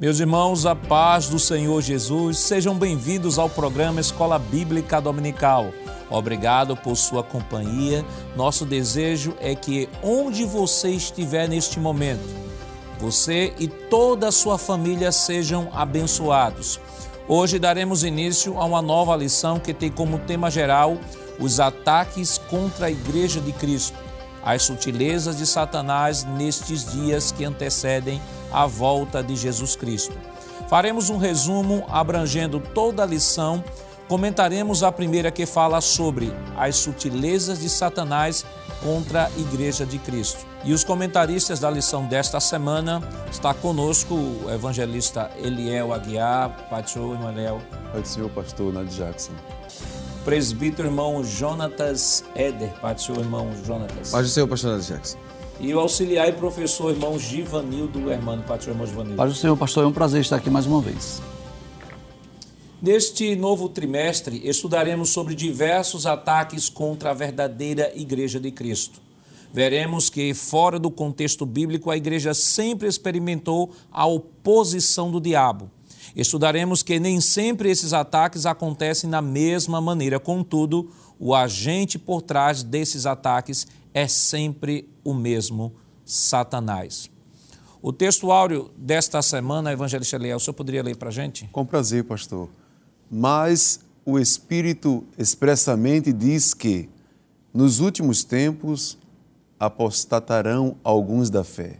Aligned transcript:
Meus 0.00 0.18
irmãos, 0.18 0.64
a 0.64 0.74
paz 0.74 1.28
do 1.28 1.38
Senhor 1.38 1.82
Jesus, 1.82 2.38
sejam 2.38 2.74
bem-vindos 2.74 3.38
ao 3.38 3.50
programa 3.50 4.00
Escola 4.00 4.38
Bíblica 4.38 4.98
Dominical. 4.98 5.74
Obrigado 6.08 6.74
por 6.74 6.96
sua 6.96 7.22
companhia. 7.22 8.02
Nosso 8.34 8.64
desejo 8.64 9.34
é 9.38 9.54
que 9.54 9.90
onde 10.02 10.46
você 10.46 10.88
estiver 10.88 11.46
neste 11.46 11.78
momento, 11.78 12.26
você 12.98 13.52
e 13.58 13.68
toda 13.68 14.28
a 14.28 14.32
sua 14.32 14.56
família 14.56 15.12
sejam 15.12 15.68
abençoados. 15.70 16.80
Hoje 17.28 17.58
daremos 17.58 18.02
início 18.02 18.58
a 18.58 18.64
uma 18.64 18.80
nova 18.80 19.14
lição 19.14 19.60
que 19.60 19.74
tem 19.74 19.90
como 19.90 20.18
tema 20.20 20.50
geral 20.50 20.96
os 21.38 21.60
ataques 21.60 22.38
contra 22.38 22.86
a 22.86 22.90
Igreja 22.90 23.38
de 23.38 23.52
Cristo, 23.52 23.98
as 24.42 24.62
sutilezas 24.62 25.36
de 25.36 25.46
Satanás 25.46 26.24
nestes 26.24 26.90
dias 26.90 27.30
que 27.30 27.44
antecedem 27.44 28.18
a 28.52 28.66
volta 28.66 29.22
de 29.22 29.36
Jesus 29.36 29.76
Cristo. 29.76 30.16
Faremos 30.68 31.10
um 31.10 31.16
resumo 31.16 31.84
abrangendo 31.88 32.60
toda 32.60 33.02
a 33.02 33.06
lição. 33.06 33.64
Comentaremos 34.08 34.82
a 34.82 34.92
primeira 34.92 35.30
que 35.30 35.46
fala 35.46 35.80
sobre 35.80 36.32
as 36.56 36.76
sutilezas 36.76 37.60
de 37.60 37.68
Satanás 37.68 38.44
contra 38.82 39.26
a 39.26 39.30
Igreja 39.38 39.84
de 39.84 39.98
Cristo. 39.98 40.46
E 40.64 40.72
os 40.72 40.84
comentaristas 40.84 41.58
da 41.58 41.70
lição 41.70 42.06
desta 42.06 42.38
semana 42.38 43.02
está 43.30 43.54
conosco 43.54 44.14
o 44.14 44.50
evangelista 44.50 45.30
Eliel 45.36 45.92
Aguiar, 45.92 46.68
irmão 46.70 47.32
Eliel. 47.32 47.62
Pai 47.92 48.02
do 48.02 48.08
Senhor, 48.08 48.30
pastor 48.30 48.72
Nadir 48.72 48.92
Jackson. 48.92 49.32
Presbítero 50.24 50.88
irmão 50.88 51.24
Jonatas 51.24 52.22
do 52.34 53.00
Senhor, 53.00 53.20
irmão 53.20 53.50
Jonatas. 53.64 54.10
Pai 54.10 54.22
do 54.22 54.28
Senhor, 54.28 54.46
pastor 54.46 54.72
Nadir 54.72 54.86
Jackson. 54.86 55.29
E 55.60 55.74
o 55.74 55.78
auxiliar 55.78 56.26
e 56.26 56.32
professor 56.32 56.90
irmão 56.90 57.18
Givanildo 57.18 58.10
Hermano, 58.10 58.42
Senhor, 58.46 58.68
irmão 58.68 58.86
Givanildo. 58.86 59.16
Pai 59.16 59.28
do 59.28 59.34
Senhor, 59.34 59.54
pastor, 59.58 59.84
é 59.84 59.86
um 59.86 59.92
prazer 59.92 60.22
estar 60.22 60.36
aqui 60.36 60.48
mais 60.48 60.64
uma 60.64 60.80
vez. 60.80 61.20
Neste 62.80 63.36
novo 63.36 63.68
trimestre, 63.68 64.40
estudaremos 64.42 65.10
sobre 65.10 65.34
diversos 65.34 66.06
ataques 66.06 66.70
contra 66.70 67.10
a 67.10 67.14
verdadeira 67.14 67.92
Igreja 67.94 68.40
de 68.40 68.50
Cristo. 68.50 69.02
Veremos 69.52 70.08
que, 70.08 70.32
fora 70.32 70.78
do 70.78 70.90
contexto 70.90 71.44
bíblico, 71.44 71.90
a 71.90 71.96
igreja 71.96 72.32
sempre 72.32 72.88
experimentou 72.88 73.70
a 73.92 74.06
oposição 74.06 75.10
do 75.10 75.20
diabo. 75.20 75.70
Estudaremos 76.16 76.82
que 76.82 76.98
nem 76.98 77.20
sempre 77.20 77.70
esses 77.70 77.92
ataques 77.92 78.46
acontecem 78.46 79.10
da 79.10 79.20
mesma 79.20 79.78
maneira, 79.78 80.18
contudo, 80.18 80.90
o 81.18 81.34
agente 81.34 81.98
por 81.98 82.22
trás 82.22 82.62
desses 82.62 83.04
ataques 83.04 83.66
é 83.92 84.06
sempre 84.06 84.88
o 85.04 85.14
mesmo 85.14 85.72
Satanás. 86.04 87.10
O 87.82 87.92
texto 87.92 88.30
áureo 88.30 88.70
desta 88.76 89.22
semana, 89.22 89.72
Evangelista 89.72 90.18
Leal, 90.18 90.36
o 90.36 90.40
senhor 90.40 90.54
poderia 90.54 90.82
ler 90.82 90.96
para 90.96 91.08
a 91.08 91.12
gente? 91.12 91.48
Com 91.50 91.64
prazer, 91.64 92.04
pastor. 92.04 92.48
Mas 93.10 93.80
o 94.04 94.18
Espírito 94.18 95.04
expressamente 95.16 96.12
diz 96.12 96.52
que, 96.52 96.88
nos 97.54 97.80
últimos 97.80 98.22
tempos, 98.22 98.98
apostatarão 99.58 100.76
alguns 100.84 101.30
da 101.30 101.42
fé, 101.42 101.78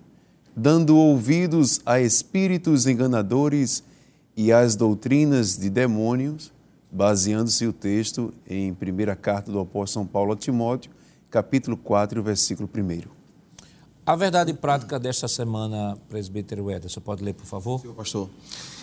dando 0.57 0.97
ouvidos 0.97 1.81
a 1.85 2.01
espíritos 2.01 2.87
enganadores 2.87 3.83
e 4.37 4.53
às 4.53 4.75
doutrinas 4.75 5.57
de 5.57 5.69
demônios, 5.71 6.53
baseando-se 6.91 7.67
o 7.67 7.73
texto 7.73 8.33
em 8.49 8.75
primeira 8.75 9.15
carta 9.15 9.53
do 9.53 9.61
apóstolo 9.61 10.05
São 10.05 10.07
Paulo 10.07 10.33
a 10.33 10.37
Timóteo, 10.37 10.91
capítulo 11.31 11.77
4, 11.77 12.23
versículo 12.23 12.69
1. 12.75 13.03
A 14.05 14.17
verdade 14.17 14.53
prática 14.53 14.99
desta 14.99 15.29
semana, 15.29 15.97
presbítero 16.09 16.69
Éder, 16.71 16.91
você 16.91 16.99
pode 16.99 17.23
ler, 17.23 17.35
por 17.35 17.47
favor? 17.47 17.81
Senhor 17.81 17.95
pastor. 17.95 18.29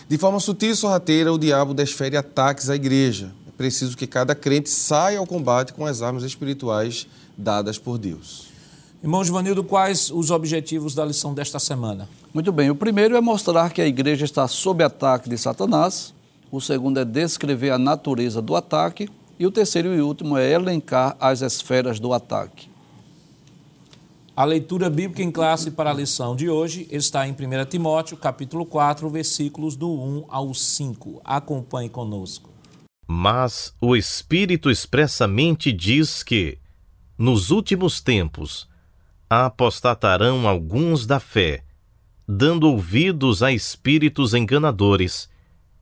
De 0.07 0.17
forma 0.17 0.39
sutil 0.39 0.71
e 0.71 0.75
sorrateira, 0.75 1.33
o 1.33 1.37
diabo 1.37 1.73
desfere 1.73 2.15
ataques 2.15 2.69
à 2.69 2.75
igreja. 2.75 3.33
É 3.45 3.51
preciso 3.51 3.97
que 3.97 4.07
cada 4.07 4.33
crente 4.33 4.69
saia 4.69 5.19
ao 5.19 5.27
combate 5.27 5.73
com 5.73 5.85
as 5.85 6.01
armas 6.01 6.23
espirituais 6.23 7.07
dadas 7.37 7.77
por 7.77 7.97
Deus. 7.97 8.47
Irmão 9.03 9.23
Givanildo, 9.23 9.63
quais 9.63 10.09
os 10.09 10.31
objetivos 10.31 10.95
da 10.95 11.05
lição 11.05 11.33
desta 11.33 11.59
semana? 11.59 12.07
Muito 12.33 12.51
bem, 12.51 12.69
o 12.69 12.75
primeiro 12.75 13.17
é 13.17 13.21
mostrar 13.21 13.71
que 13.71 13.81
a 13.81 13.87
igreja 13.87 14.23
está 14.23 14.47
sob 14.47 14.83
ataque 14.83 15.29
de 15.29 15.37
Satanás, 15.37 16.13
o 16.49 16.61
segundo 16.61 16.99
é 16.99 17.05
descrever 17.05 17.71
a 17.71 17.77
natureza 17.77 18.41
do 18.41 18.55
ataque 18.55 19.09
e 19.39 19.45
o 19.45 19.51
terceiro 19.51 19.93
e 19.93 20.01
último 20.01 20.37
é 20.37 20.51
elencar 20.51 21.15
as 21.19 21.41
esferas 21.41 21.99
do 21.99 22.13
ataque. 22.13 22.69
A 24.35 24.45
leitura 24.45 24.89
bíblica 24.89 25.23
em 25.23 25.31
classe 25.31 25.71
para 25.71 25.89
a 25.89 25.93
lição 25.93 26.35
de 26.35 26.47
hoje 26.47 26.87
está 26.91 27.27
em 27.27 27.31
1 27.31 27.65
Timóteo, 27.69 28.15
capítulo 28.15 28.65
4, 28.65 29.09
versículos 29.09 29.75
do 29.75 29.89
1 29.89 30.25
ao 30.27 30.53
5. 30.53 31.21
Acompanhe 31.23 31.89
conosco. 31.89 32.49
Mas 33.07 33.73
o 33.81 33.95
Espírito 33.95 34.69
expressamente 34.69 35.71
diz 35.71 36.21
que, 36.21 36.59
nos 37.17 37.49
últimos 37.49 37.99
tempos, 37.99 38.67
apostatarão 39.27 40.47
alguns 40.47 41.07
da 41.07 41.19
fé, 41.19 41.63
dando 42.27 42.69
ouvidos 42.69 43.41
a 43.41 43.51
espíritos 43.51 44.33
enganadores 44.33 45.27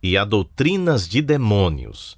e 0.01 0.15
a 0.15 0.23
doutrinas 0.23 1.09
de 1.09 1.21
demônios, 1.21 2.17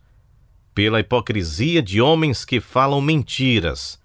pela 0.78 1.00
hipocrisia 1.00 1.82
de 1.82 2.00
homens 2.00 2.46
que 2.46 2.62
falam 2.62 3.02
mentiras 3.02 4.00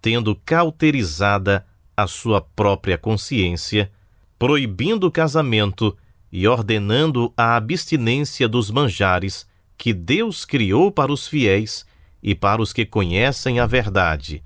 tendo 0.00 0.36
cauterizada 0.36 1.66
a 1.96 2.06
sua 2.06 2.40
própria 2.40 2.96
consciência, 2.96 3.90
proibindo 4.38 5.08
o 5.08 5.10
casamento 5.10 5.96
e 6.30 6.46
ordenando 6.46 7.32
a 7.36 7.56
abstinência 7.56 8.46
dos 8.46 8.70
manjares 8.70 9.48
que 9.76 9.92
Deus 9.92 10.44
criou 10.44 10.92
para 10.92 11.12
os 11.12 11.26
fiéis 11.26 11.84
e 12.22 12.36
para 12.36 12.62
os 12.62 12.72
que 12.72 12.86
conhecem 12.86 13.58
a 13.58 13.66
verdade, 13.66 14.44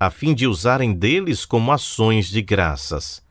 a 0.00 0.08
fim 0.08 0.34
de 0.34 0.46
usarem 0.46 0.94
deles 0.94 1.44
como 1.44 1.70
ações 1.70 2.28
de 2.28 2.40
graças. 2.40 3.22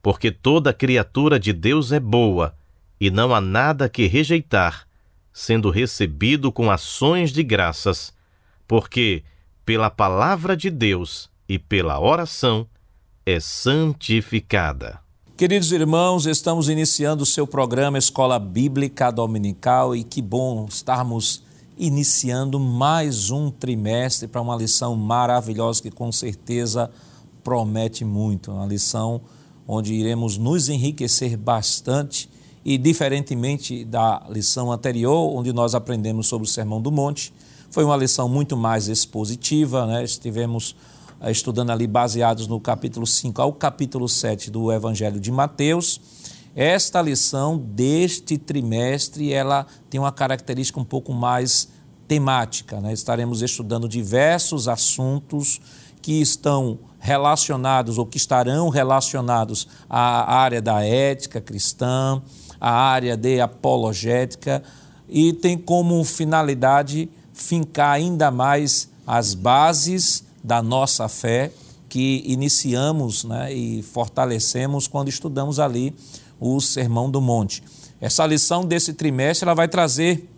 Porque 0.00 0.30
toda 0.30 0.72
criatura 0.72 1.36
de 1.40 1.52
Deus 1.52 1.90
é 1.90 1.98
boa, 1.98 2.56
e 3.00 3.10
não 3.10 3.34
há 3.34 3.40
nada 3.40 3.88
que 3.88 4.06
rejeitar, 4.06 4.87
sendo 5.38 5.70
recebido 5.70 6.50
com 6.50 6.68
ações 6.68 7.30
de 7.30 7.44
graças, 7.44 8.12
porque 8.66 9.22
pela 9.64 9.88
palavra 9.88 10.56
de 10.56 10.68
Deus 10.68 11.30
e 11.48 11.60
pela 11.60 12.00
oração, 12.00 12.66
é 13.24 13.38
santificada. 13.38 14.98
Queridos 15.36 15.70
irmãos, 15.70 16.26
estamos 16.26 16.68
iniciando 16.68 17.22
o 17.22 17.26
seu 17.26 17.46
programa 17.46 17.96
Escola 17.96 18.36
Bíblica 18.40 19.12
Dominical 19.12 19.94
e 19.94 20.02
que 20.02 20.20
bom 20.20 20.66
estarmos 20.68 21.44
iniciando 21.78 22.58
mais 22.58 23.30
um 23.30 23.48
trimestre 23.48 24.26
para 24.26 24.40
uma 24.40 24.56
lição 24.56 24.96
maravilhosa 24.96 25.80
que 25.80 25.90
com 25.92 26.10
certeza 26.10 26.90
promete 27.44 28.04
muito. 28.04 28.50
Uma 28.50 28.66
lição 28.66 29.20
onde 29.68 29.94
iremos 29.94 30.36
nos 30.36 30.68
enriquecer 30.68 31.36
bastante 31.36 32.28
e, 32.68 32.76
diferentemente 32.76 33.82
da 33.82 34.22
lição 34.28 34.70
anterior, 34.70 35.34
onde 35.34 35.54
nós 35.54 35.74
aprendemos 35.74 36.26
sobre 36.26 36.46
o 36.46 36.50
Sermão 36.50 36.82
do 36.82 36.92
Monte, 36.92 37.32
foi 37.70 37.82
uma 37.82 37.96
lição 37.96 38.28
muito 38.28 38.58
mais 38.58 38.88
expositiva, 38.88 39.86
né? 39.86 40.04
estivemos 40.04 40.76
eh, 41.18 41.30
estudando 41.30 41.70
ali 41.70 41.86
baseados 41.86 42.46
no 42.46 42.60
capítulo 42.60 43.06
5 43.06 43.40
ao 43.40 43.54
capítulo 43.54 44.06
7 44.06 44.50
do 44.50 44.70
Evangelho 44.70 45.18
de 45.18 45.32
Mateus. 45.32 45.98
Esta 46.54 47.00
lição 47.00 47.56
deste 47.56 48.36
trimestre, 48.36 49.32
ela 49.32 49.66
tem 49.88 49.98
uma 49.98 50.12
característica 50.12 50.78
um 50.78 50.84
pouco 50.84 51.14
mais 51.14 51.70
temática. 52.06 52.82
Né? 52.82 52.92
Estaremos 52.92 53.40
estudando 53.40 53.88
diversos 53.88 54.68
assuntos 54.68 55.58
que 56.02 56.20
estão 56.20 56.78
relacionados 56.98 57.96
ou 57.96 58.04
que 58.04 58.18
estarão 58.18 58.68
relacionados 58.68 59.66
à 59.88 60.34
área 60.34 60.60
da 60.60 60.84
ética 60.84 61.40
cristã, 61.40 62.20
à 62.60 62.70
área 62.70 63.16
de 63.16 63.40
apologética 63.40 64.62
e 65.08 65.32
tem 65.32 65.56
como 65.56 66.02
finalidade 66.04 67.08
fincar 67.32 67.92
ainda 67.92 68.30
mais 68.30 68.88
as 69.06 69.34
bases 69.34 70.24
da 70.42 70.62
nossa 70.62 71.08
fé 71.08 71.52
que 71.88 72.22
iniciamos 72.26 73.24
né, 73.24 73.52
e 73.52 73.82
fortalecemos 73.82 74.86
quando 74.86 75.08
estudamos 75.08 75.58
ali 75.58 75.94
o 76.38 76.60
Sermão 76.60 77.10
do 77.10 77.20
Monte. 77.20 77.62
Essa 78.00 78.26
lição 78.26 78.64
desse 78.64 78.92
trimestre 78.92 79.46
ela 79.46 79.54
vai 79.54 79.66
trazer 79.66 80.28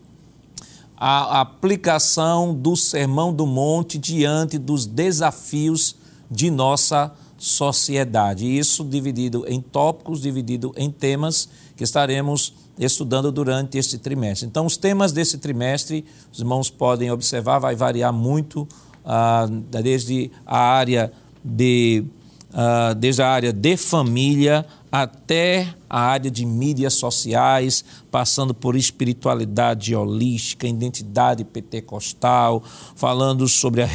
a 0.97 1.41
aplicação 1.41 2.55
do 2.55 2.77
Sermão 2.77 3.33
do 3.33 3.47
Monte 3.47 3.99
diante 3.99 4.59
dos 4.59 4.87
desafios 4.87 5.97
de 6.31 6.51
nossa 6.51 7.13
sociedade. 7.39 8.47
Isso 8.47 8.85
dividido 8.85 9.45
em 9.49 9.61
tópicos, 9.61 10.21
dividido 10.21 10.73
em 10.77 10.91
temas 10.91 11.49
que 11.81 11.85
estaremos 11.85 12.53
estudando 12.79 13.33
durante 13.33 13.79
este 13.79 13.97
trimestre. 13.97 14.47
Então, 14.47 14.67
os 14.67 14.77
temas 14.77 15.13
desse 15.13 15.39
trimestre, 15.39 16.05
os 16.31 16.39
irmãos 16.39 16.69
podem 16.69 17.11
observar, 17.11 17.59
vai 17.59 17.75
variar 17.75 18.13
muito, 18.13 18.69
ah, 19.03 19.49
desde 19.71 20.31
a 20.45 20.59
área 20.59 21.11
de 21.43 22.05
uh, 22.51 22.95
desde 22.95 23.23
a 23.23 23.31
área 23.31 23.51
de 23.51 23.79
família 23.79 24.67
até 24.93 25.75
a 25.89 26.01
área 26.01 26.31
de 26.31 26.45
mídias 26.45 26.93
sociais, 26.93 27.83
passando 28.11 28.53
por 28.53 28.77
espiritualidade 28.77 29.97
holística, 29.97 30.69
identidade 30.69 31.45
pentecostal, 31.45 32.63
falando 32.95 33.49
sobre 33.49 33.83
a 33.83 33.89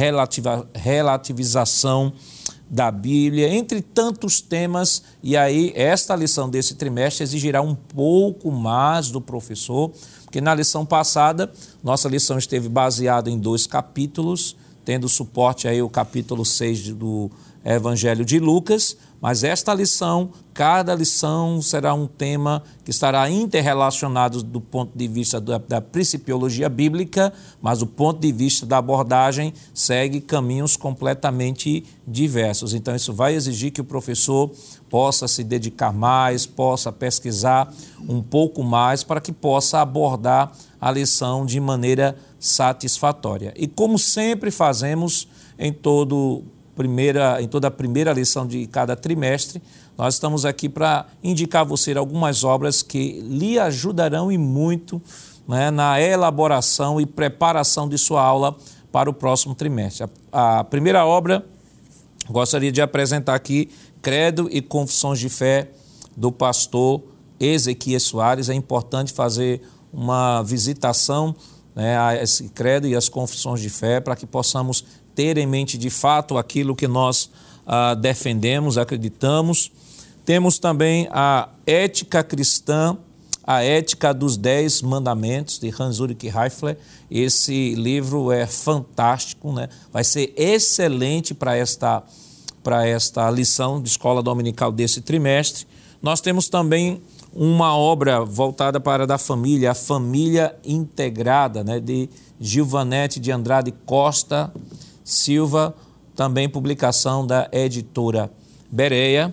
relativização 0.74 2.14
da 2.70 2.90
Bíblia, 2.92 3.54
entre 3.54 3.82
tantos 3.82 4.42
temas. 4.42 5.04
E 5.22 5.38
aí, 5.38 5.72
esta 5.76 6.16
lição 6.16 6.50
desse 6.50 6.76
trimestre 6.76 7.24
exigirá 7.24 7.62
um 7.62 7.76
pouco 7.76 8.52
mais 8.52 9.12
do 9.12 9.22
professor, 9.22 9.92
porque 10.24 10.42
na 10.42 10.54
lição 10.54 10.86
passada, 10.86 11.52
nossa 11.84 12.10
lição 12.10 12.38
esteve 12.38 12.68
baseada 12.68 13.30
em 13.30 13.38
dois 13.38 13.68
capítulos, 13.68 14.56
tendo 14.84 15.08
suporte 15.08 15.68
aí 15.68 15.82
o 15.82 15.90
capítulo 15.90 16.46
6 16.46 16.90
do 16.90 17.30
Evangelho 17.64 18.24
de 18.24 18.40
Lucas, 18.40 18.98
mas 19.26 19.44
esta 19.44 19.74
lição, 19.74 20.30
cada 20.54 20.94
lição 20.94 21.60
será 21.60 21.96
um 21.96 22.06
tema 22.06 22.62
que 22.84 22.92
estará 22.92 23.28
interrelacionado 23.28 24.44
do 24.44 24.62
ponto 24.62 24.96
de 24.96 25.08
vista 25.08 25.42
da, 25.42 25.58
da 25.58 25.82
principiologia 25.82 26.70
bíblica, 26.70 27.34
mas 27.60 27.80
do 27.80 27.88
ponto 27.88 28.20
de 28.20 28.32
vista 28.32 28.68
da 28.68 28.78
abordagem 28.78 29.52
segue 29.74 30.22
caminhos 30.22 30.78
completamente 30.78 31.84
diversos. 32.08 32.76
Então, 32.76 32.96
isso 32.96 33.14
vai 33.14 33.34
exigir 33.34 33.72
que 33.72 33.82
o 33.82 33.84
professor 33.84 34.52
possa 34.92 35.28
se 35.28 35.44
dedicar 35.44 35.92
mais, 35.92 36.46
possa 36.46 36.92
pesquisar 36.92 37.74
um 38.08 38.22
pouco 38.22 38.62
mais 38.62 39.04
para 39.04 39.20
que 39.20 39.32
possa 39.32 39.82
abordar 39.82 40.52
a 40.80 40.92
lição 40.92 41.48
de 41.48 41.60
maneira 41.60 42.16
satisfatória. 42.40 43.56
E 43.58 43.68
como 43.68 43.98
sempre 43.98 44.52
fazemos 44.52 45.28
em 45.58 45.74
todo 45.74 46.44
primeira, 46.76 47.42
em 47.42 47.48
toda 47.48 47.68
a 47.68 47.72
primeira 47.72 48.12
lição 48.12 48.46
de 48.46 48.68
cada 48.68 48.96
trimestre, 48.96 49.62
nós 49.98 50.16
estamos 50.16 50.46
aqui 50.46 50.68
para 50.68 51.08
indicar 51.24 51.62
a 51.62 51.66
você 51.66 51.94
algumas 51.94 52.44
obras 52.44 52.82
que 52.84 53.22
lhe 53.22 53.58
ajudarão 53.58 54.32
e 54.32 54.38
muito 54.38 55.02
né, 55.48 55.72
na 55.72 56.00
elaboração 56.02 57.00
e 57.00 57.06
preparação 57.06 57.88
de 57.88 57.98
sua 57.98 58.22
aula 58.22 58.56
para 58.92 59.10
o 59.10 59.14
próximo 59.14 59.56
trimestre. 59.56 60.08
A, 60.32 60.60
a 60.60 60.64
primeira 60.64 61.06
obra, 61.06 61.46
gostaria 62.30 62.72
de 62.72 62.82
apresentar 62.82 63.36
aqui 63.36 63.70
Credo 64.02 64.50
e 64.52 64.62
Confissões 64.62 65.20
de 65.20 65.30
Fé 65.30 65.70
do 66.16 66.32
pastor 66.32 67.02
Ezequiel 67.40 68.00
Soares. 68.00 68.50
É 68.50 68.54
importante 68.54 69.14
fazer 69.14 69.62
uma 69.94 70.42
visitação 70.44 71.36
né, 71.76 71.98
a 71.98 72.16
esse 72.22 72.50
credo 72.50 72.88
e 72.88 72.96
as 72.96 73.10
confissões 73.10 73.60
de 73.60 73.70
fé 73.70 74.00
para 74.00 74.16
que 74.16 74.26
possamos 74.26 74.86
ter 75.16 75.38
em 75.38 75.48
mente 75.48 75.78
de 75.78 75.90
fato 75.90 76.38
aquilo 76.38 76.76
que 76.76 76.88
nós 76.88 77.30
ah, 77.66 77.96
defendemos, 77.96 78.78
acreditamos. 78.78 79.72
Temos 80.26 80.60
também 80.60 81.08
a 81.12 81.50
ética 81.66 82.24
cristã, 82.24 82.98
a 83.44 83.64
ética 83.64 84.14
dos 84.14 84.38
Dez 84.38 84.82
Mandamentos, 84.82 85.60
de 85.60 85.70
Hans-Ulrich 85.70 86.28
Reifler. 86.28 86.78
Esse 87.10 87.76
livro 87.76 88.32
é 88.32 88.46
fantástico, 88.46 89.52
né? 89.52 89.70
vai 89.92 90.04
ser 90.04 90.34
excelente 90.36 91.34
para 91.34 91.56
esta, 91.56 92.04
para 92.64 92.88
esta 92.88 93.30
lição 93.30 93.82
de 93.82 93.90
escola 93.90 94.22
dominical 94.22 94.72
desse 94.72 95.02
trimestre. 95.02 95.68
Nós 96.02 96.22
temos 96.22 96.50
também 96.50 97.02
uma 97.34 97.76
obra 97.76 98.24
voltada 98.24 98.80
para 98.80 99.06
da 99.06 99.18
família, 99.18 99.72
a 99.72 99.76
Família 99.76 100.56
Integrada, 100.64 101.64
né, 101.64 101.80
de 101.80 102.10
Gilvanete 102.40 103.20
de 103.20 103.32
Andrade 103.32 103.74
Costa 103.86 104.52
Silva, 105.06 105.76
também 106.16 106.50
publicação 106.50 107.26
da 107.26 107.48
editora 107.52 108.32
Bereia. 108.72 109.32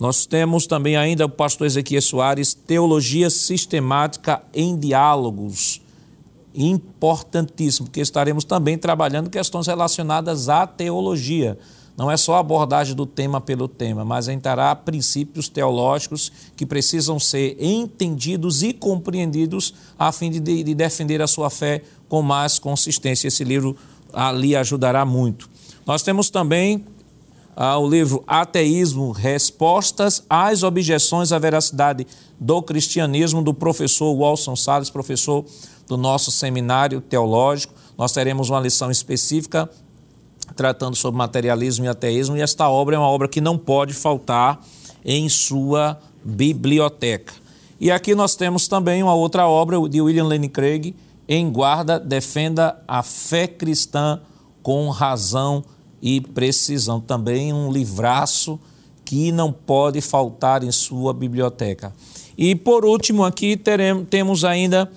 Nós 0.00 0.24
temos 0.24 0.66
também 0.66 0.96
ainda 0.96 1.26
o 1.26 1.28
pastor 1.28 1.66
Ezequiel 1.66 2.00
Soares, 2.00 2.54
Teologia 2.54 3.28
Sistemática 3.28 4.42
em 4.54 4.76
Diálogos. 4.76 5.82
Importantíssimo, 6.54 7.86
porque 7.86 8.00
estaremos 8.00 8.42
também 8.42 8.78
trabalhando 8.78 9.30
questões 9.30 9.66
relacionadas 9.66 10.48
à 10.48 10.66
teologia. 10.66 11.58
Não 11.96 12.10
é 12.10 12.16
só 12.16 12.36
a 12.36 12.40
abordagem 12.40 12.96
do 12.96 13.04
tema 13.04 13.40
pelo 13.40 13.68
tema, 13.68 14.04
mas 14.04 14.26
entrará 14.26 14.74
princípios 14.74 15.48
teológicos 15.48 16.32
que 16.56 16.64
precisam 16.64 17.20
ser 17.20 17.56
entendidos 17.60 18.62
e 18.62 18.72
compreendidos 18.72 19.74
a 19.98 20.10
fim 20.10 20.30
de, 20.30 20.40
de 20.40 20.74
defender 20.74 21.20
a 21.20 21.26
sua 21.26 21.50
fé 21.50 21.82
com 22.08 22.22
mais 22.22 22.58
consistência. 22.58 23.28
Esse 23.28 23.44
livro 23.44 23.76
ali 24.12 24.54
ajudará 24.56 25.04
muito. 25.04 25.48
Nós 25.86 26.02
temos 26.02 26.30
também 26.30 26.84
ah, 27.56 27.78
o 27.78 27.88
livro 27.88 28.22
Ateísmo, 28.26 29.10
Respostas 29.10 30.24
às 30.28 30.62
Objeções 30.62 31.32
à 31.32 31.38
Veracidade 31.38 32.06
do 32.38 32.62
Cristianismo, 32.62 33.42
do 33.42 33.52
professor 33.52 34.14
Walson 34.14 34.56
Salles, 34.56 34.90
professor 34.90 35.44
do 35.86 35.96
nosso 35.96 36.30
seminário 36.30 37.00
teológico. 37.00 37.74
Nós 37.96 38.12
teremos 38.12 38.50
uma 38.50 38.60
lição 38.60 38.90
específica 38.90 39.68
tratando 40.56 40.96
sobre 40.96 41.18
materialismo 41.18 41.84
e 41.84 41.88
ateísmo, 41.88 42.36
e 42.36 42.40
esta 42.40 42.68
obra 42.68 42.96
é 42.96 42.98
uma 42.98 43.08
obra 43.08 43.28
que 43.28 43.40
não 43.40 43.56
pode 43.56 43.94
faltar 43.94 44.60
em 45.04 45.28
sua 45.28 45.98
biblioteca. 46.24 47.32
E 47.80 47.90
aqui 47.90 48.14
nós 48.14 48.36
temos 48.36 48.68
também 48.68 49.02
uma 49.02 49.14
outra 49.14 49.46
obra 49.46 49.76
de 49.88 50.00
William 50.00 50.24
Lane 50.24 50.48
Craig, 50.48 50.94
em 51.28 51.50
guarda, 51.50 51.98
defenda 51.98 52.82
a 52.86 53.02
fé 53.02 53.46
cristã 53.46 54.20
com 54.62 54.88
razão 54.90 55.64
e 56.00 56.20
precisão. 56.20 57.00
Também 57.00 57.52
um 57.52 57.70
livraço 57.72 58.58
que 59.04 59.30
não 59.30 59.52
pode 59.52 60.00
faltar 60.00 60.64
em 60.64 60.72
sua 60.72 61.12
biblioteca. 61.12 61.92
E 62.36 62.54
por 62.54 62.84
último, 62.84 63.24
aqui 63.24 63.56
teremos, 63.56 64.06
temos 64.08 64.44
ainda 64.44 64.90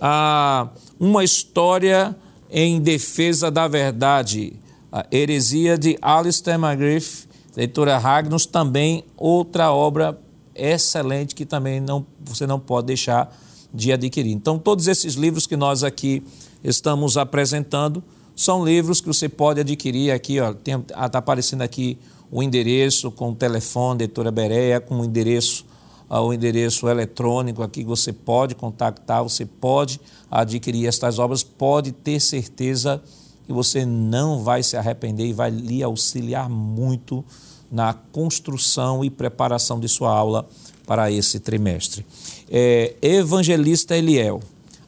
ah, 0.00 0.68
uma 0.98 1.22
história 1.22 2.16
em 2.50 2.80
defesa 2.80 3.50
da 3.50 3.68
verdade, 3.68 4.54
a 4.90 5.06
heresia 5.12 5.76
de 5.76 5.98
Alistair 6.00 6.58
McGriff, 6.58 7.28
leitura 7.54 7.98
Ragnus, 7.98 8.46
também 8.46 9.04
outra 9.16 9.70
obra 9.70 10.18
excelente 10.54 11.34
que 11.34 11.44
também 11.44 11.80
não, 11.80 12.06
você 12.20 12.46
não 12.46 12.58
pode 12.58 12.86
deixar 12.88 13.32
de 13.72 13.92
adquirir. 13.92 14.32
Então, 14.32 14.58
todos 14.58 14.86
esses 14.86 15.14
livros 15.14 15.46
que 15.46 15.56
nós 15.56 15.82
aqui 15.82 16.22
estamos 16.62 17.16
apresentando 17.16 18.02
são 18.34 18.64
livros 18.64 19.00
que 19.00 19.08
você 19.08 19.28
pode 19.28 19.60
adquirir 19.60 20.12
aqui, 20.12 20.36
está 20.36 21.18
aparecendo 21.18 21.62
aqui 21.62 21.98
o 22.30 22.42
endereço 22.42 23.10
com 23.10 23.30
o 23.30 23.34
telefone 23.34 23.98
da 23.98 24.04
editora 24.04 24.30
Bereia, 24.30 24.80
com 24.80 25.00
o 25.00 25.04
endereço, 25.04 25.64
uh, 26.10 26.18
o 26.18 26.32
endereço 26.32 26.88
eletrônico 26.88 27.62
aqui 27.62 27.82
que 27.82 27.88
você 27.88 28.12
pode 28.12 28.54
contactar, 28.54 29.22
você 29.22 29.44
pode 29.44 30.00
adquirir 30.30 30.86
estas 30.86 31.18
obras, 31.18 31.42
pode 31.42 31.90
ter 31.92 32.20
certeza 32.20 33.02
que 33.46 33.52
você 33.52 33.84
não 33.84 34.42
vai 34.42 34.62
se 34.62 34.76
arrepender 34.76 35.26
e 35.26 35.32
vai 35.32 35.50
lhe 35.50 35.82
auxiliar 35.82 36.48
muito 36.48 37.24
na 37.70 37.92
construção 37.92 39.04
e 39.04 39.10
preparação 39.10 39.80
de 39.80 39.88
sua 39.88 40.10
aula 40.10 40.46
para 40.88 41.12
esse 41.12 41.38
trimestre 41.38 42.04
é, 42.50 42.94
evangelista 43.02 43.96
Eliel, 43.96 44.42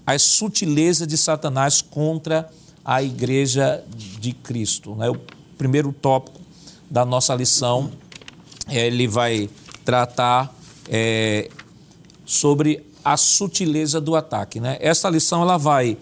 as 0.07 0.23
sutilezas 0.23 1.07
de 1.07 1.16
Satanás 1.16 1.83
contra 1.83 2.50
a 2.85 3.02
igreja 3.02 3.85
de 4.19 4.33
Cristo. 4.33 4.95
Né? 4.95 5.11
O 5.11 5.21
primeiro 5.59 5.92
tópico 5.92 6.40
da 6.90 7.04
nossa 7.04 7.35
lição, 7.35 7.92
é, 8.66 8.87
ele 8.87 9.07
vai 9.07 9.49
tratar 9.85 10.52
é, 10.88 11.49
sobre 12.25 12.85
a 13.04 13.16
sutileza 13.16 14.00
do 14.00 14.16
ataque. 14.16 14.59
Né? 14.59 14.78
Essa 14.80 15.09
lição 15.09 15.42
ela 15.42 15.57
vai, 15.59 15.97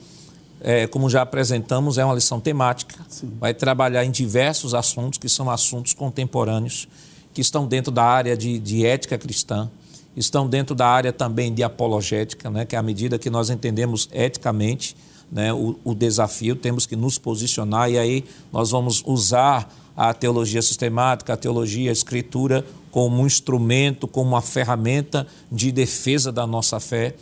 é, 0.61 0.87
como 0.87 1.11
já 1.11 1.23
apresentamos, 1.23 1.99
é 1.99 2.05
uma 2.05 2.15
lição 2.15 2.41
temática, 2.41 3.05
Sim. 3.09 3.33
vai 3.39 3.53
trabalhar 3.53 4.05
em 4.05 4.11
diversos 4.11 4.75
assuntos 4.75 5.19
que 5.19 5.29
são 5.29 5.51
assuntos 5.51 5.93
contemporâneos, 5.93 6.89
que 7.35 7.41
estão 7.41 7.67
dentro 7.67 7.93
da 7.93 8.05
área 8.05 8.37
de, 8.37 8.59
de 8.59 8.87
ética 8.87 9.19
cristã, 9.19 9.71
estão 10.19 10.49
dentro 10.49 10.75
da 10.75 10.87
área 10.87 11.13
também 11.13 11.53
de 11.53 11.63
apologética, 11.63 12.51
né, 12.51 12.65
que 12.65 12.77
é 12.77 12.79
a 12.79 12.83
medida 12.83 13.19
que 13.19 13.31
nós 13.31 13.51
entendemos 13.51 14.09
eticamente 14.13 14.97
né, 15.31 15.53
o, 15.53 15.79
o 15.85 15.95
desafio, 15.95 16.57
temos 16.57 16.87
que 16.87 16.97
nos 16.97 17.19
posicionar 17.19 17.91
e 17.91 17.99
aí 17.99 18.25
nós 18.53 18.71
vamos 18.71 19.03
usar 19.07 19.73
a 19.97 20.15
teologia 20.15 20.63
sistemática, 20.63 21.33
a 21.33 21.37
teologia, 21.37 21.91
a 21.91 21.93
escritura 21.93 22.65
como 22.91 23.23
um 23.23 23.27
instrumento, 23.27 24.09
como 24.09 24.31
uma 24.31 24.43
ferramenta 24.43 25.27
de 25.51 25.71
defesa 25.71 26.33
da 26.33 26.47
nossa 26.47 26.81
fé. 26.81 27.15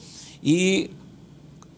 E 0.42 0.90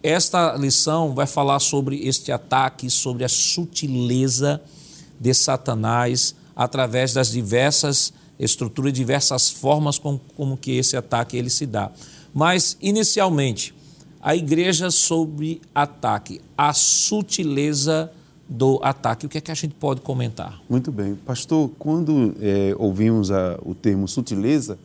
esta 0.03 0.55
lição 0.55 1.13
vai 1.13 1.25
falar 1.25 1.59
sobre 1.59 2.07
este 2.07 2.31
ataque, 2.31 2.89
sobre 2.89 3.23
a 3.23 3.29
sutileza 3.29 4.61
de 5.19 5.33
Satanás 5.33 6.35
através 6.55 7.13
das 7.13 7.31
diversas 7.31 8.13
estrutura 8.45 8.91
de 8.91 8.97
diversas 8.97 9.49
formas 9.49 9.97
como, 9.97 10.19
como 10.35 10.57
que 10.57 10.77
esse 10.77 10.95
ataque 10.95 11.37
ele 11.37 11.49
se 11.49 11.65
dá. 11.65 11.91
Mas, 12.33 12.77
inicialmente, 12.81 13.73
a 14.21 14.35
igreja 14.35 14.91
sobre 14.91 15.61
ataque, 15.73 16.41
a 16.57 16.73
sutileza 16.73 18.11
do 18.47 18.79
ataque. 18.81 19.25
O 19.25 19.29
que 19.29 19.37
é 19.37 19.41
que 19.41 19.51
a 19.51 19.55
gente 19.55 19.75
pode 19.75 20.01
comentar? 20.01 20.59
Muito 20.69 20.91
bem. 20.91 21.15
Pastor, 21.15 21.69
quando 21.77 22.35
é, 22.41 22.75
ouvimos 22.77 23.31
a, 23.31 23.59
o 23.63 23.75
termo 23.75 24.07
sutileza, 24.07 24.77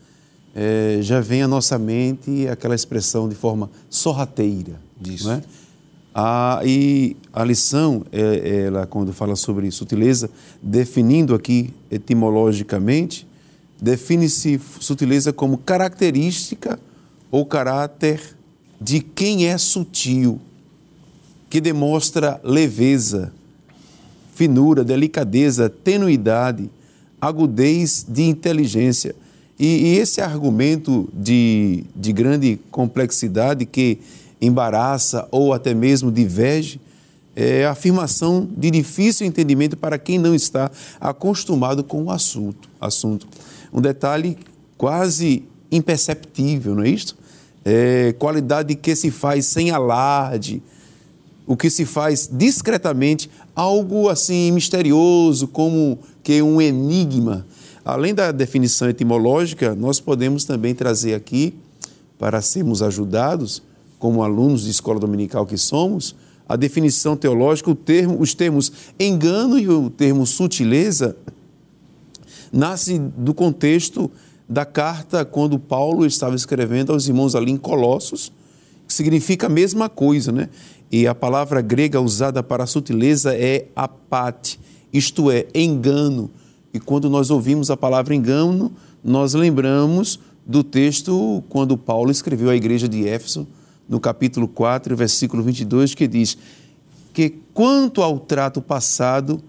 é, 0.55 0.99
já 1.01 1.21
vem 1.21 1.43
à 1.43 1.49
nossa 1.49 1.79
mente 1.79 2.47
aquela 2.47 2.75
expressão 2.75 3.29
de 3.29 3.35
forma 3.35 3.71
sorrateira. 3.89 4.81
Isso. 5.05 5.27
Não 5.27 5.35
é? 5.35 5.43
Ah, 6.15 6.61
e 6.65 7.17
a 7.33 7.43
lição, 7.43 8.05
é, 8.13 8.67
ela, 8.67 8.87
quando 8.87 9.13
fala 9.13 9.35
sobre 9.35 9.69
sutileza, 9.73 10.31
definindo 10.63 11.35
aqui 11.35 11.75
etimologicamente, 11.91 13.27
define-se 13.85 14.59
sutileza 14.81 15.31
como 15.31 15.59
característica 15.59 16.81
ou 17.31 17.45
caráter 17.45 18.35
de 18.81 19.01
quem 19.01 19.47
é 19.47 19.59
sutil, 19.59 20.41
que 21.51 21.61
demonstra 21.61 22.41
leveza, 22.43 23.31
finura, 24.35 24.83
delicadeza, 24.83 25.69
tenuidade, 25.69 26.71
agudez 27.21 28.07
de 28.09 28.23
inteligência. 28.23 29.15
E, 29.59 29.67
e 29.67 29.99
esse 29.99 30.23
argumento 30.23 31.07
de, 31.13 31.85
de 31.95 32.11
grande 32.11 32.59
complexidade 32.71 33.67
que 33.67 33.99
embaraça 34.41 35.29
ou 35.31 35.53
até 35.53 35.75
mesmo 35.75 36.11
diverge 36.11 36.81
é 37.37 37.67
afirmação 37.67 38.49
de 38.57 38.71
difícil 38.71 39.27
entendimento 39.27 39.77
para 39.77 39.99
quem 39.99 40.19
não 40.19 40.35
está 40.35 40.71
acostumado 40.99 41.85
com 41.85 42.05
o 42.05 42.11
assunto. 42.11 42.71
assunto. 42.81 43.27
Um 43.75 43.81
detalhe 43.81 44.39
quase 44.79 45.43
imperceptível, 45.71 46.77
não 46.77 46.85
é 46.85 46.89
isto? 46.89 47.17
É, 47.65 48.15
qualidade 48.19 48.77
que 48.77 48.95
se 48.95 49.11
faz 49.11 49.47
sem 49.47 49.73
alarde, 49.73 50.63
o 51.45 51.57
que 51.57 51.69
se 51.69 51.85
faz 51.85 52.31
discretamente, 52.33 53.29
algo 53.55 54.09
assim 54.09 54.53
misterioso, 54.53 55.49
como 55.49 55.99
que 56.23 56.41
um 56.41 56.61
enigma. 56.63 57.45
Além 57.85 58.15
da 58.15 58.31
definição 58.31 58.89
etimológica, 58.89 59.75
nós 59.75 59.99
podemos 59.99 60.45
também 60.45 60.75
trazer 60.75 61.15
aqui, 61.15 61.55
para 62.17 62.41
sermos 62.41 62.81
ajudados, 62.81 63.61
como 63.99 64.23
alunos 64.23 64.63
de 64.65 64.71
escola 64.71 65.01
dominical 65.01 65.45
que 65.45 65.59
somos, 65.59 66.15
a 66.49 66.57
definição 66.57 67.17
teológica, 67.17 67.75
termo, 67.75 68.21
os 68.21 68.35
termos 68.35 68.71
engano 69.01 69.59
e 69.59 69.69
o 69.69 69.91
termo 69.91 70.27
sutileza, 70.27 71.17
nasce 72.55 72.99
do 72.99 73.35
contexto 73.35 74.11
da 74.49 74.65
carta 74.65 75.25
quando 75.25 75.59
Paulo 75.59 76.07
estava 76.07 76.37
escrevendo 76.37 76.93
aos 76.93 77.09
irmãos 77.09 77.35
ali 77.35 77.51
em 77.51 77.57
Colossos, 77.57 78.33
que 78.87 78.95
significa 78.95 79.47
a 79.47 79.51
mesma 79.51 79.89
coisa, 79.89 80.31
né? 80.31 80.49
E 80.93 81.07
a 81.07 81.15
palavra 81.15 81.61
grega 81.61 82.01
usada 82.01 82.43
para 82.43 82.67
sutileza 82.67 83.35
é 83.35 83.67
apate, 83.75 84.61
isto 84.93 85.31
é, 85.31 85.47
engano. 85.55 86.31
E 86.73 86.79
quando 86.79 87.11
nós 87.11 87.31
ouvimos 87.31 87.71
a 87.71 87.77
palavra 87.77 88.15
engano, 88.15 88.71
nós 89.03 89.35
lembramos 89.35 90.21
do 90.47 90.63
texto 90.63 91.43
quando 91.49 91.77
Paulo 91.77 92.11
escreveu 92.11 92.51
à 92.51 92.57
igreja 92.57 92.89
de 92.89 93.09
Éfeso, 93.09 93.49
no 93.89 93.99
capítulo 93.99 94.47
4, 94.47 94.97
versículo 94.97 95.43
22, 95.43 95.95
que 95.95 96.07
diz 96.07 96.39
que 97.13 97.35
quanto 97.53 98.03
ao 98.03 98.19
trato 98.19 98.61
passado, 98.61 99.43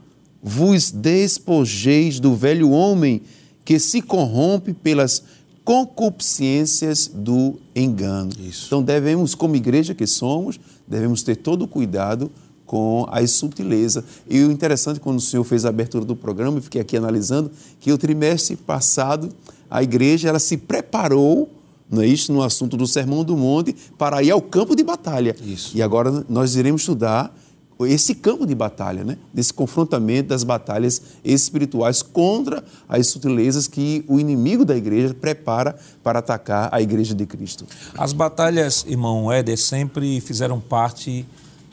vos 0.47 0.91
despojeis 0.91 2.19
do 2.19 2.35
velho 2.35 2.69
homem 2.69 3.23
que 3.65 3.79
se 3.79 3.99
corrompe 3.99 4.75
pelas 4.75 5.23
concupiscências 5.63 7.07
do 7.07 7.59
engano. 7.75 8.29
Isso. 8.39 8.67
Então 8.67 8.83
devemos, 8.83 9.33
como 9.33 9.55
igreja 9.55 9.95
que 9.95 10.05
somos, 10.05 10.59
devemos 10.87 11.23
ter 11.23 11.37
todo 11.37 11.63
o 11.63 11.67
cuidado 11.67 12.31
com 12.63 13.07
as 13.09 13.31
sutilezas. 13.31 14.03
E 14.29 14.43
o 14.43 14.51
interessante, 14.51 14.99
quando 14.99 15.17
o 15.17 15.21
senhor 15.21 15.43
fez 15.43 15.65
a 15.65 15.69
abertura 15.69 16.05
do 16.05 16.15
programa, 16.15 16.59
eu 16.59 16.61
fiquei 16.61 16.79
aqui 16.79 16.95
analisando, 16.95 17.49
que 17.79 17.91
o 17.91 17.97
trimestre 17.97 18.55
passado 18.55 19.29
a 19.67 19.81
igreja 19.81 20.29
ela 20.29 20.37
se 20.37 20.57
preparou 20.57 21.49
não 21.89 22.01
é 22.01 22.07
isso, 22.07 22.33
no 22.33 22.41
assunto 22.41 22.75
do 22.75 22.87
Sermão 22.87 23.23
do 23.23 23.37
Monte, 23.37 23.75
para 23.97 24.21
ir 24.23 24.31
ao 24.31 24.41
campo 24.41 24.75
de 24.75 24.83
batalha. 24.83 25.35
Isso. 25.45 25.77
E 25.77 25.83
agora 25.83 26.25
nós 26.27 26.55
iremos 26.55 26.81
estudar 26.81 27.35
esse 27.81 28.15
campo 28.15 28.45
de 28.45 28.55
batalha, 28.55 29.03
né? 29.03 29.17
desse 29.33 29.53
confrontamento 29.53 30.29
das 30.29 30.43
batalhas 30.43 31.01
espirituais 31.23 32.01
contra 32.01 32.63
as 32.87 33.07
sutilezas 33.07 33.67
que 33.67 34.05
o 34.07 34.19
inimigo 34.19 34.63
da 34.63 34.77
igreja 34.77 35.13
prepara 35.13 35.75
para 36.01 36.19
atacar 36.19 36.69
a 36.71 36.81
igreja 36.81 37.13
de 37.13 37.25
Cristo. 37.25 37.65
As 37.97 38.13
batalhas, 38.13 38.85
irmão 38.87 39.31
Éder, 39.31 39.57
sempre 39.57 40.21
fizeram 40.21 40.59
parte 40.59 41.25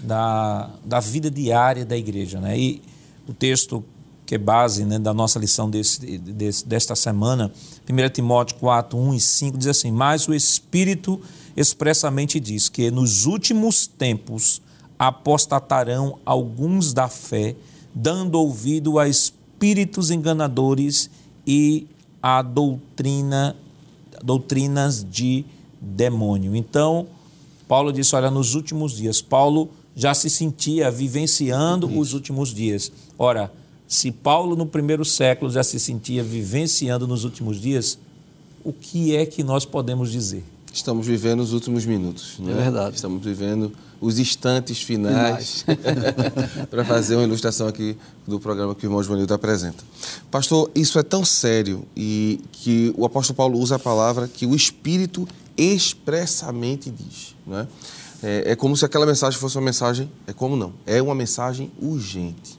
da, 0.03 0.71
da 0.85 0.99
vida 0.99 1.31
diária 1.31 1.85
da 1.85 1.97
igreja. 1.97 2.41
Né? 2.41 2.59
E 2.59 2.83
o 3.29 3.33
texto 3.33 3.85
que 4.27 4.37
é 4.37 4.39
base 4.39 4.85
né, 4.85 4.99
da 4.99 5.13
nossa 5.13 5.39
lição 5.39 5.69
desse, 5.69 6.19
desse, 6.19 6.67
desta 6.67 6.97
semana, 6.97 7.53
1 7.89 8.09
Timóteo 8.09 8.57
4, 8.57 8.99
1 8.99 9.15
e 9.15 9.21
5, 9.21 9.59
diz 9.59 9.67
assim: 9.67 9.93
Mas 9.93 10.27
o 10.27 10.35
Espírito 10.35 11.21
expressamente 11.57 12.41
diz 12.41 12.69
que 12.69 12.91
nos 12.91 13.27
últimos 13.27 13.87
tempos 13.87 14.63
apostatarão 15.09 16.21
alguns 16.25 16.93
da 16.93 17.09
fé, 17.09 17.57
dando 17.93 18.37
ouvido 18.37 19.01
a 19.01 19.09
espíritos 19.09 20.13
enganadores 20.13 21.11
e 21.45 21.89
a 22.23 22.41
doutrina, 22.41 23.57
doutrinas 24.23 25.05
de 25.05 25.45
demônio. 25.81 26.55
Então, 26.55 27.09
Paulo 27.67 27.93
disse: 27.93 28.15
olha, 28.15 28.31
nos 28.31 28.55
últimos 28.55 28.97
dias, 28.97 29.21
Paulo 29.21 29.71
já 29.97 30.15
se 30.15 30.31
sentia 30.31 30.89
vivenciando 30.89 31.89
Isso. 31.91 31.99
os 31.99 32.15
últimos 32.15 32.55
dias. 32.55 32.93
Ora, 33.19 33.53
se 33.89 34.13
Paulo 34.13 34.55
no 34.55 34.67
primeiro 34.67 35.05
século 35.05 35.51
já 35.51 35.65
se 35.65 35.81
sentia 35.81 36.23
vivenciando 36.23 37.09
nos 37.09 37.25
últimos 37.25 37.61
dias, 37.61 37.99
o 38.63 38.73
que 38.73 39.17
é 39.17 39.27
que 39.27 39.43
nós 39.43 39.65
podemos 39.65 40.13
dizer? 40.13 40.45
Estamos 40.73 41.07
vivendo 41.07 41.41
os 41.41 41.53
últimos 41.53 41.85
minutos. 41.85 42.39
Né? 42.39 42.53
É 42.53 42.55
verdade. 42.55 42.97
Estamos 42.97 43.23
vivendo 43.23 43.73
os 44.01 44.19
instantes 44.19 44.83
finais, 44.83 45.65
para 46.69 46.85
fazer 46.85 47.15
uma 47.15 47.23
ilustração 47.23 47.69
aqui 47.69 47.97
do 48.27 48.41
programa 48.41 48.75
que 48.75 48.85
o 48.85 48.89
irmão 48.89 49.01
Joanildo 49.01 49.33
apresenta. 49.33 49.85
Pastor, 50.29 50.69
isso 50.75 50.99
é 50.99 51.05
tão 51.05 51.25
sério 51.25 51.85
e 51.97 52.41
que 52.51 52.93
o 52.97 53.05
apóstolo 53.05 53.37
Paulo 53.37 53.59
usa 53.61 53.77
a 53.77 53.79
palavra 53.79 54.27
que 54.27 54.45
o 54.45 54.57
Espírito 54.57 55.29
expressamente 55.57 56.91
diz. 56.91 57.37
Né? 57.47 57.69
É, 58.23 58.53
é 58.53 58.57
como 58.57 58.77
se 58.77 58.85
aquela 58.85 59.07
mensagem 59.07 59.39
fosse 59.39 59.57
uma 59.57 59.65
mensagem, 59.65 60.11
é 60.27 60.33
como 60.33 60.57
não, 60.57 60.73
é 60.85 61.01
uma 61.01 61.15
mensagem 61.15 61.71
urgente. 61.81 62.59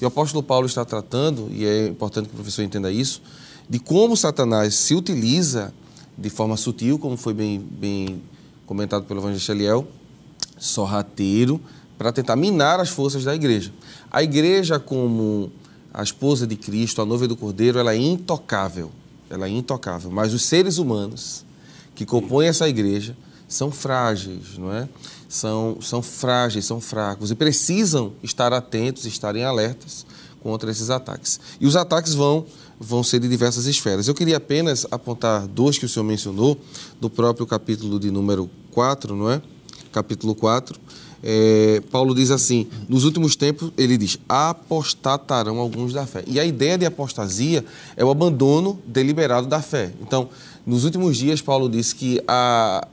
E 0.00 0.04
o 0.04 0.08
apóstolo 0.08 0.42
Paulo 0.42 0.66
está 0.66 0.84
tratando, 0.86 1.50
e 1.50 1.66
é 1.66 1.88
importante 1.88 2.28
que 2.28 2.32
o 2.32 2.36
professor 2.36 2.62
entenda 2.62 2.90
isso, 2.90 3.20
de 3.68 3.78
como 3.78 4.16
Satanás 4.16 4.74
se 4.74 4.94
utiliza 4.94 5.72
de 6.18 6.28
forma 6.28 6.56
sutil, 6.56 6.98
como 6.98 7.16
foi 7.16 7.32
bem, 7.32 7.60
bem 7.60 8.20
comentado 8.66 9.04
pelo 9.04 9.20
evangelista 9.20 9.52
Eliel, 9.52 9.86
sorrateiro, 10.58 11.60
para 11.96 12.12
tentar 12.12 12.34
minar 12.34 12.80
as 12.80 12.88
forças 12.88 13.22
da 13.22 13.34
igreja. 13.34 13.72
A 14.10 14.22
igreja, 14.22 14.80
como 14.80 15.52
a 15.94 16.02
esposa 16.02 16.46
de 16.46 16.56
Cristo, 16.56 17.00
a 17.00 17.06
noiva 17.06 17.28
do 17.28 17.36
Cordeiro, 17.36 17.78
ela 17.78 17.94
é 17.94 17.96
intocável. 17.96 18.90
Ela 19.30 19.46
é 19.46 19.50
intocável. 19.50 20.10
Mas 20.10 20.34
os 20.34 20.42
seres 20.42 20.78
humanos 20.78 21.44
que 21.94 22.04
compõem 22.04 22.48
essa 22.48 22.68
igreja 22.68 23.16
são 23.48 23.70
frágeis, 23.70 24.58
não 24.58 24.72
é? 24.72 24.88
São, 25.28 25.78
são 25.80 26.02
frágeis, 26.02 26.64
são 26.64 26.80
fracos 26.80 27.30
e 27.30 27.34
precisam 27.34 28.12
estar 28.22 28.52
atentos, 28.52 29.04
estarem 29.04 29.44
alertas 29.44 30.06
contra 30.42 30.70
esses 30.70 30.90
ataques. 30.90 31.40
E 31.60 31.66
os 31.66 31.76
ataques 31.76 32.14
vão 32.14 32.46
vão 32.80 33.02
ser 33.02 33.20
de 33.20 33.28
diversas 33.28 33.66
esferas. 33.66 34.08
Eu 34.08 34.14
queria 34.14 34.36
apenas 34.36 34.86
apontar 34.90 35.46
dois 35.46 35.78
que 35.78 35.84
o 35.84 35.88
senhor 35.88 36.04
mencionou, 36.04 36.58
do 37.00 37.10
próprio 37.10 37.46
capítulo 37.46 37.98
de 37.98 38.10
número 38.10 38.48
4, 38.70 39.14
não 39.14 39.30
é? 39.30 39.42
Capítulo 39.92 40.34
4. 40.34 40.78
É, 41.22 41.82
Paulo 41.90 42.14
diz 42.14 42.30
assim: 42.30 42.68
nos 42.88 43.04
últimos 43.04 43.34
tempos, 43.34 43.72
ele 43.76 43.96
diz, 43.96 44.18
apostatarão 44.28 45.58
alguns 45.58 45.92
da 45.92 46.06
fé. 46.06 46.22
E 46.26 46.38
a 46.38 46.44
ideia 46.44 46.78
de 46.78 46.86
apostasia 46.86 47.64
é 47.96 48.04
o 48.04 48.10
abandono 48.10 48.78
deliberado 48.86 49.46
da 49.46 49.60
fé. 49.60 49.92
Então, 50.00 50.28
nos 50.64 50.84
últimos 50.84 51.16
dias, 51.16 51.40
Paulo 51.40 51.68
disse 51.68 51.94
que 51.94 52.22
a, 52.28 52.86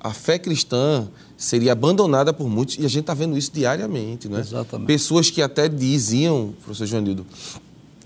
a 0.00 0.12
fé 0.12 0.38
cristã 0.38 1.06
seria 1.36 1.72
abandonada 1.72 2.32
por 2.32 2.48
muitos, 2.48 2.78
e 2.78 2.86
a 2.86 2.88
gente 2.88 3.00
está 3.00 3.12
vendo 3.12 3.36
isso 3.36 3.50
diariamente, 3.52 4.26
né? 4.26 4.40
Exatamente. 4.40 4.86
Pessoas 4.86 5.28
que 5.28 5.42
até 5.42 5.68
diziam, 5.68 6.54
professor 6.64 6.86
Joanildo, 6.86 7.26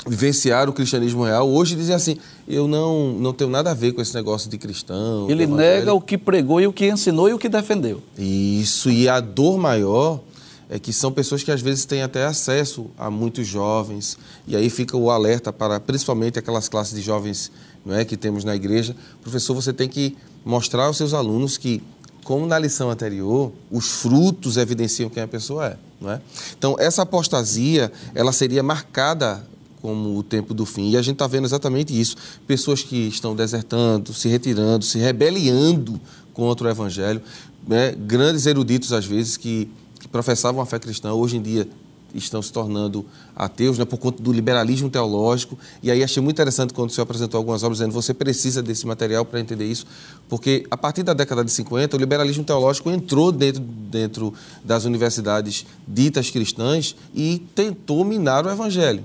vivenciar 0.07 0.69
o 0.69 0.73
cristianismo 0.73 1.25
real, 1.25 1.49
hoje 1.49 1.77
dizem 1.77 1.95
assim, 1.95 2.17
eu 2.49 2.67
não, 2.67 3.13
não 3.13 3.33
tenho 3.33 3.51
nada 3.51 3.71
a 3.71 3.75
ver 3.75 3.93
com 3.93 4.01
esse 4.01 4.15
negócio 4.15 4.49
de 4.51 4.57
cristão. 4.57 5.31
Ele 5.31 5.47
nega 5.47 5.93
o 5.93 6.01
que 6.01 6.17
pregou 6.17 6.61
e 6.61 6.67
o 6.67 6.73
que 6.73 6.89
ensinou 6.89 7.29
e 7.29 7.35
o 7.35 7.39
que 7.39 7.49
defendeu. 7.49 8.03
Isso, 8.19 8.91
e 8.91 9.09
a 9.09 9.21
dor 9.21 9.59
maior 9.59 10.21
é 10.69 10.79
que 10.79 10.93
são 10.93 11.11
pessoas 11.13 11.43
que 11.43 11.51
às 11.51 11.61
vezes 11.61 11.85
têm 11.85 12.03
até 12.03 12.25
acesso 12.25 12.87
a 12.97 13.11
muitos 13.11 13.47
jovens, 13.47 14.17
e 14.47 14.55
aí 14.55 14.71
fica 14.71 14.97
o 14.97 15.11
alerta 15.11 15.53
para 15.53 15.81
principalmente 15.81 16.39
aquelas 16.39 16.69
classes 16.69 16.95
de 16.95 17.03
jovens 17.03 17.51
não 17.85 17.95
é, 17.95 18.05
que 18.05 18.17
temos 18.17 18.45
na 18.45 18.55
igreja. 18.55 18.95
Professor, 19.23 19.55
você 19.55 19.73
tem 19.73 19.89
que 19.89 20.17
mostrar 20.45 20.85
aos 20.85 20.97
seus 20.97 21.13
alunos 21.13 21.59
que 21.59 21.83
como 22.23 22.47
na 22.47 22.59
lição 22.59 22.91
anterior, 22.91 23.51
os 23.71 23.91
frutos 23.91 24.57
evidenciam 24.57 25.09
quem 25.09 25.23
a 25.23 25.29
pessoa 25.29 25.67
é. 25.67 25.77
Não 26.01 26.11
é? 26.11 26.21
Então, 26.57 26.77
essa 26.79 27.03
apostasia, 27.03 27.91
ela 28.15 28.33
seria 28.33 28.63
marcada 28.63 29.45
como 29.81 30.17
o 30.17 30.23
tempo 30.23 30.53
do 30.55 30.67
fim. 30.67 30.91
E 30.91 30.97
a 30.97 31.03
gente 31.03 31.15
está 31.15 31.27
vendo 31.27 31.45
exatamente 31.45 31.99
isso. 31.99 32.17
Pessoas 32.47 32.83
que 32.83 33.09
estão 33.09 33.35
desertando, 33.35 34.13
se 34.13 34.29
retirando, 34.29 34.85
se 34.85 34.99
rebeliando 34.99 36.01
contra 36.33 36.69
o 36.69 36.71
Evangelho. 36.71 37.21
Né? 37.67 37.93
Grandes 37.93 38.47
eruditos, 38.47 38.93
às 38.93 39.05
vezes, 39.05 39.37
que, 39.37 39.69
que 39.99 40.09
professavam 40.09 40.61
a 40.61 40.67
fé 40.67 40.79
cristã, 40.79 41.13
hoje 41.13 41.37
em 41.37 41.43
dia 41.43 41.69
estão 42.15 42.43
se 42.43 42.53
tornando 42.53 43.05
ateus 43.37 43.79
né, 43.79 43.85
por 43.85 43.99
conta 43.99 44.23
do 44.23 44.33
liberalismo 44.33 44.91
teológico. 44.91 45.59
E 45.83 45.91
aí 45.91 46.03
achei 46.03 46.23
muito 46.23 46.37
interessante 46.37 46.75
quando 46.75 46.91
o 46.91 46.93
senhor 46.93 47.05
apresentou 47.05 47.39
algumas 47.39 47.63
obras 47.63 47.79
dizendo 47.79 47.93
você 47.93 48.13
precisa 48.13 48.63
desse 48.63 48.87
material 48.87 49.25
para 49.25 49.41
entender 49.41 49.65
isso, 49.65 49.87
porque 50.29 50.67
a 50.71 50.77
partir 50.77 51.03
da 51.03 51.13
década 51.13 51.45
de 51.45 51.51
50 51.53 51.97
o 51.97 52.01
liberalismo 52.01 52.45
teológico 52.45 52.91
entrou 52.91 53.31
dentro, 53.31 53.63
dentro 53.63 54.35
das 54.65 54.85
universidades 54.85 55.67
ditas 55.87 56.31
cristãs 56.31 56.97
e 57.15 57.43
tentou 57.55 58.05
minar 58.05 58.45
o 58.47 58.51
evangelho. 58.51 59.05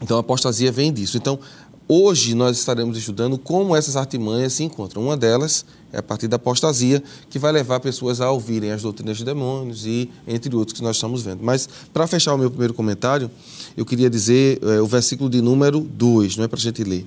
Então 0.00 0.16
a 0.16 0.20
apostasia 0.20 0.72
vem 0.72 0.92
disso. 0.92 1.16
Então 1.16 1.38
hoje 1.88 2.34
nós 2.34 2.56
estaremos 2.56 2.96
estudando 2.96 3.36
como 3.36 3.74
essas 3.74 3.96
artimanhas 3.96 4.52
se 4.52 4.62
encontram. 4.62 5.02
Uma 5.02 5.16
delas 5.16 5.64
é 5.92 5.98
a 5.98 6.02
partir 6.02 6.28
da 6.28 6.36
apostasia, 6.36 7.02
que 7.28 7.38
vai 7.38 7.50
levar 7.50 7.80
pessoas 7.80 8.20
a 8.20 8.30
ouvirem 8.30 8.70
as 8.70 8.82
doutrinas 8.82 9.16
de 9.16 9.24
demônios 9.24 9.84
e 9.84 10.08
entre 10.26 10.54
outros 10.54 10.78
que 10.78 10.84
nós 10.84 10.96
estamos 10.96 11.22
vendo. 11.22 11.42
Mas 11.42 11.68
para 11.92 12.06
fechar 12.06 12.34
o 12.34 12.38
meu 12.38 12.48
primeiro 12.48 12.72
comentário, 12.74 13.30
eu 13.76 13.84
queria 13.84 14.08
dizer 14.08 14.60
é, 14.62 14.80
o 14.80 14.86
versículo 14.86 15.28
de 15.28 15.42
número 15.42 15.80
2, 15.80 16.36
não 16.36 16.44
é 16.44 16.48
para 16.48 16.58
a 16.58 16.62
gente 16.62 16.84
ler. 16.84 17.04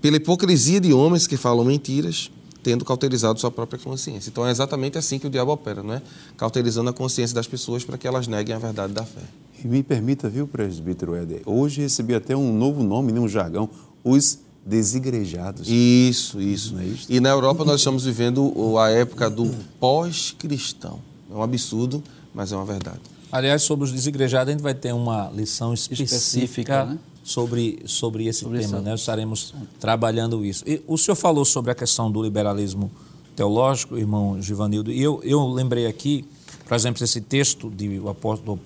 Pela 0.00 0.16
hipocrisia 0.16 0.80
de 0.80 0.92
homens 0.92 1.26
que 1.26 1.36
falam 1.36 1.64
mentiras, 1.64 2.30
tendo 2.62 2.84
cauterizado 2.84 3.40
sua 3.40 3.50
própria 3.50 3.78
consciência. 3.78 4.30
Então 4.30 4.46
é 4.46 4.50
exatamente 4.50 4.98
assim 4.98 5.18
que 5.18 5.26
o 5.26 5.30
diabo 5.30 5.52
opera, 5.52 5.82
não 5.82 5.94
é? 5.94 6.02
Cauterizando 6.36 6.90
a 6.90 6.92
consciência 6.92 7.34
das 7.34 7.46
pessoas 7.46 7.84
para 7.84 7.96
que 7.96 8.06
elas 8.06 8.26
neguem 8.26 8.54
a 8.54 8.58
verdade 8.58 8.92
da 8.92 9.04
fé. 9.04 9.22
E 9.62 9.66
me 9.66 9.82
permita, 9.82 10.28
viu, 10.28 10.46
presbítero 10.46 11.14
Éder, 11.14 11.42
hoje 11.44 11.82
recebi 11.82 12.14
até 12.14 12.36
um 12.36 12.52
novo 12.52 12.82
nome, 12.82 13.12
né, 13.12 13.20
um 13.20 13.28
jargão, 13.28 13.68
os 14.02 14.38
desigrejados. 14.64 15.68
Isso, 15.68 16.40
isso. 16.40 16.78
É 16.78 16.84
isso. 16.84 17.06
E 17.08 17.20
na 17.20 17.30
Europa 17.30 17.64
nós 17.64 17.80
estamos 17.80 18.04
vivendo 18.04 18.78
a 18.78 18.90
época 18.90 19.28
do 19.28 19.54
pós-cristão. 19.78 21.00
É 21.30 21.34
um 21.34 21.42
absurdo, 21.42 22.02
mas 22.34 22.52
é 22.52 22.56
uma 22.56 22.64
verdade. 22.64 23.00
Aliás, 23.32 23.62
sobre 23.62 23.84
os 23.84 23.92
desigrejados, 23.92 24.48
a 24.48 24.52
gente 24.52 24.62
vai 24.62 24.74
ter 24.74 24.92
uma 24.92 25.30
lição 25.30 25.72
específica, 25.72 26.04
específica 26.16 26.84
né? 26.84 26.98
Sobre, 27.30 27.78
sobre 27.86 28.26
esse 28.26 28.40
sobre 28.40 28.58
tema. 28.58 28.80
Né? 28.80 28.92
Estaremos 28.92 29.54
trabalhando 29.78 30.44
isso. 30.44 30.64
E 30.66 30.82
o 30.84 30.98
senhor 30.98 31.14
falou 31.14 31.44
sobre 31.44 31.70
a 31.70 31.74
questão 31.76 32.10
do 32.10 32.20
liberalismo 32.20 32.90
teológico, 33.36 33.96
irmão 33.96 34.42
Givanildo, 34.42 34.90
e 34.90 35.00
eu, 35.00 35.20
eu 35.22 35.46
lembrei 35.46 35.86
aqui, 35.86 36.24
por 36.66 36.74
exemplo, 36.74 37.04
esse 37.04 37.20
texto 37.20 37.70
do 37.70 38.08
apóstolo, 38.08 38.58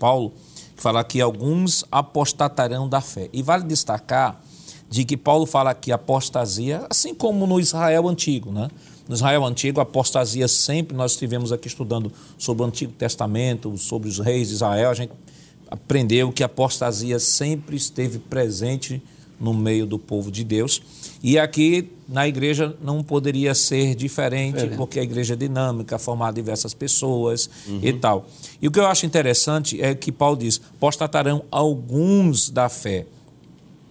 Paulo, 0.00 0.32
que 0.74 0.82
fala 0.82 1.04
que 1.04 1.20
alguns 1.20 1.84
apostatarão 1.92 2.88
da 2.88 3.00
fé. 3.00 3.30
E 3.32 3.40
vale 3.40 3.62
destacar 3.62 4.42
de 4.90 5.04
que 5.04 5.16
Paulo 5.16 5.46
fala 5.46 5.72
que 5.72 5.92
apostasia, 5.92 6.84
assim 6.90 7.14
como 7.14 7.46
no 7.46 7.60
Israel 7.60 8.08
antigo, 8.08 8.50
né? 8.50 8.68
No 9.08 9.14
Israel 9.14 9.44
antigo, 9.44 9.80
apostasia 9.80 10.48
sempre, 10.48 10.96
nós 10.96 11.12
estivemos 11.12 11.52
aqui 11.52 11.68
estudando 11.68 12.12
sobre 12.36 12.64
o 12.64 12.66
Antigo 12.66 12.92
Testamento, 12.92 13.78
sobre 13.78 14.08
os 14.08 14.18
reis 14.18 14.48
de 14.48 14.54
Israel, 14.54 14.90
a 14.90 14.94
gente 14.94 15.12
aprendeu 15.72 16.30
que 16.30 16.42
a 16.42 16.46
apostasia 16.46 17.18
sempre 17.18 17.76
esteve 17.76 18.18
presente 18.18 19.02
no 19.40 19.54
meio 19.54 19.86
do 19.86 19.98
povo 19.98 20.30
de 20.30 20.44
Deus. 20.44 20.82
E 21.22 21.38
aqui 21.38 21.90
na 22.06 22.28
igreja 22.28 22.76
não 22.82 23.02
poderia 23.02 23.54
ser 23.54 23.94
diferente, 23.94 24.68
porque 24.76 25.00
a 25.00 25.02
igreja 25.02 25.32
é 25.32 25.36
dinâmica, 25.36 25.98
formada 25.98 26.34
diversas 26.34 26.74
pessoas 26.74 27.48
uhum. 27.66 27.80
e 27.82 27.92
tal. 27.94 28.26
E 28.60 28.68
o 28.68 28.70
que 28.70 28.78
eu 28.78 28.86
acho 28.86 29.06
interessante 29.06 29.80
é 29.80 29.94
que 29.94 30.12
Paulo 30.12 30.36
diz: 30.36 30.60
apostatarão 30.76 31.42
alguns 31.50 32.50
da 32.50 32.68
fé. 32.68 33.06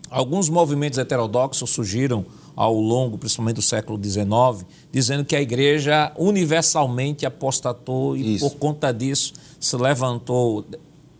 Alguns 0.07 0.49
movimentos 0.49 0.99
heterodoxos 0.99 1.67
surgiram 1.71 2.23
ao 2.55 2.75
longo, 2.79 3.17
principalmente 3.17 3.55
do 3.55 3.61
século 3.61 3.99
XIX, 4.01 4.67
dizendo 4.91 5.25
que 5.25 5.35
a 5.35 5.41
igreja 5.41 6.11
universalmente 6.15 7.25
apostatou 7.25 8.15
e 8.15 8.35
Isso. 8.35 8.47
por 8.47 8.57
conta 8.57 8.91
disso 8.91 9.33
se 9.59 9.75
levantou 9.77 10.65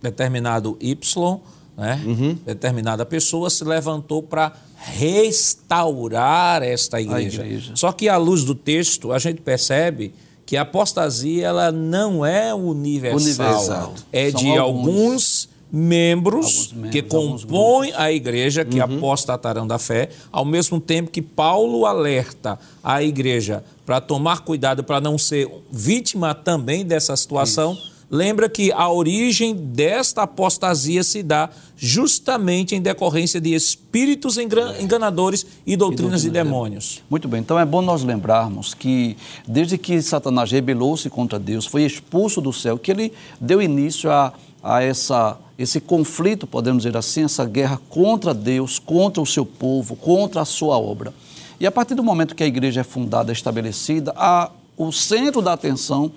determinado 0.02 0.78
Y, 0.80 1.40
né? 1.78 2.02
Uhum. 2.06 2.38
determinada 2.46 3.06
pessoa 3.06 3.50
se 3.50 3.64
levantou 3.64 4.22
para 4.22 4.54
restaurar 4.76 6.64
esta 6.64 7.00
igreja. 7.00 7.46
igreja. 7.46 7.74
Só 7.76 7.92
que 7.92 8.10
à 8.10 8.18
luz 8.18 8.44
do 8.44 8.56
texto, 8.56 9.12
a 9.12 9.20
gente 9.20 9.42
percebe 9.42 10.14
que 10.46 10.58
a 10.58 10.64
apostasia 10.64 11.48
ela 11.48 11.72
não 11.72 12.26
é 12.26 12.54
universal. 12.54 13.20
universal. 13.20 13.94
É 14.12 14.32
São 14.32 14.42
de 14.42 14.58
alguns, 14.58 14.88
alguns 14.88 15.50
membros, 15.72 16.74
membros 16.74 16.92
que 16.92 17.02
compõem 17.02 17.94
a 17.96 18.12
igreja, 18.12 18.66
que 18.66 18.80
uhum. 18.80 18.98
apostatarão 18.98 19.66
da 19.66 19.80
fé, 19.80 20.10
ao 20.32 20.44
mesmo 20.44 20.80
tempo 20.80 21.10
que 21.10 21.22
Paulo 21.22 21.86
alerta 21.86 22.60
a 22.84 23.02
igreja 23.02 23.64
para 23.86 24.02
tomar 24.02 24.42
cuidado 24.42 24.84
para 24.84 25.00
não 25.00 25.18
ser 25.18 25.50
vítima 25.72 26.36
também 26.36 26.84
dessa 26.86 27.16
situação. 27.16 27.74
Isso. 27.74 27.91
Lembra 28.14 28.50
que 28.50 28.74
a 28.74 28.90
origem 28.90 29.56
desta 29.56 30.24
apostasia 30.24 31.02
se 31.02 31.24
dá 31.24 31.50
justamente 31.78 32.76
em 32.76 32.82
decorrência 32.82 33.40
de 33.40 33.54
espíritos 33.54 34.38
enganadores 34.38 35.46
e 35.66 35.78
doutrinas 35.78 36.26
e 36.26 36.26
de 36.26 36.32
demônios. 36.32 37.02
Muito 37.10 37.30
bem, 37.30 37.40
então 37.40 37.58
é 37.58 37.64
bom 37.64 37.82
nós 37.82 38.04
lembrarmos 38.04 38.74
que 38.74 39.16
desde 39.48 39.78
que 39.78 40.02
Satanás 40.02 40.52
rebelou-se 40.52 41.10
contra 41.10 41.40
Deus, 41.40 41.66
foi 41.66 41.84
expulso 41.84 42.42
do 42.42 42.52
céu, 42.52 42.78
que 42.78 42.92
ele 42.92 43.14
deu 43.40 43.62
início 43.62 44.12
a, 44.12 44.34
a 44.62 44.84
essa 44.84 45.38
esse 45.58 45.80
conflito, 45.80 46.48
podemos 46.48 46.84
dizer 46.84 46.98
assim, 46.98 47.24
essa 47.24 47.46
guerra 47.46 47.80
contra 47.88 48.34
Deus, 48.34 48.80
contra 48.80 49.22
o 49.22 49.26
seu 49.26 49.46
povo, 49.46 49.96
contra 49.96 50.42
a 50.42 50.46
sua 50.46 50.78
obra. 50.78 51.14
E 51.60 51.68
a 51.68 51.72
partir 51.72 51.94
do 51.94 52.04
momento 52.04 52.36
que 52.36 52.44
a 52.44 52.48
igreja 52.48 52.82
é 52.82 52.84
fundada, 52.84 53.32
estabelecida, 53.32 54.12
a, 54.18 54.50
o 54.76 54.92
centro 54.92 55.42
da 55.42 55.54
atenção 55.54 56.12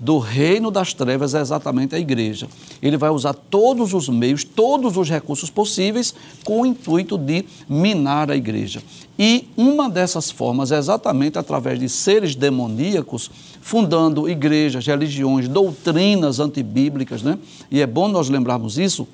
do 0.00 0.18
reino 0.18 0.70
das 0.70 0.94
trevas 0.94 1.34
é 1.34 1.40
exatamente 1.40 1.94
a 1.94 1.98
igreja. 1.98 2.46
Ele 2.80 2.96
vai 2.96 3.10
usar 3.10 3.34
todos 3.34 3.92
os 3.94 4.08
meios, 4.08 4.44
todos 4.44 4.96
os 4.96 5.10
recursos 5.10 5.50
possíveis 5.50 6.14
com 6.44 6.62
o 6.62 6.66
intuito 6.66 7.18
de 7.18 7.44
minar 7.68 8.30
a 8.30 8.36
igreja. 8.36 8.80
E 9.18 9.48
uma 9.56 9.90
dessas 9.90 10.30
formas 10.30 10.70
é 10.70 10.78
exatamente 10.78 11.38
através 11.38 11.80
de 11.80 11.88
seres 11.88 12.36
demoníacos 12.36 13.28
fundando 13.60 14.28
igrejas, 14.28 14.86
religiões, 14.86 15.48
doutrinas 15.48 16.38
antibíblicas, 16.38 17.22
né? 17.22 17.36
E 17.70 17.80
é 17.80 17.86
bom 17.86 18.06
nós 18.06 18.28
lembrarmos 18.28 18.78
isso, 18.78 19.08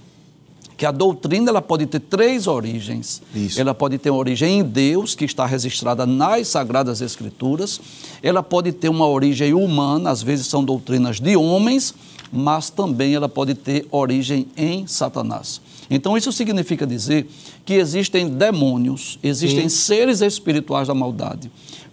que 0.77 0.85
a 0.85 0.91
doutrina 0.91 1.51
ela 1.51 1.63
pode 1.63 1.87
ter 1.87 2.01
três 2.01 2.47
origens. 2.47 3.23
Isso. 3.35 3.61
Ela 3.61 3.75
pode 3.75 3.99
ter 3.99 4.11
uma 4.11 4.19
origem 4.19 4.59
em 4.59 4.63
Deus, 4.63 5.15
que 5.15 5.25
está 5.25 5.47
registrada 5.47 6.05
nas 6.05 6.49
Sagradas 6.49 7.01
Escrituras. 7.01 7.81
Ela 8.23 8.43
pode 8.43 8.73
ter 8.73 8.89
uma 8.89 9.07
origem 9.07 9.55
humana, 9.55 10.11
às 10.11 10.23
vezes 10.23 10.47
são 10.47 10.65
doutrinas 10.65 11.21
de 11.21 11.37
homens, 11.37 11.95
mas 12.33 12.71
também 12.71 13.15
ela 13.15 13.29
pode 13.29 13.55
ter 13.55 13.87
origem 13.91 14.49
em 14.57 14.87
Satanás. 14.87 15.61
Então, 15.89 16.17
isso 16.17 16.33
significa 16.33 16.87
dizer 16.87 17.29
que 17.65 17.75
existem 17.75 18.29
demônios, 18.29 19.19
existem 19.23 19.69
Sim. 19.69 19.77
seres 19.77 20.21
espirituais 20.21 20.89
da 20.89 20.95
maldade, 20.95 21.51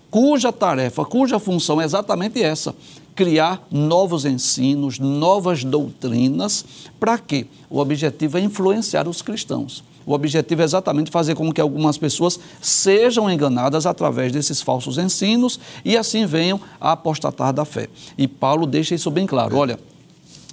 cuja 0.10 0.52
tarefa, 0.52 1.06
cuja 1.06 1.40
função 1.40 1.82
é 1.82 1.86
exatamente 1.86 2.42
essa: 2.42 2.74
criar 3.16 3.66
novos 3.72 4.26
ensinos, 4.26 5.00
novas 5.00 5.64
doutrinas. 5.64 6.66
Para 7.00 7.18
quê? 7.18 7.48
O 7.70 7.80
objetivo 7.80 8.38
é 8.38 8.42
influenciar 8.42 9.08
os 9.08 9.22
cristãos. 9.22 9.84
O 10.06 10.14
objetivo 10.14 10.62
é 10.62 10.66
exatamente 10.66 11.12
fazer 11.12 11.36
com 11.36 11.52
que 11.52 11.62
algumas 11.62 11.98
pessoas 11.98 12.40
sejam 12.60 13.30
enganadas 13.30 13.86
através 13.86 14.32
desses 14.32 14.62
falsos 14.62 14.98
ensinos 14.98 15.60
e 15.86 15.96
assim 15.96 16.26
venham 16.26 16.60
a 16.80 16.94
apostatar 16.94 17.54
da 17.54 17.66
fé. 17.66 17.88
E 18.18 18.28
Paulo 18.28 18.66
deixa 18.66 18.96
isso 18.96 19.12
bem 19.12 19.28
claro. 19.28 19.56
Olha, 19.56 19.80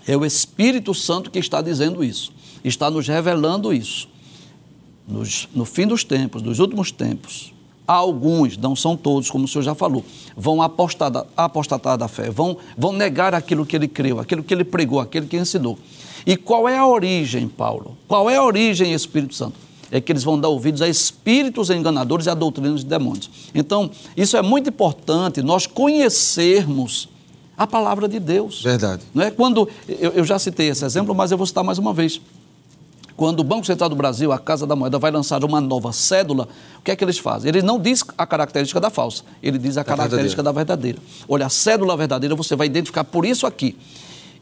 é 0.07 0.17
o 0.17 0.25
Espírito 0.25 0.95
Santo 0.95 1.31
que 1.31 1.39
está 1.39 1.63
dizendo 1.63 2.05
isso, 2.05 2.33
está 2.63 2.91
nos 2.91 3.09
revelando 3.09 3.73
isso. 3.73 4.09
Nos, 5.07 5.49
no 5.55 5.65
fim 5.65 5.87
dos 5.87 6.05
tempos, 6.05 6.43
dos 6.43 6.59
últimos 6.59 6.93
tempos, 6.93 7.55
alguns, 7.89 8.59
não 8.59 8.77
são 8.77 8.95
todos, 8.95 9.31
como 9.31 9.47
o 9.47 9.49
senhor 9.49 9.63
já 9.63 9.75
falou, 9.75 10.05
vão 10.37 10.61
apostatar, 10.61 11.25
apostatar 11.35 11.97
da 11.97 12.07
fé, 12.07 12.31
vão, 12.31 12.59
vão 12.77 12.93
negar 12.93 13.35
aquilo 13.35 13.65
que 13.65 13.75
ele 13.75 13.89
creu, 13.89 14.21
aquilo 14.21 14.43
que 14.43 14.53
ele 14.53 14.63
pregou, 14.63 15.01
aquilo 15.01 15.27
que 15.27 15.39
ensinou. 15.39 15.79
E 16.27 16.37
qual 16.37 16.69
é 16.69 16.77
a 16.77 16.87
origem, 16.87 17.49
Paulo? 17.49 17.97
Qual 18.07 18.29
é 18.29 18.37
a 18.37 18.45
origem, 18.45 18.93
Espírito 18.93 19.35
Santo? 19.35 19.55
É 19.91 20.03
que 20.03 20.13
eles 20.13 20.23
vão 20.23 20.39
dar 20.39 20.49
ouvidos 20.49 20.83
a 20.83 20.89
espíritos 20.89 21.71
enganadores 21.71 22.27
e 22.27 22.31
a 22.31 22.35
doutrinas 22.35 22.81
de 22.81 22.87
demônios. 22.87 23.31
Então, 23.55 23.91
isso 24.15 24.37
é 24.37 24.43
muito 24.43 24.69
importante, 24.69 25.41
nós 25.41 25.67
conhecermos 25.67 27.09
a 27.57 27.67
palavra 27.67 28.07
de 28.07 28.21
Deus. 28.21 28.63
Verdade. 28.63 29.03
Não 29.15 29.25
é? 29.25 29.31
Quando, 29.31 29.69
eu, 29.89 30.13
eu 30.13 30.25
já 30.25 30.39
citei 30.39 30.69
esse 30.69 30.85
exemplo, 30.85 31.15
mas 31.15 31.33
eu 31.33 31.39
vou 31.39 31.47
citar 31.47 31.65
mais 31.65 31.79
uma 31.79 31.95
vez. 31.95 32.21
Quando 33.19 33.41
o 33.41 33.45
Banco 33.45 33.67
Central 33.67 33.89
do 33.91 33.97
Brasil, 33.97 34.31
a 34.31 34.39
Casa 34.39 34.65
da 34.65 34.77
Moeda, 34.77 34.97
vai 34.97 35.11
lançar 35.11 35.43
uma 35.43 35.61
nova 35.61 35.93
cédula, 35.93 36.47
o 36.79 36.83
que 36.83 36.93
é 36.93 36.95
que 36.95 37.03
eles 37.03 37.19
fazem? 37.19 37.49
Ele 37.49 37.63
não 37.63 37.77
diz 37.77 38.05
a 38.17 38.25
característica 38.25 38.79
da 38.79 38.91
falsa, 38.91 39.25
ele 39.43 39.59
diz 39.59 39.77
a 39.77 39.83
característica 39.83 40.41
da 40.41 40.53
verdadeira. 40.53 41.01
Olha, 41.29 41.47
a 41.47 41.49
cédula 41.49 41.97
verdadeira 41.97 42.37
você 42.37 42.55
vai 42.55 42.69
identificar 42.69 43.03
por 43.03 43.27
isso 43.27 43.45
aqui. 43.45 43.77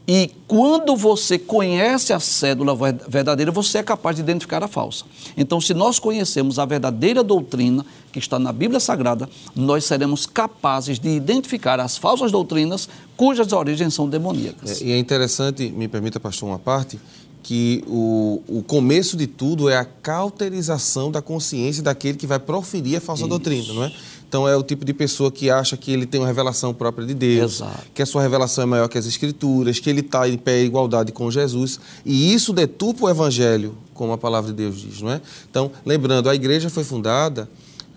E 0.07 0.29
quando 0.47 0.95
você 0.95 1.39
conhece 1.39 2.13
a 2.13 2.19
cédula 2.19 2.77
verdadeira, 3.07 3.51
você 3.51 3.79
é 3.79 3.83
capaz 3.83 4.15
de 4.15 4.21
identificar 4.21 4.63
a 4.63 4.67
falsa. 4.67 5.05
Então, 5.35 5.59
se 5.59 5.73
nós 5.73 5.97
conhecemos 5.97 6.59
a 6.59 6.65
verdadeira 6.65 7.23
doutrina 7.23 7.83
que 8.11 8.19
está 8.19 8.37
na 8.37 8.53
Bíblia 8.53 8.79
Sagrada, 8.79 9.27
nós 9.55 9.85
seremos 9.85 10.27
capazes 10.27 10.99
de 10.99 11.09
identificar 11.09 11.79
as 11.79 11.97
falsas 11.97 12.31
doutrinas 12.31 12.87
cujas 13.17 13.51
origens 13.51 13.95
são 13.95 14.07
demoníacas. 14.07 14.81
É, 14.81 14.85
e 14.85 14.91
é 14.91 14.99
interessante, 14.99 15.67
me 15.71 15.87
permita, 15.87 16.19
pastor, 16.19 16.47
uma 16.47 16.59
parte, 16.59 16.99
que 17.47 17.81
o, 17.87 18.41
o 18.45 18.61
começo 18.61 19.15
de 19.15 19.25
tudo 19.25 19.69
é 19.69 19.77
a 19.77 19.85
cauterização 19.85 21.09
da 21.09 21.21
consciência 21.21 21.81
daquele 21.81 22.17
que 22.17 22.27
vai 22.27 22.39
proferir 22.39 22.97
a 22.97 22.99
falsa 22.99 23.21
Isso. 23.21 23.29
doutrina, 23.29 23.73
não 23.73 23.85
é? 23.85 23.93
Então 24.27 24.45
é 24.45 24.53
o 24.57 24.61
tipo 24.61 24.83
de 24.83 24.93
pessoa 24.93 25.31
que 25.31 25.49
acha 25.49 25.77
que 25.77 25.89
ele 25.89 26.05
tem 26.05 26.19
uma 26.19 26.27
revelação 26.27 26.73
própria 26.73 27.07
de 27.07 27.13
Deus, 27.13 27.53
Exato. 27.53 27.83
que 27.93 28.01
a 28.01 28.05
sua 28.05 28.21
revelação 28.21 28.65
é 28.65 28.67
maior 28.67 28.89
que 28.89 28.97
as 28.97 29.05
Escrituras, 29.05 29.79
que 29.79 29.89
ele 29.89 30.01
está 30.01 30.27
em 30.27 30.37
pé 30.37 30.61
em 30.61 30.65
igualdade 30.65 31.13
com 31.13 31.31
Jesus. 31.31 31.79
E 32.05 32.33
isso 32.33 32.51
detupa 32.51 33.05
o 33.05 33.09
Evangelho, 33.09 33.77
como 33.93 34.11
a 34.11 34.17
palavra 34.17 34.51
de 34.51 34.57
Deus 34.57 34.81
diz, 34.81 35.01
não 35.01 35.09
é? 35.09 35.21
Então, 35.49 35.71
lembrando, 35.85 36.29
a 36.29 36.35
igreja 36.35 36.69
foi 36.69 36.83
fundada 36.83 37.49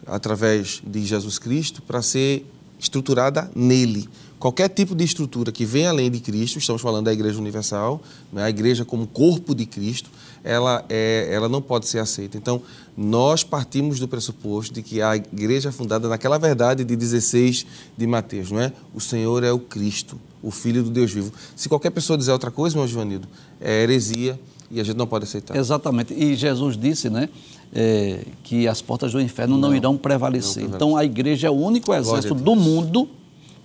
através 0.06 0.80
de 0.86 1.04
Jesus 1.04 1.40
Cristo 1.40 1.82
para 1.82 2.00
ser 2.02 2.46
estruturada 2.78 3.50
nele 3.52 4.08
qualquer 4.40 4.70
tipo 4.70 4.94
de 4.94 5.04
estrutura 5.04 5.52
que 5.52 5.66
venha 5.66 5.90
além 5.90 6.10
de 6.10 6.18
Cristo, 6.18 6.58
estamos 6.58 6.80
falando 6.80 7.04
da 7.04 7.12
Igreja 7.12 7.38
Universal, 7.38 8.00
né, 8.32 8.42
a 8.42 8.48
Igreja 8.48 8.86
como 8.86 9.06
corpo 9.06 9.54
de 9.54 9.66
Cristo, 9.66 10.10
ela, 10.42 10.82
é, 10.88 11.28
ela 11.30 11.46
não 11.46 11.60
pode 11.60 11.86
ser 11.86 11.98
aceita. 11.98 12.38
Então, 12.38 12.62
nós 12.96 13.44
partimos 13.44 14.00
do 14.00 14.08
pressuposto 14.08 14.72
de 14.72 14.82
que 14.82 15.02
a 15.02 15.14
Igreja 15.14 15.68
é 15.68 15.72
fundada 15.72 16.08
naquela 16.08 16.38
verdade 16.38 16.82
de 16.82 16.96
16 16.96 17.66
de 17.96 18.06
Mateus, 18.06 18.50
não 18.50 18.58
é? 18.58 18.72
O 18.94 19.00
Senhor 19.00 19.44
é 19.44 19.52
o 19.52 19.58
Cristo, 19.58 20.18
o 20.42 20.50
Filho 20.50 20.82
do 20.82 20.90
Deus 20.90 21.12
vivo. 21.12 21.30
Se 21.54 21.68
qualquer 21.68 21.90
pessoa 21.90 22.16
dizer 22.16 22.32
outra 22.32 22.50
coisa, 22.50 22.74
meu 22.78 22.88
Joanildo, 22.88 23.28
é 23.60 23.82
heresia 23.82 24.40
e 24.70 24.80
a 24.80 24.84
gente 24.84 24.96
não 24.96 25.06
pode 25.06 25.24
aceitar. 25.24 25.54
Exatamente. 25.54 26.14
E 26.14 26.34
Jesus 26.34 26.78
disse, 26.78 27.10
né? 27.10 27.28
É, 27.72 28.24
que 28.42 28.66
as 28.66 28.82
portas 28.82 29.12
do 29.12 29.20
inferno 29.20 29.56
não, 29.56 29.68
não 29.68 29.76
irão 29.76 29.96
prevalecer. 29.96 30.66
Não 30.66 30.74
então 30.74 30.96
a 30.96 31.04
igreja 31.04 31.46
é 31.46 31.50
o 31.50 31.54
único 31.54 31.94
exército 31.94 32.34
do 32.34 32.56
mundo 32.56 33.08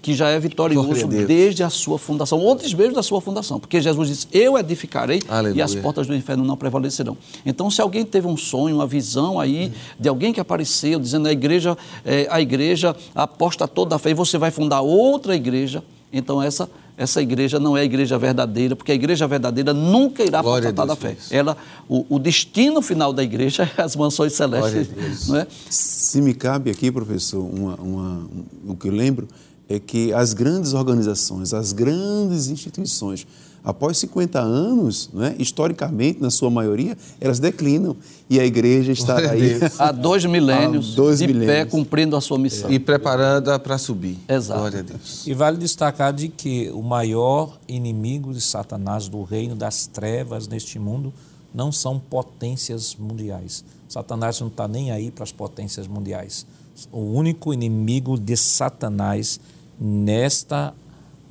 que 0.06 0.14
já 0.14 0.30
é 0.30 0.40
vitorioso 0.40 1.08
desde 1.08 1.64
a 1.64 1.70
sua 1.72 1.98
fundação, 1.98 2.38
outros 2.38 2.72
beijos 2.76 2.94
da 2.94 3.02
sua 3.02 3.20
fundação, 3.20 3.60
porque 3.60 3.82
Jesus 3.82 4.08
disse: 4.08 4.28
Eu 4.32 4.56
edificarei 4.56 5.20
Aleluia. 5.28 5.58
e 5.58 5.62
as 5.64 5.74
portas 5.74 6.06
do 6.06 6.16
inferno 6.16 6.46
não 6.46 6.56
prevalecerão. 6.56 7.18
Então, 7.44 7.72
se 7.72 7.82
alguém 7.82 8.06
teve 8.06 8.28
um 8.28 8.38
sonho, 8.38 8.76
uma 8.76 8.86
visão 8.86 9.40
aí 9.40 9.74
de 10.00 10.08
alguém 10.08 10.32
que 10.32 10.40
apareceu 10.40 11.00
dizendo 11.00 11.28
a 11.28 11.32
igreja, 11.32 11.76
é, 12.06 12.28
a 12.30 12.40
igreja 12.40 12.96
aposta 13.16 13.68
toda 13.68 13.96
a 13.96 14.00
fé 14.00 14.12
e 14.12 14.14
você 14.14 14.38
vai 14.38 14.52
fundar 14.52 14.82
outra 14.82 15.36
igreja, 15.36 15.84
então 16.14 16.40
essa 16.40 16.70
essa 16.98 17.22
igreja 17.22 17.60
não 17.60 17.76
é 17.76 17.82
a 17.82 17.84
igreja 17.84 18.18
verdadeira, 18.18 18.74
porque 18.74 18.92
a 18.92 18.96
igreja 18.96 19.28
verdadeira 19.28 19.74
nunca 19.74 20.24
irá 20.24 20.42
Glória 20.42 20.72
da 20.72 20.96
fé. 20.96 21.18
Ela, 21.30 21.58
o, 21.90 22.06
o, 22.08 22.18
destino 22.18 22.82
final 22.82 23.12
da 23.12 23.22
igreja 23.22 23.70
é 23.78 23.82
as 23.82 23.98
mansões 23.98 24.32
celestes. 24.32 25.28
Não 25.28 25.40
é? 25.40 25.48
Se 25.70 26.22
me 26.22 26.34
cabe 26.34 26.72
aqui, 26.72 26.90
professor, 26.90 27.42
uma, 27.42 27.76
uma, 27.76 28.30
o 28.66 28.78
que 28.78 28.88
eu 28.88 28.94
lembro 28.94 29.28
é 29.68 29.80
que 29.80 30.14
as 30.14 30.34
grandes 30.34 30.74
organizações, 30.74 31.54
as 31.54 31.72
grandes 31.72 32.48
instituições, 32.48 33.26
após 33.64 33.98
50 33.98 34.40
anos, 34.40 35.10
né, 35.12 35.36
historicamente, 35.40 36.22
na 36.22 36.30
sua 36.30 36.52
maioria, 36.52 36.96
elas 37.20 37.40
declinam. 37.40 37.96
E 38.30 38.40
a 38.40 38.46
igreja 38.46 38.92
está 38.92 39.18
aí. 39.32 39.60
Há 39.80 39.92
dois 39.92 40.24
milênios, 40.26 40.94
Há 40.94 40.96
dois 40.96 41.18
de 41.20 41.28
milênios. 41.28 41.52
pé, 41.52 41.66
cumprindo 41.66 42.16
a 42.16 42.22
sua 42.22 42.38
missão. 42.38 42.72
E 42.72 42.78
preparando 42.78 43.60
para 43.60 43.78
subir. 43.80 44.18
Exato. 44.30 44.60
Glória 44.60 44.80
a 44.82 44.84
Deus. 44.84 45.26
E 45.26 45.34
vale 45.34 45.58
destacar 45.58 46.14
de 46.14 46.28
que 46.28 46.70
o 46.70 46.84
maior 46.84 47.58
inimigo 47.68 48.34
de 48.34 48.42
Satanás 48.42 49.08
do 49.08 49.24
reino 49.24 49.56
das 49.56 49.88
trevas 49.88 50.48
neste 50.48 50.78
mundo 50.78 51.12
não 51.54 51.72
são 51.72 52.00
potências 52.00 52.96
mundiais. 53.00 53.64
Satanás 53.90 54.40
não 54.40 54.48
está 54.48 54.68
nem 54.68 54.92
aí 54.92 55.10
para 55.10 55.24
as 55.24 55.32
potências 55.32 55.88
mundiais. 55.88 56.46
O 56.92 57.00
único 57.00 57.54
inimigo 57.54 58.20
de 58.20 58.36
Satanás 58.36 59.40
nesta, 59.80 60.74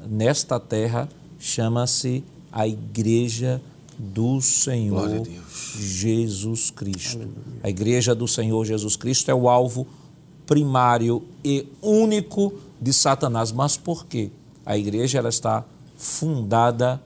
nesta 0.07 0.59
terra 0.61 1.09
chama-se 1.39 2.25
a 2.53 2.67
Igreja 2.67 3.61
do 3.99 4.41
Senhor 4.41 5.27
Jesus 5.79 6.71
Cristo. 6.71 7.17
Aleluia. 7.17 7.61
A 7.63 7.69
Igreja 7.69 8.15
do 8.15 8.27
Senhor 8.27 8.65
Jesus 8.65 8.97
Cristo 8.97 9.31
é 9.31 9.35
o 9.35 9.49
alvo 9.49 9.87
primário 10.47 11.23
e 11.45 11.67
único 11.81 12.53
de 12.81 12.93
Satanás. 12.93 13.53
Mas 13.53 13.77
por 13.77 14.07
quê? 14.07 14.31
A 14.65 14.77
igreja 14.79 15.19
ela 15.19 15.29
está 15.29 15.65
fundada 15.97 17.03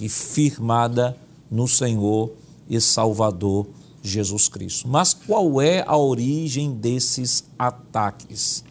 e 0.00 0.08
firmada 0.08 1.16
no 1.50 1.66
Senhor 1.66 2.30
e 2.68 2.80
Salvador 2.80 3.66
Jesus 4.02 4.48
Cristo. 4.48 4.88
Mas 4.88 5.12
qual 5.12 5.60
é 5.60 5.84
a 5.86 5.96
origem 5.96 6.72
desses 6.72 7.44
ataques? 7.58 8.64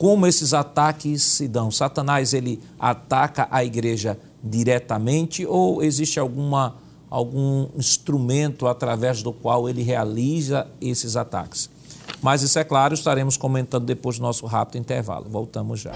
Como 0.00 0.26
esses 0.26 0.54
ataques 0.54 1.22
se 1.22 1.46
dão? 1.46 1.70
Satanás 1.70 2.32
ele 2.32 2.58
ataca 2.78 3.46
a 3.50 3.62
igreja 3.62 4.18
diretamente 4.42 5.44
ou 5.44 5.82
existe 5.82 6.18
alguma, 6.18 6.76
algum 7.10 7.68
instrumento 7.76 8.66
através 8.66 9.22
do 9.22 9.30
qual 9.30 9.68
ele 9.68 9.82
realiza 9.82 10.66
esses 10.80 11.16
ataques? 11.16 11.68
Mas 12.22 12.40
isso 12.40 12.58
é 12.58 12.64
claro, 12.64 12.94
estaremos 12.94 13.36
comentando 13.36 13.84
depois 13.84 14.16
do 14.16 14.22
nosso 14.22 14.46
rápido 14.46 14.78
intervalo. 14.80 15.26
Voltamos 15.28 15.80
já. 15.80 15.92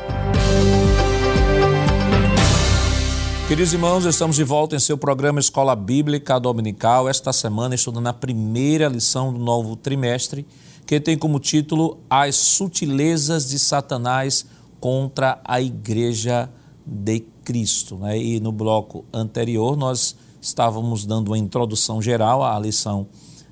Queridos 3.48 3.72
irmãos, 3.72 4.04
estamos 4.04 4.36
de 4.36 4.44
volta 4.44 4.76
em 4.76 4.80
seu 4.80 4.98
programa 4.98 5.40
Escola 5.40 5.74
Bíblica 5.74 6.38
Dominical. 6.38 7.08
Esta 7.08 7.32
semana, 7.32 7.74
estudando 7.74 8.08
a 8.08 8.12
primeira 8.12 8.86
lição 8.86 9.32
do 9.32 9.38
novo 9.38 9.74
trimestre 9.76 10.46
que 10.86 11.00
tem 11.00 11.16
como 11.16 11.38
título 11.38 11.98
As 12.08 12.36
Sutilezas 12.36 13.48
de 13.48 13.58
Satanás 13.58 14.46
contra 14.80 15.40
a 15.44 15.60
Igreja 15.60 16.50
de 16.86 17.20
Cristo. 17.44 17.96
Né? 17.96 18.18
E 18.18 18.40
no 18.40 18.52
bloco 18.52 19.04
anterior 19.12 19.76
nós 19.76 20.16
estávamos 20.40 21.06
dando 21.06 21.28
uma 21.28 21.38
introdução 21.38 22.02
geral 22.02 22.44
à 22.44 22.58
lição 22.58 23.06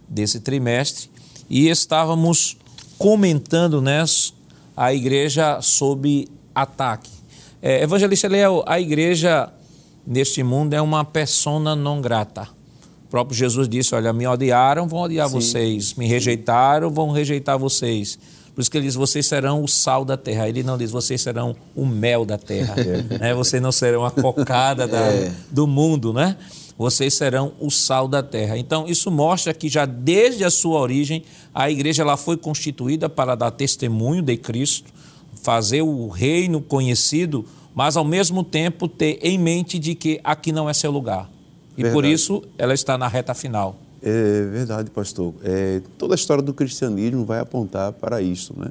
desse 0.08 0.40
trimestre 0.40 1.10
e 1.48 1.68
estávamos 1.68 2.58
comentando 2.98 3.80
né, 3.80 4.04
a 4.76 4.92
igreja 4.92 5.60
sob 5.62 6.28
ataque. 6.54 7.10
É, 7.62 7.82
Evangelista 7.82 8.28
Léo, 8.28 8.62
a 8.66 8.78
igreja 8.78 9.52
neste 10.06 10.42
mundo 10.42 10.74
é 10.74 10.82
uma 10.82 11.04
persona 11.04 11.74
non 11.74 12.00
grata 12.00 12.61
próprio 13.12 13.36
Jesus 13.36 13.68
disse: 13.68 13.94
Olha, 13.94 14.10
me 14.10 14.26
odiaram, 14.26 14.88
vão 14.88 15.00
odiar 15.00 15.28
Sim. 15.28 15.34
vocês, 15.34 15.94
me 15.94 16.06
rejeitaram, 16.06 16.90
vão 16.90 17.10
rejeitar 17.10 17.58
vocês. 17.58 18.18
Por 18.54 18.62
isso 18.62 18.70
que 18.70 18.78
ele 18.78 18.86
diz: 18.86 18.94
vocês 18.94 19.26
serão 19.26 19.62
o 19.62 19.68
sal 19.68 20.02
da 20.02 20.16
terra. 20.16 20.48
Ele 20.48 20.62
não 20.62 20.78
diz: 20.78 20.90
vocês 20.90 21.20
serão 21.20 21.54
o 21.76 21.84
mel 21.84 22.24
da 22.24 22.38
terra. 22.38 22.74
É. 22.78 23.18
Né? 23.18 23.34
Vocês 23.34 23.62
não 23.62 23.70
serão 23.70 24.06
a 24.06 24.10
cocada 24.10 24.88
da, 24.88 24.98
é. 24.98 25.30
do 25.50 25.66
mundo, 25.66 26.14
né? 26.14 26.38
Vocês 26.78 27.12
serão 27.12 27.52
o 27.60 27.70
sal 27.70 28.08
da 28.08 28.22
terra. 28.22 28.56
Então, 28.56 28.88
isso 28.88 29.10
mostra 29.10 29.52
que 29.52 29.68
já 29.68 29.84
desde 29.84 30.42
a 30.42 30.50
sua 30.50 30.80
origem, 30.80 31.22
a 31.54 31.70
igreja 31.70 32.02
ela 32.02 32.16
foi 32.16 32.38
constituída 32.38 33.10
para 33.10 33.34
dar 33.34 33.50
testemunho 33.50 34.22
de 34.22 34.38
Cristo, 34.38 34.90
fazer 35.42 35.82
o 35.82 36.08
reino 36.08 36.62
conhecido, 36.62 37.44
mas 37.74 37.94
ao 37.94 38.06
mesmo 38.06 38.42
tempo 38.42 38.88
ter 38.88 39.18
em 39.22 39.38
mente 39.38 39.78
de 39.78 39.94
que 39.94 40.18
aqui 40.24 40.50
não 40.50 40.68
é 40.68 40.72
seu 40.72 40.90
lugar. 40.90 41.30
E 41.76 41.82
verdade. 41.82 41.94
por 41.94 42.04
isso 42.04 42.42
ela 42.58 42.74
está 42.74 42.96
na 42.98 43.08
reta 43.08 43.34
final. 43.34 43.78
É 44.02 44.42
verdade, 44.50 44.90
pastor. 44.90 45.32
É, 45.44 45.80
toda 45.96 46.14
a 46.14 46.16
história 46.16 46.42
do 46.42 46.52
cristianismo 46.52 47.24
vai 47.24 47.38
apontar 47.38 47.92
para 47.92 48.20
isso, 48.20 48.52
né? 48.56 48.70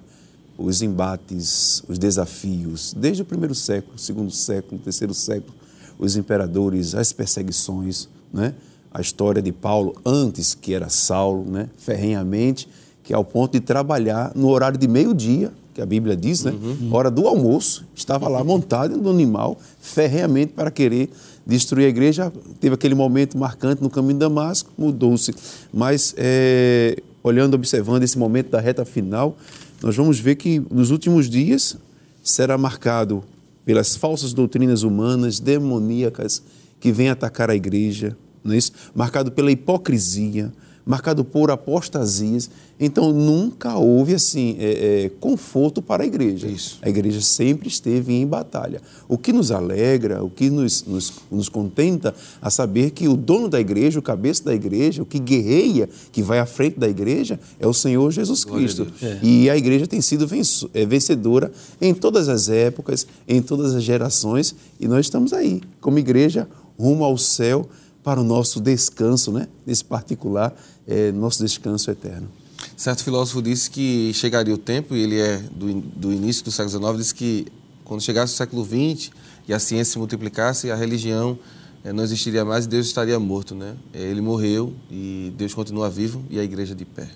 Os 0.57 0.81
embates, 0.81 1.81
os 1.87 1.97
desafios, 1.97 2.93
desde 2.95 3.21
o 3.21 3.25
primeiro 3.25 3.55
século, 3.55 3.97
segundo 3.97 4.29
século, 4.29 4.79
terceiro 4.81 5.13
século, 5.13 5.53
os 5.97 6.17
imperadores, 6.17 6.93
as 6.93 7.13
perseguições, 7.13 8.09
né? 8.33 8.53
A 8.93 8.99
história 8.99 9.41
de 9.41 9.53
Paulo 9.53 9.95
antes 10.05 10.53
que 10.53 10.73
era 10.73 10.89
Saulo, 10.89 11.49
né? 11.49 11.69
Ferrenhamente, 11.77 12.67
que 13.01 13.13
é 13.13 13.15
ao 13.15 13.23
ponto 13.23 13.53
de 13.53 13.61
trabalhar 13.61 14.33
no 14.35 14.49
horário 14.49 14.77
de 14.77 14.87
meio-dia, 14.87 15.51
que 15.73 15.81
a 15.81 15.85
Bíblia 15.85 16.17
diz, 16.17 16.43
né? 16.43 16.51
Uhum. 16.51 16.89
Hora 16.91 17.09
do 17.09 17.25
almoço, 17.25 17.85
estava 17.95 18.27
lá 18.27 18.43
montado 18.43 18.97
no 18.97 19.09
animal, 19.09 19.57
ferrenhamente 19.79 20.51
para 20.51 20.69
querer 20.69 21.09
destruir 21.45 21.85
a 21.85 21.89
igreja. 21.89 22.31
Teve 22.59 22.75
aquele 22.75 22.95
momento 22.95 23.37
marcante 23.37 23.81
no 23.81 23.89
caminho 23.89 24.13
de 24.13 24.19
Damasco, 24.19 24.71
mudou-se. 24.77 25.33
Mas, 25.73 26.13
é, 26.17 27.01
olhando, 27.23 27.55
observando 27.55 28.03
esse 28.03 28.17
momento 28.17 28.49
da 28.49 28.59
reta 28.59 28.85
final, 28.85 29.37
nós 29.81 29.95
vamos 29.95 30.19
ver 30.19 30.35
que 30.35 30.61
nos 30.71 30.91
últimos 30.91 31.29
dias 31.29 31.77
será 32.23 32.57
marcado 32.57 33.23
pelas 33.65 33.95
falsas 33.95 34.33
doutrinas 34.33 34.83
humanas, 34.83 35.39
demoníacas, 35.39 36.41
que 36.79 36.91
vêm 36.91 37.09
atacar 37.09 37.49
a 37.49 37.55
igreja, 37.55 38.17
não 38.43 38.53
é 38.53 38.57
isso? 38.57 38.71
marcado 38.93 39.31
pela 39.31 39.51
hipocrisia, 39.51 40.51
marcado 40.91 41.23
por 41.23 41.49
apostasias. 41.49 42.49
Então, 42.77 43.13
nunca 43.13 43.77
houve 43.77 44.13
assim 44.13 44.57
é, 44.59 45.05
é, 45.05 45.09
conforto 45.21 45.81
para 45.81 46.03
a 46.03 46.05
igreja. 46.05 46.47
Isso. 46.47 46.79
A 46.81 46.89
igreja 46.89 47.21
sempre 47.21 47.69
esteve 47.69 48.11
em 48.11 48.27
batalha. 48.27 48.81
O 49.07 49.17
que 49.17 49.31
nos 49.31 49.51
alegra, 49.51 50.21
o 50.21 50.29
que 50.29 50.49
nos, 50.49 50.83
nos, 50.83 51.13
nos 51.31 51.47
contenta 51.47 52.13
a 52.41 52.49
saber 52.49 52.91
que 52.91 53.07
o 53.07 53.15
dono 53.15 53.47
da 53.47 53.57
igreja, 53.57 53.99
o 53.99 54.01
cabeça 54.01 54.43
da 54.43 54.53
igreja, 54.53 55.01
o 55.01 55.05
que 55.05 55.17
guerreia, 55.17 55.87
que 56.11 56.21
vai 56.21 56.39
à 56.39 56.45
frente 56.45 56.77
da 56.77 56.89
igreja, 56.89 57.39
é 57.57 57.65
o 57.65 57.73
Senhor 57.73 58.11
Jesus 58.11 58.43
Cristo. 58.43 58.81
a 58.81 59.05
Deus. 59.05 59.19
E 59.23 59.49
a 59.49 59.55
igreja 59.55 59.87
tem 59.87 60.01
sido 60.01 60.27
é, 60.73 60.85
vencedora 60.85 61.53
em 61.79 61.93
todas 61.93 62.27
as 62.27 62.49
épocas, 62.49 63.07
em 63.25 63.41
todas 63.41 63.73
as 63.75 63.83
gerações, 63.83 64.53
e 64.77 64.89
nós 64.89 65.05
estamos 65.05 65.31
aí, 65.31 65.61
como 65.79 65.97
igreja, 65.99 66.49
rumo 66.77 67.05
ao 67.05 67.17
céu 67.17 67.69
para 68.03 68.19
o 68.19 68.23
nosso 68.23 68.59
descanso, 68.59 69.31
né? 69.31 69.47
Nesse 69.65 69.83
particular, 69.83 70.53
é, 70.87 71.11
nosso 71.11 71.43
descanso 71.43 71.89
eterno. 71.91 72.29
Certo 72.75 73.03
filósofo 73.03 73.41
disse 73.41 73.69
que 73.69 74.11
chegaria 74.13 74.53
o 74.53 74.57
tempo, 74.57 74.95
e 74.95 75.01
ele 75.01 75.19
é 75.19 75.37
do, 75.37 75.73
do 75.73 76.13
início 76.13 76.43
do 76.43 76.51
século 76.51 76.85
XIX, 76.85 76.97
disse 76.97 77.15
que 77.15 77.47
quando 77.83 78.01
chegasse 78.01 78.33
o 78.33 78.37
século 78.37 78.63
XX 78.65 79.11
e 79.47 79.53
a 79.53 79.59
ciência 79.59 79.93
se 79.93 79.97
multiplicasse, 79.97 80.71
a 80.71 80.75
religião 80.75 81.37
eh, 81.83 81.91
não 81.91 82.03
existiria 82.03 82.45
mais 82.45 82.65
e 82.65 82.69
Deus 82.69 82.87
estaria 82.87 83.19
morto, 83.19 83.53
né? 83.53 83.75
Eh, 83.93 84.01
Ele 84.01 84.21
morreu 84.21 84.73
e 84.89 85.33
Deus 85.37 85.53
continua 85.53 85.89
vivo 85.89 86.23
e 86.29 86.39
a 86.39 86.43
igreja 86.43 86.73
de 86.73 86.85
pé. 86.85 87.07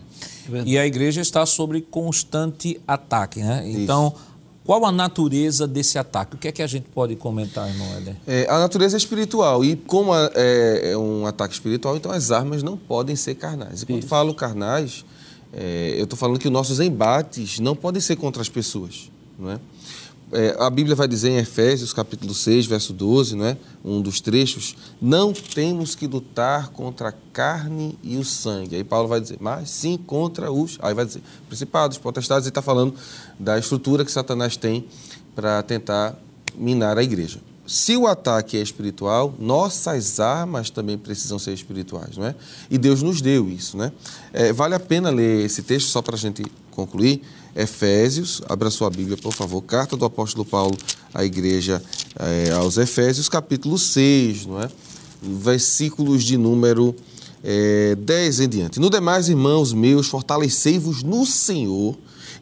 E 0.65 0.78
a 0.78 0.86
igreja 0.86 1.21
está 1.21 1.45
sob 1.45 1.80
constante 1.82 2.80
ataque, 2.88 3.39
né? 3.39 3.63
Então, 3.69 4.13
qual 4.65 4.84
a 4.86 4.91
natureza 4.91 5.67
desse 5.67 5.97
ataque? 5.97 6.36
O 6.36 6.38
que 6.38 6.47
é 6.47 6.51
que 6.51 6.62
a 6.62 6.67
gente 6.67 6.88
pode 6.93 7.15
comentar, 7.15 7.69
irmão 7.69 7.88
Éder? 7.97 8.15
É, 8.28 8.47
a 8.49 8.60
natureza 8.60 8.95
é 8.95 8.99
espiritual 8.99 9.63
e 9.63 9.75
como 9.75 10.12
a- 10.12 10.32
é, 10.34 10.91
é 10.93 10.97
um 10.97 11.25
ataque 11.25 11.54
espiritual, 11.54 11.95
então 11.95 12.12
as 12.12 12.32
armas 12.32 12.63
não 12.63 12.75
podem 12.75 13.15
ser 13.15 13.36
carnais. 13.36 13.84
E 13.84 13.86
quando 13.86 14.06
falo 14.08 14.34
carnais, 14.34 15.06
é, 15.54 15.93
eu 15.97 16.04
estou 16.06 16.17
falando 16.17 16.39
que 16.39 16.47
os 16.47 16.54
nossos 16.54 16.80
embates 16.80 17.60
não 17.60 17.75
podem 17.75 18.01
ser 18.01 18.15
contra 18.15 18.41
as 18.41 18.49
pessoas, 18.49 19.10
não 19.38 19.51
é? 19.51 19.60
É, 20.32 20.56
a 20.60 20.70
Bíblia 20.70 20.96
vai 20.96 21.08
dizer 21.08 21.30
em 21.30 21.38
Efésios, 21.38 21.94
capítulo 21.94 22.34
6, 22.34 22.66
verso 22.66 22.92
12, 22.92 23.36
não 23.36 23.46
é? 23.46 23.58
um 23.84 24.02
dos 24.02 24.20
trechos, 24.20 24.76
não 25.00 25.32
temos 25.32 25.94
que 25.94 26.08
lutar 26.08 26.70
contra 26.70 27.10
a 27.10 27.14
carne 27.32 27.98
e 28.04 28.18
o 28.18 28.26
sangue. 28.26 28.76
Aí 28.76 28.84
Paulo 28.84 29.08
vai 29.08 29.22
dizer, 29.22 29.38
mas 29.40 29.70
sim 29.70 29.98
contra 29.98 30.52
os... 30.52 30.80
Aí 30.82 30.94
vai 30.94 31.06
dizer, 31.06 31.22
principados, 31.48 31.98
potestades, 32.00 32.46
ele 32.46 32.50
está 32.50 32.62
falando 32.62 32.96
da 33.40 33.60
estrutura 33.60 34.04
que 34.04 34.12
Satanás 34.12 34.58
tem 34.58 34.86
para 35.36 35.62
tentar 35.62 36.18
minar 36.58 36.98
a 36.98 37.04
igreja. 37.04 37.40
Se 37.68 37.98
o 37.98 38.06
ataque 38.06 38.58
é 38.58 38.62
espiritual, 38.62 39.34
nossas 39.40 40.20
armas 40.20 40.70
também 40.70 40.98
precisam 40.98 41.40
ser 41.40 41.54
espirituais, 41.54 42.16
não 42.16 42.26
é? 42.26 42.36
E 42.70 42.78
Deus 42.78 43.02
nos 43.02 43.22
deu 43.22 43.50
isso, 43.50 43.76
né? 43.76 43.92
É, 44.32 44.54
vale 44.54 44.76
a 44.76 44.80
pena 44.80 45.10
ler 45.10 45.46
esse 45.46 45.64
texto 45.64 45.88
só 45.88 46.02
para 46.02 46.16
a 46.16 46.18
gente 46.18 46.46
concluir. 46.70 47.24
Efésios, 47.56 48.41
abra 48.50 48.70
sua 48.70 48.89
Bíblia, 48.89 49.15
por 49.18 49.34
favor. 49.34 49.62
Carta 49.62 49.96
do 49.96 50.04
apóstolo 50.04 50.44
Paulo 50.44 50.76
à 51.13 51.24
igreja 51.24 51.82
é, 52.20 52.52
aos 52.52 52.78
Efésios, 52.78 53.30
capítulo 53.30 53.78
6, 53.78 54.46
não 54.46 54.62
é? 54.62 54.70
Versículos 55.22 56.24
de 56.24 56.38
número 56.38 56.94
é, 57.44 57.96
10 57.96 58.39
em 58.41 58.50
diante. 58.50 58.80
No 58.80 58.89
demais, 58.89 59.30
irmãos 59.30 59.72
meus, 59.72 60.08
fortalecei-vos 60.08 61.02
no 61.02 61.26
Senhor 61.26 61.96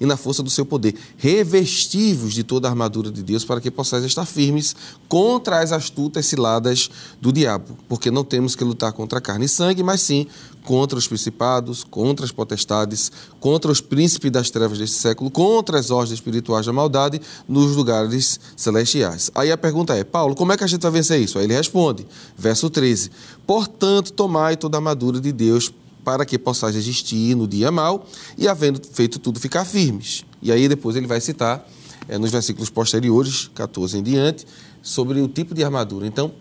e 0.04 0.06
na 0.06 0.18
força 0.18 0.44
do 0.44 0.50
seu 0.50 0.66
poder. 0.66 0.96
Revesti-vos 1.16 2.34
de 2.34 2.44
toda 2.44 2.68
a 2.68 2.72
armadura 2.72 3.10
de 3.10 3.24
Deus 3.24 3.46
para 3.46 3.62
que 3.62 3.72
possais 3.72 4.04
estar 4.04 4.26
firmes 4.26 4.76
contra 5.08 5.62
as 5.62 5.72
astutas 5.72 6.26
ciladas 6.26 6.90
do 7.22 7.32
diabo, 7.32 7.78
porque 7.88 8.12
não 8.12 8.26
temos 8.26 8.54
que 8.54 8.66
lutar 8.66 8.92
contra 8.92 9.22
carne 9.22 9.46
e 9.46 9.50
sangue, 9.50 9.82
mas 9.82 10.02
sim 10.02 10.28
contra 10.64 10.98
os 10.98 11.08
principados, 11.08 11.84
contra 11.84 12.26
as 12.26 12.32
potestades, 12.32 13.12
contra 13.40 13.72
os 13.72 13.80
príncipes 13.80 14.32
das 14.32 14.50
trevas 14.50 14.78
deste 14.78 14.98
século, 14.98 15.32
contra 15.32 15.80
as 15.80 15.90
ordens 15.90 16.14
espirituais 16.14 16.66
da 16.66 16.74
maldade 16.74 17.22
nos 17.48 17.76
lugares 17.76 18.40
celestiais. 18.58 19.32
Aí 19.36 19.52
a 19.52 19.58
pergunta 19.58 19.96
é, 19.96 20.04
Paulo, 20.04 20.36
como 20.36 20.52
é 20.52 20.58
que 20.58 20.64
a 20.64 20.68
gente 20.68 20.82
vai 20.82 20.92
vencer 20.92 21.22
isso? 21.22 21.38
Aí 21.38 21.46
ele 21.46 21.54
responde, 21.54 22.06
verso 22.38 22.70
13: 22.70 23.10
Portanto, 23.48 24.12
tomai 24.12 24.58
toda 24.58 24.78
a 24.78 24.80
armadura 24.80 25.22
de 25.22 25.32
Deus 25.32 25.72
para 26.04 26.26
que 26.26 26.38
possais 26.38 26.76
resistir 26.76 27.36
no 27.36 27.48
dia 27.48 27.72
mau 27.72 28.06
e, 28.38 28.48
havendo 28.48 28.82
feito 28.86 29.20
tudo, 29.20 29.40
ficar 29.40 29.66
firmes. 29.66 30.26
E 30.42 30.52
aí 30.52 30.68
depois 30.68 30.96
ele 30.96 31.08
vai 31.08 31.22
citar, 31.22 31.68
eh, 32.08 32.18
nos 32.18 32.32
versículos 32.32 32.70
posteriores, 32.70 33.50
14 33.56 33.98
em 33.98 34.04
diante, 34.04 34.46
sobre 34.82 35.22
o 35.22 35.28
tipo 35.28 35.56
de 35.56 35.64
armadura. 35.64 36.06
Então, 36.06 36.34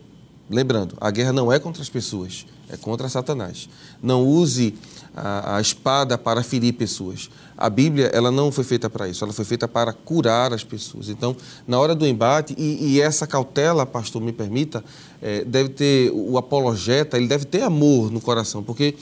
lembrando, 0.51 0.96
a 1.01 1.11
guerra 1.11 1.33
não 1.33 1.53
é 1.53 1.59
contra 1.59 1.83
as 1.83 1.88
pessoas, 1.88 2.46
é 2.68 2.77
contra 2.77 3.09
Satanás. 3.09 3.68
Não 4.03 4.27
use 4.27 4.75
a, 5.14 5.57
a 5.57 5.61
espada 5.61 6.16
para 6.16 6.42
ferir 6.42 6.72
pessoas. 6.72 7.31
A 7.57 7.70
Bíblia 7.70 8.07
ela 8.07 8.31
não 8.31 8.51
foi 8.51 8.64
feita 8.64 8.90
para 8.90 9.09
isso, 9.09 9.22
ela 9.22 9.33
foi 9.33 9.44
feita 9.44 9.68
para 9.68 9.92
curar 9.92 10.53
as 10.53 10.64
pessoas. 10.64 11.09
Então, 11.09 11.37
na 11.66 11.79
hora 11.79 11.94
do 11.94 12.07
embate, 12.07 12.55
e, 12.59 12.94
e 12.94 13.01
essa 13.01 13.27
cautela, 13.27 13.87
pastor, 13.87 14.20
me 14.20 14.33
permita, 14.33 14.83
eh, 15.20 15.44
deve 15.44 15.68
ter, 15.70 16.11
o 16.12 16.37
apologeta, 16.38 17.16
ele 17.16 17.29
deve 17.29 17.44
ter 17.44 17.62
amor 17.62 18.11
no 18.11 18.20
coração, 18.20 18.62
porque 18.62 18.96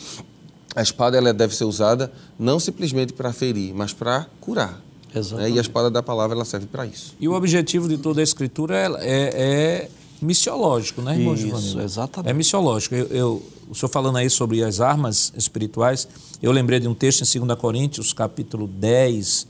a 0.74 0.82
espada 0.82 1.16
ela 1.16 1.32
deve 1.32 1.54
ser 1.54 1.64
usada 1.64 2.12
não 2.38 2.58
simplesmente 2.60 3.12
para 3.12 3.32
ferir, 3.32 3.74
mas 3.74 3.92
para 3.92 4.26
curar. 4.40 4.72
né? 4.72 5.18
Exatamente. 5.20 5.54
E 5.54 5.58
a 5.58 5.60
espada 5.62 5.90
da 5.90 6.02
palavra 6.02 6.36
ela 6.36 6.44
serve 6.44 6.66
para 6.66 6.86
isso. 6.86 7.14
E 7.18 7.26
o 7.28 7.32
objetivo 7.34 7.88
de 7.88 7.98
toda 7.98 8.20
a 8.20 8.24
escritura 8.24 8.76
é, 8.76 8.86
é- 9.00 9.42
é 9.42 9.90
missiológico, 10.22 11.00
né, 11.02 11.16
irmão 11.16 11.34
Isso, 11.34 11.42
Giovanni? 11.44 11.82
exatamente. 11.84 12.30
É 12.30 12.32
missiológico. 12.34 12.94
Eu, 12.94 13.06
eu- 13.08 13.42
o 13.68 13.74
senhor 13.74 13.90
falando 13.90 14.16
aí 14.18 14.28
sobre 14.30 14.62
as 14.62 14.80
armas 14.80 15.32
espirituais, 15.36 16.06
eu 16.42 16.52
lembrei 16.52 16.78
de 16.80 16.86
um 16.88 16.94
texto 16.94 17.22
em 17.22 17.40
2 17.40 17.58
Coríntios, 17.58 18.12
capítulo 18.12 18.66
10, 18.68 19.46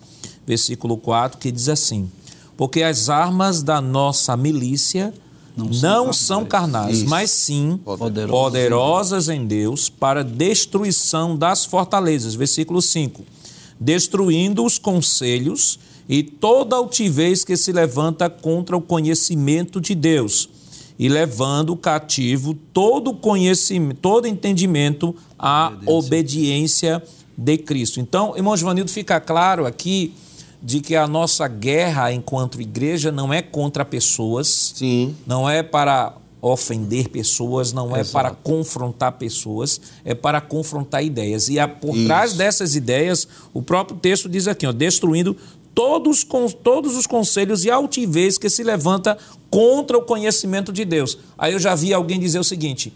versículo 0.46 0.96
4, 0.96 1.38
que 1.38 1.50
diz 1.50 1.68
assim: 1.68 2.10
Porque 2.56 2.82
as 2.82 3.08
armas 3.10 3.62
da 3.62 3.80
nossa 3.80 4.36
milícia 4.36 5.12
não, 5.56 6.12
são 6.12 6.44
carnais, 6.44 6.98
Isso. 6.98 7.08
mas 7.08 7.30
sim 7.30 7.78
Poderosas. 7.84 8.30
poderosas 8.30 9.28
em 9.28 9.46
Deus 9.46 9.88
para 9.88 10.24
destruição 10.24 11.36
das 11.36 11.64
fortalezas. 11.64 12.34
Versículo 12.34 12.80
5. 12.80 13.24
Destruindo 13.78 14.64
os 14.64 14.78
conselhos 14.78 15.78
e 16.08 16.22
toda 16.22 16.76
altivez 16.76 17.44
que 17.44 17.56
se 17.56 17.72
levanta 17.72 18.28
contra 18.28 18.76
o 18.76 18.80
conhecimento 18.80 19.80
de 19.80 19.94
Deus, 19.94 20.48
e 20.98 21.08
levando 21.08 21.74
cativo 21.76 22.52
todo 22.74 23.14
conhecimento, 23.14 23.98
todo 24.02 24.26
entendimento 24.26 25.16
à 25.38 25.72
obediência 25.86 27.02
de 27.34 27.56
Cristo. 27.56 28.00
Então, 28.00 28.36
irmão 28.36 28.54
Givanildo, 28.54 28.90
fica 28.90 29.18
claro 29.18 29.64
aqui 29.64 30.12
de 30.62 30.80
que 30.80 30.94
a 30.94 31.06
nossa 31.06 31.48
guerra 31.48 32.12
enquanto 32.12 32.60
igreja 32.60 33.10
não 33.10 33.32
é 33.32 33.40
contra 33.40 33.84
pessoas, 33.84 34.72
Sim. 34.76 35.16
não 35.26 35.48
é 35.48 35.62
para 35.62 36.14
ofender 36.42 37.08
pessoas, 37.08 37.72
não 37.72 37.94
é 37.94 38.02
para 38.02 38.30
confrontar 38.30 39.12
pessoas, 39.12 39.80
é 40.04 40.14
para 40.14 40.40
confrontar 40.40 41.04
ideias. 41.04 41.48
E 41.48 41.58
a, 41.58 41.68
por 41.68 41.94
Isso. 41.96 42.06
trás 42.06 42.32
dessas 42.34 42.74
ideias, 42.74 43.28
o 43.52 43.60
próprio 43.62 43.98
texto 43.98 44.28
diz 44.28 44.46
aqui, 44.48 44.66
ó, 44.66 44.72
destruindo 44.72 45.36
todos, 45.74 46.24
con- 46.24 46.48
todos 46.48 46.96
os 46.96 47.06
conselhos 47.06 47.64
e 47.64 47.70
altivez 47.70 48.38
que 48.38 48.48
se 48.48 48.62
levanta 48.62 49.16
contra 49.50 49.98
o 49.98 50.02
conhecimento 50.02 50.72
de 50.72 50.84
Deus. 50.84 51.18
Aí 51.36 51.52
eu 51.52 51.58
já 51.58 51.74
vi 51.74 51.92
alguém 51.92 52.18
dizer 52.18 52.38
o 52.38 52.44
seguinte: 52.44 52.92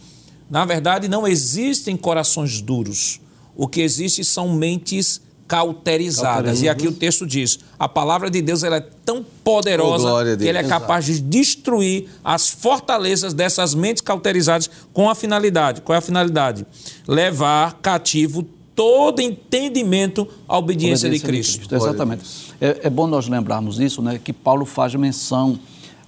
na 0.50 0.64
verdade, 0.64 1.07
não 1.09 1.27
existem 1.27 1.96
corações 1.96 2.61
duros. 2.61 3.20
O 3.57 3.68
que 3.68 3.81
existe 3.83 4.24
são 4.24 4.53
mentes 4.55 5.20
cauterizadas. 5.46 6.62
E 6.62 6.68
aqui 6.68 6.88
o 6.88 6.92
texto 6.92 7.26
diz: 7.26 7.59
a 7.78 7.88
palavra 7.88 8.30
de 8.30 8.40
Deus 8.40 8.62
ela 8.62 8.76
é 8.76 8.87
tão 9.04 9.24
poderosa 9.44 10.12
Oh, 10.12 10.37
que 10.38 10.44
ele 10.44 10.59
é 10.59 10.64
capaz 10.64 11.04
de 11.04 11.20
destruir 11.20 12.09
as 12.22 12.48
fortalezas 12.48 13.35
dessas 13.35 13.74
mentes 13.74 14.02
cauterizadas 14.02 14.70
com 14.92 15.09
a 15.09 15.14
finalidade. 15.14 15.80
Qual 15.80 15.94
é 15.94 15.98
a 15.98 16.02
finalidade? 16.02 16.66
Levar 17.07 17.78
cativo 17.83 18.46
todo 18.74 19.20
entendimento 19.20 20.26
à 20.48 20.59
obediência, 20.59 21.09
de 21.09 21.20
Cristo. 21.20 21.72
Exatamente. 21.74 22.24
É, 22.61 22.80
é 22.85 22.90
bom 22.90 23.07
nós 23.07 23.28
lembrarmos 23.28 23.78
isso, 23.78 24.02
né? 24.02 24.20
Que 24.22 24.33
Paulo 24.33 24.64
faz 24.64 24.94
menção 24.94 25.59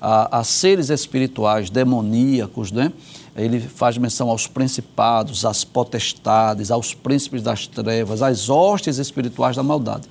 a, 0.01 0.40
a 0.40 0.44
seres 0.44 0.90
espirituais 0.90 1.70
demoníacos, 1.70 2.72
né? 2.72 2.92
Ele 3.37 3.61
faz 3.61 3.99
menção 3.99 4.31
aos 4.31 4.46
principados, 4.46 5.44
às 5.44 5.62
potestades, 5.64 6.70
aos 6.70 6.94
príncipes 6.94 7.42
das 7.42 7.66
trevas, 7.66 8.22
às 8.22 8.49
hostes 8.49 8.99
espirituais 8.99 9.57
da 9.57 9.62
maldade. 9.62 10.09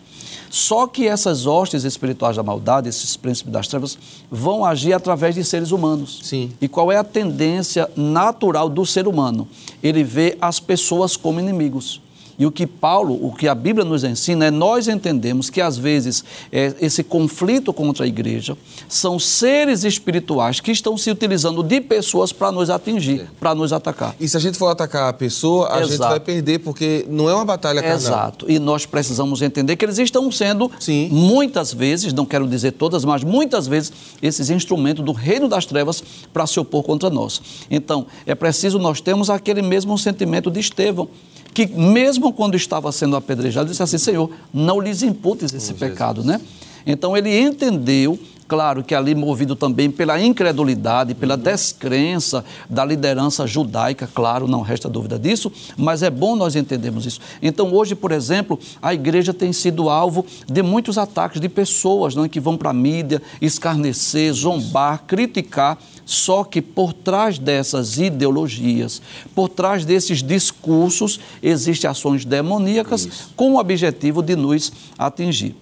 Só 0.50 0.88
que 0.88 1.08
essas 1.08 1.46
hostes 1.46 1.84
espirituais 1.84 2.38
da 2.38 2.44
maldade, 2.44 2.88
esses 2.88 3.18
príncipes 3.18 3.52
das 3.52 3.68
trevas, 3.68 3.98
vão 4.30 4.64
agir 4.64 4.94
através 4.94 5.36
de 5.36 5.44
seres 5.44 5.72
humanos. 5.72 6.22
Sim. 6.24 6.52
E 6.62 6.68
qual 6.68 6.92
é 6.92 6.98
a 6.98 7.04
tendência 7.04 7.90
natural 7.96 8.70
do 8.70 8.86
ser 8.86 9.08
humano? 9.08 9.48
Ele 9.82 10.04
vê 10.04 10.38
as 10.40 10.60
pessoas 10.60 11.18
como 11.18 11.40
inimigos. 11.40 12.02
E 12.38 12.46
o 12.46 12.52
que 12.52 12.68
Paulo, 12.68 13.14
o 13.26 13.34
que 13.34 13.48
a 13.48 13.56
Bíblia 13.56 13.86
nos 13.86 14.04
ensina 14.04 14.46
é 14.46 14.52
nós 14.52 14.88
entendemos 14.88 15.50
que 15.50 15.62
às 15.62 15.78
vezes 15.78 16.24
é, 16.52 16.74
esse 16.82 17.04
conflito 17.04 17.74
contra 17.74 18.06
a 18.06 18.08
igreja 18.08 18.58
são 18.88 19.18
seres 19.18 19.84
espirituais 19.84 20.60
que 20.60 20.72
estão 20.72 20.98
se 20.98 21.10
utilizando 21.10 21.64
de 21.64 21.82
pessoas 21.82 22.32
para 22.32 22.52
nos 22.52 22.70
atingir, 22.70 23.30
para 23.40 23.56
nos 23.56 23.72
atacar. 23.72 24.16
E 24.20 24.28
se 24.28 24.36
a 24.36 24.40
gente 24.40 24.58
for 24.58 24.68
atacar 24.68 25.10
a 25.10 25.14
pessoa, 25.14 25.68
a 25.68 25.78
Exato. 25.78 25.90
gente 25.90 26.00
vai 26.00 26.20
perder, 26.20 26.60
porque 26.60 27.06
não 27.10 27.30
é 27.30 27.34
uma 27.34 27.46
batalha 27.46 27.82
carnal. 27.82 27.98
Exato. 27.98 28.52
E 28.52 28.60
nós 28.60 28.86
precisamos 28.86 29.42
entender 29.42 29.76
que 29.76 29.86
eles 29.86 29.98
estão 29.98 30.32
sendo, 30.32 30.72
Sim. 30.80 31.10
muitas 31.10 31.74
vezes, 31.74 32.14
não 32.14 32.26
quero 32.26 32.48
dizer 32.48 32.74
todas, 32.74 33.06
mas 33.06 33.24
muitas 33.24 33.68
vezes, 33.68 33.92
esses 34.22 34.50
instrumentos 34.50 35.04
do 35.04 35.12
reino 35.12 35.48
das 35.48 35.66
trevas 35.66 36.04
para 36.34 36.46
se 36.46 36.60
opor 36.60 36.84
contra 36.84 37.10
nós. 37.10 37.42
Então, 37.70 38.08
é 38.26 38.36
preciso 38.36 38.80
nós 38.80 39.02
termos 39.02 39.30
aquele 39.30 39.62
mesmo 39.62 39.98
sentimento 39.98 40.52
de 40.52 40.60
Estevão, 40.60 41.08
que 41.54 41.68
mesmo 41.68 42.25
quando 42.32 42.56
estava 42.56 42.92
sendo 42.92 43.16
apedrejado, 43.16 43.70
disse 43.70 43.84
assim: 43.84 43.98
Senhor, 43.98 44.30
não 44.54 44.80
lhes 44.80 45.02
imputes 45.02 45.54
esse 45.54 45.74
pecado, 45.74 46.24
né? 46.24 46.40
Então, 46.86 47.16
ele 47.16 47.38
entendeu. 47.38 48.20
Claro 48.48 48.84
que 48.84 48.94
ali 48.94 49.16
movido 49.16 49.56
também 49.56 49.90
pela 49.90 50.22
incredulidade, 50.22 51.16
pela 51.16 51.36
descrença 51.36 52.46
da 52.70 52.86
liderança 52.86 53.48
judaica, 53.48 54.08
claro, 54.14 54.48
não 54.48 54.62
resta 54.62 54.88
dúvida 54.88 55.18
disso, 55.18 55.52
mas 55.76 56.04
é 56.04 56.12
bom 56.12 56.36
nós 56.36 56.56
entendermos 56.56 57.08
isso. 57.08 57.20
Então, 57.42 57.74
hoje, 57.74 57.96
por 57.96 58.12
exemplo, 58.12 58.60
a 58.80 58.94
igreja 58.94 59.34
tem 59.34 59.52
sido 59.52 59.90
alvo 59.90 60.24
de 60.46 60.62
muitos 60.62 61.00
ataques 61.00 61.42
de 61.42 61.50
pessoas 61.50 62.14
não 62.14 62.24
é, 62.24 62.30
que 62.30 62.40
vão 62.40 62.56
para 62.56 62.70
a 62.70 62.74
mídia 62.74 63.20
escarnecer, 63.42 64.32
zombar, 64.32 65.06
criticar, 65.08 65.80
só 66.06 66.44
que 66.44 66.62
por 66.62 66.94
trás 66.94 67.40
dessas 67.40 67.98
ideologias, 67.98 69.02
por 69.34 69.50
trás 69.50 69.84
desses 69.84 70.22
discursos, 70.22 71.20
existem 71.42 71.90
ações 71.90 72.24
demoníacas 72.24 73.32
com 73.36 73.54
o 73.54 73.60
objetivo 73.60 74.22
de 74.22 74.36
nos 74.36 74.72
atingir. 74.98 75.56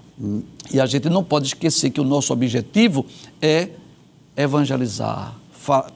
E 0.71 0.79
a 0.79 0.85
gente 0.85 1.09
não 1.09 1.23
pode 1.23 1.47
esquecer 1.47 1.89
que 1.89 2.01
o 2.01 2.03
nosso 2.03 2.33
objetivo 2.33 3.05
é 3.41 3.69
evangelizar, 4.35 5.35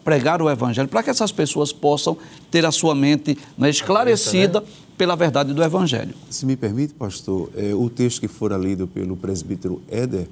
pregar 0.03 0.41
o 0.41 0.49
evangelho, 0.49 0.87
para 0.87 1.03
que 1.03 1.09
essas 1.09 1.31
pessoas 1.31 1.73
possam 1.73 2.17
ter 2.49 2.65
a 2.65 2.71
sua 2.71 2.95
mente 2.95 3.37
né, 3.57 3.69
esclarecida 3.69 4.63
pela 4.97 5.15
verdade 5.15 5.53
do 5.53 5.63
evangelho. 5.63 6.15
Se 6.29 6.45
me 6.45 6.55
permite, 6.55 6.93
pastor, 6.93 7.49
é, 7.55 7.73
o 7.73 7.89
texto 7.89 8.21
que 8.21 8.27
fora 8.27 8.57
lido 8.57 8.87
pelo 8.87 9.15
presbítero 9.15 9.81
Éder 9.87 10.27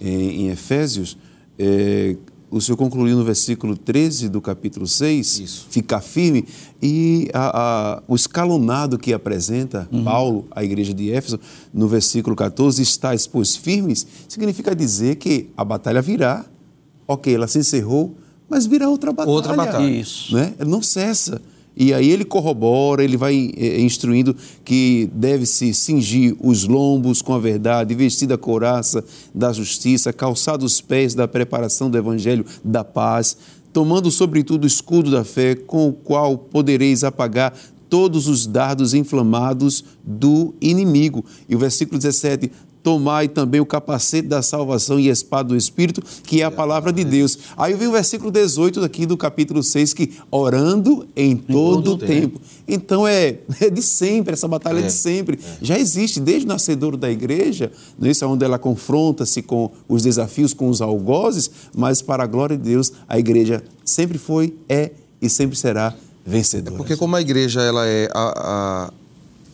em, 0.00 0.42
em 0.42 0.48
Efésios, 0.48 1.18
é, 1.58 2.16
o 2.50 2.60
senhor 2.60 2.76
concluiu 2.76 3.16
no 3.16 3.24
versículo 3.24 3.76
13 3.76 4.28
do 4.28 4.40
capítulo 4.40 4.86
6, 4.86 5.38
Isso. 5.40 5.66
ficar 5.68 6.00
firme, 6.00 6.44
e 6.80 7.28
a- 7.34 7.96
a- 7.98 8.02
o 8.06 8.14
escalonado 8.14 8.98
que 8.98 9.12
apresenta 9.12 9.88
Paulo 10.04 10.46
à 10.50 10.62
igreja 10.64 10.94
de 10.94 11.10
Éfeso, 11.10 11.40
no 11.74 11.88
versículo 11.88 12.36
14, 12.36 12.80
estáis, 12.82 13.26
pois, 13.26 13.56
firmes, 13.56 14.06
significa 14.28 14.74
dizer 14.76 15.16
que 15.16 15.50
a 15.56 15.64
batalha 15.64 16.00
virá, 16.00 16.44
ok, 17.06 17.34
ela 17.34 17.48
se 17.48 17.58
encerrou, 17.58 18.16
mas 18.48 18.64
virá 18.66 18.88
outra 18.88 19.12
batalha. 19.12 19.30
Outra 19.34 19.54
batalha. 19.54 19.84
Isso. 19.90 20.34
Né? 20.34 20.54
Não 20.66 20.80
cessa. 20.80 21.42
E 21.76 21.92
aí 21.92 22.10
ele 22.10 22.24
corrobora, 22.24 23.04
ele 23.04 23.18
vai 23.18 23.52
eh, 23.56 23.80
instruindo 23.80 24.34
que 24.64 25.10
deve-se 25.12 25.74
cingir 25.74 26.34
os 26.40 26.64
lombos 26.64 27.20
com 27.20 27.34
a 27.34 27.38
verdade, 27.38 27.94
vestir 27.94 28.32
a 28.32 28.38
couraça 28.38 29.04
da 29.34 29.52
justiça, 29.52 30.12
calçar 30.12 30.62
os 30.62 30.80
pés 30.80 31.14
da 31.14 31.28
preparação 31.28 31.90
do 31.90 31.98
evangelho 31.98 32.46
da 32.64 32.82
paz, 32.82 33.36
tomando 33.74 34.10
sobretudo 34.10 34.64
o 34.64 34.66
escudo 34.66 35.10
da 35.10 35.22
fé, 35.22 35.54
com 35.54 35.88
o 35.88 35.92
qual 35.92 36.38
podereis 36.38 37.04
apagar 37.04 37.52
todos 37.90 38.26
os 38.26 38.46
dardos 38.46 38.94
inflamados 38.94 39.84
do 40.02 40.54
inimigo. 40.60 41.24
E 41.46 41.54
o 41.54 41.58
versículo 41.58 41.98
17, 41.98 42.50
tomai 42.86 43.26
também 43.26 43.60
o 43.60 43.66
capacete 43.66 44.28
da 44.28 44.40
salvação 44.42 45.00
e 45.00 45.10
a 45.10 45.12
espada 45.12 45.48
do 45.48 45.56
Espírito, 45.56 46.00
que 46.22 46.40
é 46.40 46.44
a 46.44 46.52
palavra 46.52 46.92
de 46.92 47.02
Deus. 47.02 47.36
Aí 47.56 47.74
vem 47.74 47.88
o 47.88 47.90
versículo 47.90 48.30
18 48.30 48.84
aqui 48.84 49.04
do 49.04 49.16
capítulo 49.16 49.60
6, 49.60 49.92
que 49.92 50.12
orando 50.30 51.04
em 51.16 51.36
todo 51.36 51.94
o 51.94 51.98
tempo. 51.98 52.40
Então 52.68 53.04
é, 53.04 53.38
é 53.60 53.68
de 53.68 53.82
sempre, 53.82 54.34
essa 54.34 54.46
batalha 54.46 54.78
é 54.78 54.82
de 54.82 54.92
sempre. 54.92 55.36
Já 55.60 55.76
existe 55.76 56.20
desde 56.20 56.44
o 56.44 56.48
nascedouro 56.48 56.96
da 56.96 57.10
igreja, 57.10 57.72
não 57.98 58.06
é 58.06 58.12
isso? 58.12 58.24
onde 58.24 58.44
ela 58.44 58.56
confronta-se 58.56 59.42
com 59.42 59.72
os 59.88 60.04
desafios, 60.04 60.54
com 60.54 60.68
os 60.68 60.80
algozes, 60.80 61.50
mas 61.76 62.00
para 62.00 62.22
a 62.22 62.26
glória 62.28 62.56
de 62.56 62.62
Deus, 62.62 62.92
a 63.08 63.18
igreja 63.18 63.64
sempre 63.84 64.16
foi, 64.16 64.54
é 64.68 64.92
e 65.20 65.28
sempre 65.28 65.56
será 65.56 65.92
vencedora. 66.24 66.76
Porque 66.76 66.96
como 66.96 67.16
a 67.16 67.20
igreja 67.20 67.62
ela 67.62 67.84
é 67.84 68.08
a, 68.14 68.32
a, 68.36 68.92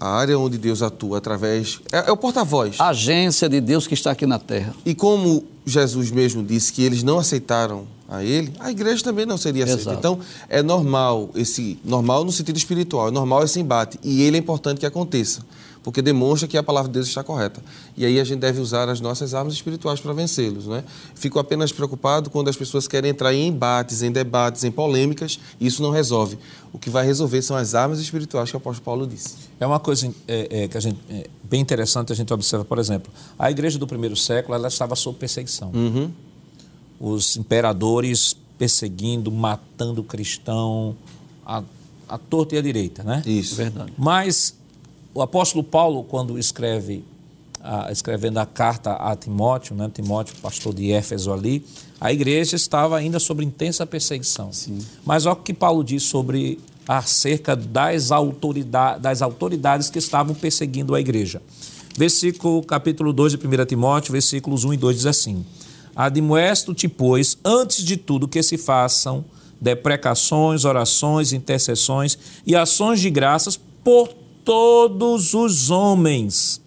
a 0.03 0.17
área 0.17 0.37
onde 0.37 0.59
Deus 0.59 0.83
atua 0.83 1.19
através... 1.19 1.81
É, 1.93 2.09
é 2.09 2.12
o 2.12 2.17
porta-voz. 2.17 2.75
Agência 2.81 3.49
de 3.49 3.61
Deus 3.61 3.87
que 3.87 3.95
está 3.95 4.11
aqui 4.11 4.27
na 4.27 4.37
terra. 4.37 4.75
E 4.85 4.97
como 4.97 5.45
Jesus 5.65 6.11
mesmo 6.11 6.43
disse 6.43 6.73
que 6.73 6.83
eles 6.83 7.05
não 7.05 7.21
aceitaram 7.21 7.87
a 8.09 8.25
ele, 8.25 8.53
a 8.59 8.69
igreja 8.69 9.05
também 9.05 9.25
não 9.25 9.38
seria 9.38 9.62
aceita. 9.62 9.83
Exato. 9.83 9.99
Então, 9.99 10.19
é 10.49 10.61
normal 10.61 11.31
esse 11.37 11.79
normal 11.85 12.25
no 12.25 12.33
sentido 12.33 12.57
espiritual, 12.57 13.09
é 13.09 13.11
normal 13.12 13.45
esse 13.45 13.61
embate 13.61 13.97
e 14.03 14.23
ele 14.23 14.37
é 14.37 14.41
importante 14.41 14.81
que 14.81 14.87
aconteça, 14.87 15.41
porque 15.83 16.01
demonstra 16.01 16.47
que 16.47 16.57
a 16.57 16.62
palavra 16.62 16.88
de 16.88 16.95
Deus 16.95 17.09
está 17.09 17.25
correta. 17.25 17.62
E 17.97 18.05
aí 18.05 18.21
a 18.21 18.25
gente 18.25 18.40
deve 18.40 18.61
usar 18.61 18.88
as 18.88 19.01
nossas 19.01 19.35
armas 19.35 19.55
espirituais 19.55 20.01
para 20.01 20.12
vencê-los, 20.12 20.66
não 20.66 20.77
é? 20.77 20.85
Fico 21.14 21.38
apenas 21.38 21.73
preocupado 21.73 22.31
quando 22.31 22.49
as 22.49 22.57
pessoas 22.57 22.87
querem 22.87 23.11
entrar 23.11 23.35
em 23.35 23.49
embates, 23.49 24.03
em 24.03 24.12
debates, 24.12 24.64
em 24.64 24.71
polêmicas, 24.71 25.40
e 25.61 25.66
isso 25.66 25.83
não 25.83 25.90
resolve. 25.90 26.38
O 26.73 26.79
que 26.79 26.88
vai 26.88 27.05
resolver 27.05 27.42
são 27.42 27.57
as 27.57 27.75
armas 27.75 27.99
espirituais 27.99 28.51
que 28.51 28.57
o 28.57 28.59
apóstolo 28.59 28.85
Paulo 28.85 29.07
disse. 29.07 29.35
É 29.59 29.66
uma 29.66 29.81
coisa 29.81 30.12
é, 30.29 30.62
é, 30.62 30.68
que 30.68 30.77
a 30.77 30.81
gente, 30.81 30.99
é, 31.11 31.29
bem 31.42 31.61
interessante 31.61 32.12
a 32.12 32.16
gente 32.16 32.33
observa, 32.33 32.64
por 32.64 32.79
exemplo, 32.79 33.12
a 33.38 33.51
igreja 33.51 33.79
do 33.79 33.87
primeiro 33.87 34.16
século 34.16 34.55
ela 34.55 34.68
estava 34.68 34.95
sob 34.95 35.18
perseguição. 35.18 35.73
Os 37.01 37.37
imperadores 37.37 38.37
perseguindo, 38.57 39.33
matando 39.33 40.05
cristão, 40.05 40.97
a, 41.45 41.64
a 42.09 42.16
torta 42.16 42.55
e 42.55 42.59
a 42.59 42.62
direita, 42.62 43.03
né? 43.03 43.21
Isso. 43.27 43.57
Verdade. 43.57 43.92
Mas 43.99 44.55
o 45.14 45.20
apóstolo 45.22 45.62
Paulo, 45.62 46.05
quando 46.05 46.38
escreve, 46.38 47.05
a- 47.61 47.90
escrevendo 47.92 48.38
a 48.38 48.46
carta 48.46 48.92
a 48.94 49.14
Timóteo, 49.14 49.75
né? 49.77 49.90
Timóteo, 49.92 50.35
pastor 50.40 50.75
de 50.75 50.90
Éfeso 50.90 51.33
ali, 51.33 51.64
a 52.01 52.12
igreja 52.12 52.57
estava 52.57 52.96
ainda 52.96 53.18
sob 53.20 53.44
intensa 53.44 53.87
perseguição. 53.87 54.51
Mas 55.05 55.27
olha 55.27 55.35
o 55.35 55.37
que 55.37 55.55
Paulo 55.55 55.85
diz 55.85 56.03
sobre 56.03 56.59
acerca 56.88 57.55
das, 57.55 58.11
autoridade, 58.11 59.01
das 59.01 59.22
autoridades 59.22 59.88
que 59.88 59.98
estavam 59.98 60.35
perseguindo 60.35 60.94
a 60.94 61.01
igreja. 61.01 61.40
Versículo, 61.96 62.62
capítulo 62.62 63.12
2 63.12 63.33
de 63.33 63.38
1 63.38 63.66
Timóteo, 63.66 64.12
versículos 64.12 64.64
1 64.64 64.75
e 64.75 64.77
2 64.77 64.96
diz 64.96 65.07
assim: 65.07 65.44
Admoesto-te, 65.94 66.88
pois, 66.88 67.37
antes 67.44 67.85
de 67.85 67.96
tudo 67.96 68.27
que 68.27 68.42
se 68.42 68.57
façam 68.57 69.25
deprecações, 69.61 70.64
orações, 70.64 71.33
intercessões 71.33 72.18
e 72.44 72.57
ações 72.57 73.01
de 73.01 73.11
graças 73.11 73.61
por 73.85 74.09
todos 74.44 75.35
os 75.35 75.70
homens, 75.70 76.61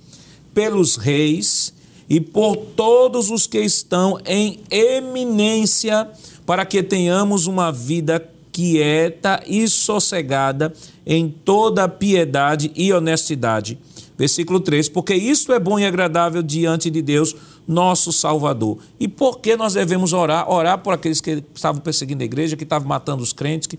pelos 0.54 0.96
reis 0.96 1.74
e 2.10 2.20
por 2.22 2.56
todos 2.56 3.30
os 3.30 3.48
que 3.48 3.60
estão 3.60 4.20
em 4.26 4.60
eminência, 4.70 6.10
para 6.46 6.66
que 6.66 6.84
tenhamos 6.84 7.48
uma 7.48 7.72
vida 7.72 8.20
quieta 8.52 9.44
e 9.46 9.68
sossegada 9.68 10.74
em 11.06 11.28
toda 11.30 11.90
piedade 11.90 12.72
e 12.76 12.94
honestidade. 12.94 13.78
Versículo 14.18 14.62
3: 14.62 14.88
Porque 14.90 15.14
isto 15.14 15.52
é 15.52 15.60
bom 15.60 15.78
e 15.78 15.86
agradável 15.86 16.42
diante 16.42 16.90
de 16.90 17.02
Deus, 17.02 17.36
nosso 17.68 18.14
Salvador. 18.14 18.78
E 19.00 19.08
por 19.08 19.40
que 19.40 19.58
nós 19.58 19.74
devemos 19.74 20.14
orar? 20.14 20.50
Orar 20.50 20.78
por 20.78 20.94
aqueles 20.94 21.20
que 21.20 21.44
estavam 21.54 21.82
perseguindo 21.82 22.24
a 22.24 22.26
igreja, 22.26 22.56
que 22.56 22.64
estavam 22.64 22.88
matando 22.88 23.22
os 23.22 23.34
crentes. 23.34 23.68
Que... 23.68 23.78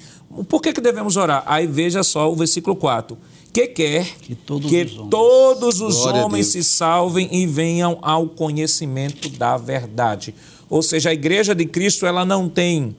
Por 0.48 0.60
que, 0.60 0.72
que 0.72 0.80
devemos 0.80 1.16
orar? 1.16 1.42
Aí 1.46 1.66
veja 1.66 2.02
só 2.02 2.30
o 2.30 2.36
versículo 2.36 2.76
4. 2.76 3.16
Que 3.56 3.66
quer 3.68 4.04
Que 4.20 4.34
todos 4.34 4.68
que 4.70 4.82
os 4.82 4.92
homens- 4.98 5.10
todos 5.10 5.80
os 5.80 6.04
homens 6.04 6.48
se 6.48 6.62
salvem 6.62 7.26
e 7.32 7.46
venham 7.46 7.96
ao 8.02 8.26
conhecimento 8.28 9.30
da 9.30 9.56
verdade. 9.56 10.34
Ou 10.68 10.82
seja, 10.82 11.08
a 11.08 11.14
igreja 11.14 11.54
de 11.54 11.64
Cristo 11.64 12.04
ela 12.04 12.22
não 12.22 12.50
tem 12.50 12.94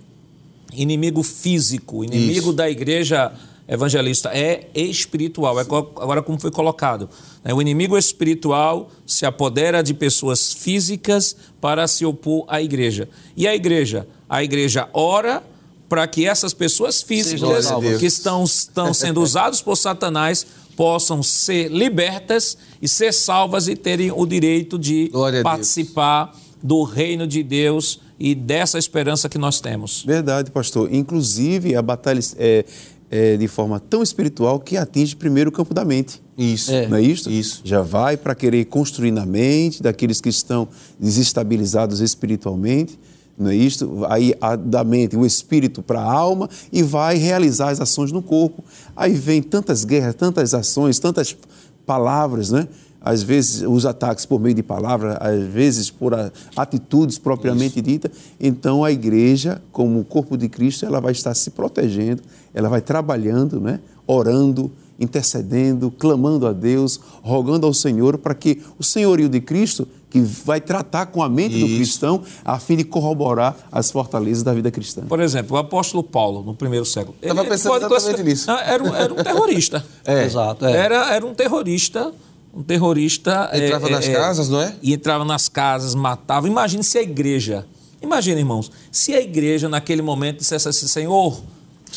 inimigo 0.74 1.22
físico, 1.22 2.04
inimigo 2.04 2.48
Isso. 2.50 2.54
da 2.54 2.68
igreja 2.68 3.32
evangelista 3.68 4.32
é 4.34 4.68
espiritual. 4.74 5.60
É 5.60 5.64
co- 5.64 5.92
agora 5.98 6.24
como 6.24 6.40
foi 6.40 6.50
colocado, 6.50 7.08
né? 7.44 7.54
o 7.54 7.62
inimigo 7.62 7.96
espiritual 7.96 8.90
se 9.06 9.28
apodera 9.28 9.84
de 9.84 9.94
pessoas 9.94 10.54
físicas 10.54 11.36
para 11.62 11.88
se 11.88 12.04
opor 12.04 12.46
à 12.48 12.60
igreja. 12.64 13.08
E 13.36 13.48
a 13.48 13.54
igreja, 13.54 14.08
a 14.28 14.44
igreja 14.44 14.90
ora 14.92 15.44
para 15.88 16.08
que 16.08 16.26
essas 16.26 16.54
pessoas 16.54 17.02
físicas 17.02 17.68
que 18.00 18.06
estão, 18.06 18.44
estão 18.44 18.94
sendo 18.94 19.22
usados 19.22 19.62
por 19.62 19.76
Satanás 19.76 20.46
possam 20.76 21.24
ser 21.24 21.70
libertas 21.72 22.58
e 22.82 22.88
ser 22.88 23.12
salvas 23.12 23.68
e 23.68 23.76
terem 23.76 24.12
o 24.12 24.26
direito 24.26 24.78
de 24.78 25.12
participar 25.44 26.34
do 26.62 26.84
reino 26.84 27.26
de 27.26 27.42
Deus 27.42 28.00
e 28.20 28.36
dessa 28.36 28.78
esperança 28.78 29.30
que 29.30 29.38
nós 29.38 29.60
temos. 29.60 30.04
Verdade, 30.06 30.52
pastor. 30.52 30.94
Inclusive, 30.94 31.76
a 31.76 31.82
batalha 31.82 32.20
é, 32.38 32.66
é 33.10 33.38
de 33.38 33.48
forma 33.48 33.80
tão 33.80 34.04
espiritual 34.04 34.60
que 34.60 34.78
atinge 34.78 35.16
primeiro 35.16 35.50
o 35.50 35.54
campo 35.54 35.74
da 35.74 35.86
mente. 35.86 36.22
Isso. 36.38 36.72
É. 36.72 36.88
Não 36.88 36.98
é 36.98 37.02
isso? 37.02 37.30
Isso. 37.32 37.62
Já 37.64 37.82
vai 37.82 38.16
para 38.16 38.36
querer 38.36 38.66
construir 38.66 39.12
na 39.12 39.26
mente 39.26 39.82
daqueles 39.82 40.22
que 40.22 40.30
estão 40.30 40.68
desestabilizados 41.00 42.00
espiritualmente, 42.00 43.00
não 43.38 43.52
é 43.52 43.56
isto? 43.56 44.04
Aí 44.10 44.34
da 44.66 44.84
mente, 44.84 45.16
o 45.16 45.26
espírito 45.26 45.84
para 45.84 46.02
a 46.02 46.12
alma 46.12 46.50
e 46.72 46.82
vai 46.82 47.18
realizar 47.18 47.70
as 47.70 47.80
ações 47.80 48.12
no 48.12 48.22
corpo. 48.22 48.64
Aí 48.96 49.14
vem 49.14 49.44
tantas 49.44 49.86
guerras, 49.86 50.16
tantas 50.16 50.54
ações, 50.54 50.98
tantas 50.98 51.38
palavras, 51.86 52.50
né? 52.50 52.68
Às 53.00 53.22
vezes 53.22 53.62
os 53.62 53.86
ataques 53.86 54.26
por 54.26 54.40
meio 54.40 54.56
de 54.56 54.64
palavras, 54.64 55.16
às 55.22 55.44
vezes 55.44 55.92
por 55.92 56.14
atitudes 56.56 57.18
propriamente 57.20 57.80
ditas. 57.80 58.12
Então 58.40 58.84
a 58.84 58.92
igreja, 58.92 59.62
como 59.72 60.00
o 60.00 60.04
corpo 60.04 60.36
de 60.36 60.50
Cristo, 60.50 60.86
ela 60.86 61.00
vai 61.00 61.12
estar 61.12 61.34
se 61.36 61.52
protegendo, 61.52 62.24
ela 62.54 62.68
vai 62.68 62.82
trabalhando, 62.82 63.62
né? 63.62 63.80
Orando, 64.08 64.72
intercedendo, 65.00 65.92
clamando 65.92 66.48
a 66.48 66.54
Deus, 66.54 67.00
rogando 67.22 67.66
ao 67.66 67.74
Senhor 67.74 68.18
para 68.18 68.34
que 68.34 68.62
o 68.80 68.84
senhorio 68.84 69.30
de 69.30 69.40
Cristo, 69.40 69.88
que 70.10 70.20
vai 70.22 70.62
tratar 70.62 71.08
com 71.08 71.22
a 71.22 71.30
mente 71.30 71.58
Isso. 71.58 71.68
do 71.68 71.76
cristão, 71.76 72.24
a 72.44 72.60
fim 72.60 72.78
de 72.78 72.84
corroborar 72.84 73.56
as 73.72 73.92
fortalezas 73.92 74.42
da 74.42 74.54
vida 74.54 74.72
cristã. 74.72 75.04
Por 75.06 75.20
exemplo, 75.20 75.56
o 75.56 75.60
apóstolo 75.60 76.02
Paulo, 76.04 76.44
no 76.44 76.56
primeiro 76.56 76.86
século. 76.86 77.16
Estava 77.22 77.46
pensando 77.46 77.86
exatamente 77.86 78.24
nisso. 78.24 78.50
Era, 78.50 78.84
um, 78.84 78.96
era 78.96 79.14
um 79.14 79.18
terrorista. 79.18 79.86
é. 80.06 80.26
Exato. 80.26 80.66
É. 80.66 80.72
Era, 80.72 81.14
era 81.14 81.26
um 81.26 81.34
terrorista 81.34 82.14
um 82.56 82.64
terrorista. 82.64 83.52
Entrava 83.54 83.88
é, 83.88 83.92
nas 83.92 84.08
é, 84.08 84.14
casas, 84.14 84.50
não 84.50 84.60
é? 84.60 84.74
E 84.82 84.92
entrava 84.92 85.24
nas 85.24 85.48
casas, 85.48 85.94
matava. 85.94 86.48
Imagine 86.48 86.84
se 86.84 86.98
a 86.98 87.04
igreja. 87.04 87.68
Imagina, 88.02 88.40
irmãos, 88.40 88.72
se 88.92 89.14
a 89.14 89.22
igreja 89.22 89.70
naquele 89.70 90.02
momento 90.02 90.40
dissesse 90.40 90.68
assim: 90.68 90.88
Senhor, 90.88 91.40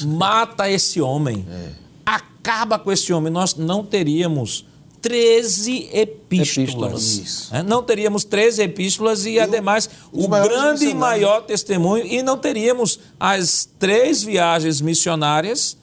mata 0.04 0.68
esse 0.68 1.00
homem. 1.00 1.46
É 1.48 1.89
acaba 2.40 2.78
com 2.78 2.90
esse 2.90 3.12
homem, 3.12 3.32
nós 3.32 3.54
não 3.54 3.84
teríamos 3.84 4.64
13 5.00 5.90
epístolas. 5.92 7.18
epístolas. 7.18 7.52
É, 7.52 7.62
não 7.62 7.82
teríamos 7.82 8.24
13 8.24 8.62
epístolas 8.62 9.24
e, 9.24 9.32
e 9.32 9.40
ademais, 9.40 9.88
o 10.12 10.28
grande 10.28 10.86
e 10.86 10.94
maior 10.94 11.42
testemunho, 11.42 12.04
e 12.04 12.22
não 12.22 12.36
teríamos 12.36 12.98
as 13.18 13.68
três 13.78 14.22
viagens 14.22 14.80
missionárias 14.80 15.76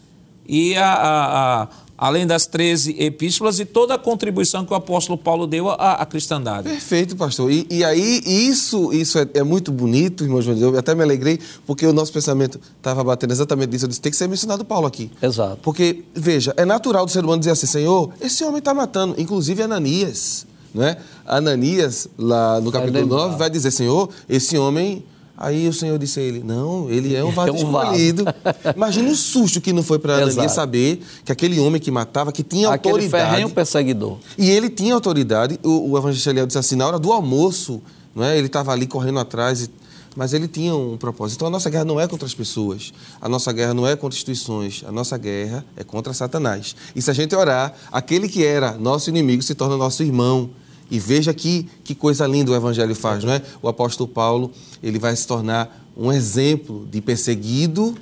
e 0.47 0.75
a, 0.75 0.93
a, 0.93 1.63
a 1.63 1.67
além 1.97 2.27
das 2.27 2.45
13 2.45 2.95
epístolas 2.99 3.59
e 3.59 3.65
toda 3.65 3.95
a 3.95 3.97
contribuição 3.97 4.63
que 4.63 4.71
o 4.71 4.75
apóstolo 4.75 5.17
Paulo 5.17 5.47
deu 5.47 5.69
à, 5.69 5.93
à 5.93 6.05
cristandade. 6.05 6.69
Perfeito, 6.69 7.15
pastor. 7.15 7.51
E, 7.51 7.65
e 7.69 7.83
aí, 7.83 8.21
isso, 8.25 8.93
isso 8.93 9.17
é, 9.17 9.27
é, 9.33 9.43
muito 9.43 9.71
bonito, 9.71 10.23
irmão 10.23 10.41
João. 10.41 10.57
Eu 10.57 10.77
até 10.77 10.93
me 10.93 11.03
alegrei, 11.03 11.39
porque 11.65 11.85
o 11.85 11.93
nosso 11.93 12.13
pensamento 12.13 12.59
estava 12.77 13.03
batendo 13.03 13.31
exatamente 13.31 13.71
nisso. 13.71 13.85
Eu 13.85 13.89
disse, 13.89 14.01
tem 14.01 14.11
que 14.11 14.17
ser 14.17 14.27
mencionado 14.27 14.63
Paulo 14.63 14.85
aqui. 14.85 15.09
Exato. 15.21 15.57
Porque, 15.63 16.03
veja, 16.13 16.53
é 16.55 16.65
natural 16.65 17.05
do 17.05 17.11
ser 17.11 17.23
humano 17.23 17.39
dizer 17.39 17.51
assim, 17.51 17.67
Senhor, 17.67 18.13
esse 18.21 18.43
homem 18.43 18.59
está 18.59 18.73
matando, 18.73 19.15
inclusive 19.17 19.63
Ananias. 19.63 20.45
Não 20.73 20.83
é? 20.83 20.97
Ananias, 21.25 22.07
lá 22.17 22.61
no 22.61 22.71
capítulo 22.71 23.07
9, 23.07 23.37
vai 23.37 23.49
dizer, 23.49 23.71
Senhor, 23.71 24.09
esse 24.29 24.57
homem 24.57 25.03
Aí 25.38 25.67
o 25.67 25.73
Senhor 25.73 25.99
disse 25.99 26.19
a 26.19 26.23
ele: 26.23 26.41
Não, 26.43 26.89
ele 26.89 27.15
é 27.15 27.23
um 27.23 27.29
vaso 27.29 27.49
é 27.49 27.51
um 27.51 27.55
escolhido. 27.55 28.25
Imagina 28.75 29.09
o 29.11 29.15
susto 29.15 29.61
que 29.61 29.71
não 29.71 29.83
foi 29.83 29.99
para 29.99 30.15
Ananias 30.15 30.51
saber 30.51 30.99
que 31.23 31.31
aquele 31.31 31.59
homem 31.59 31.79
que 31.79 31.91
matava, 31.91 32.31
que 32.31 32.41
tinha 32.41 32.69
aquele 32.69 32.95
autoridade. 32.95 33.35
Aquele 33.35 33.53
perseguidor. 33.53 34.17
E 34.35 34.49
ele 34.49 34.69
tinha 34.69 34.95
autoridade. 34.95 35.59
O, 35.63 35.91
o 35.91 35.97
evangelista 35.97 36.31
Eliel 36.31 36.47
disse 36.47 36.57
assim: 36.57 36.75
na 36.75 36.88
hora 36.88 36.97
do 36.97 37.13
almoço, 37.13 37.81
não 38.15 38.23
é? 38.23 38.35
ele 38.35 38.47
estava 38.47 38.71
ali 38.71 38.88
correndo 38.88 39.19
atrás. 39.19 39.61
E, 39.61 39.69
mas 40.15 40.33
ele 40.33 40.47
tinha 40.47 40.75
um 40.75 40.97
propósito. 40.97 41.38
Então 41.38 41.47
a 41.47 41.51
nossa 41.51 41.69
guerra 41.69 41.85
não 41.85 41.99
é 41.99 42.07
contra 42.07 42.25
as 42.25 42.33
pessoas, 42.33 42.91
a 43.21 43.29
nossa 43.29 43.53
guerra 43.53 43.75
não 43.75 43.88
é 43.88 43.95
contra 43.95 44.17
instituições, 44.17 44.83
a 44.88 44.91
nossa 44.91 45.15
guerra 45.15 45.63
é 45.75 45.83
contra 45.83 46.11
Satanás. 46.11 46.75
E 46.95 47.01
se 47.03 47.11
a 47.11 47.13
gente 47.13 47.35
orar, 47.35 47.75
aquele 47.91 48.27
que 48.27 48.43
era 48.43 48.71
nosso 48.71 49.11
inimigo 49.11 49.43
se 49.43 49.53
torna 49.53 49.77
nosso 49.77 50.01
irmão. 50.01 50.49
E 50.89 50.99
veja 50.99 51.33
que, 51.33 51.67
que 51.83 51.93
coisa 51.93 52.25
linda 52.25 52.51
o 52.51 52.55
Evangelho 52.55 52.95
faz, 52.95 53.23
não 53.23 53.33
é? 53.33 53.41
O 53.61 53.67
apóstolo 53.67 54.07
Paulo, 54.07 54.51
ele 54.81 54.97
vai 54.97 55.15
se 55.15 55.27
tornar 55.27 55.85
um 55.95 56.11
exemplo 56.11 56.88
de 56.89 57.01
perseguido 57.01 57.95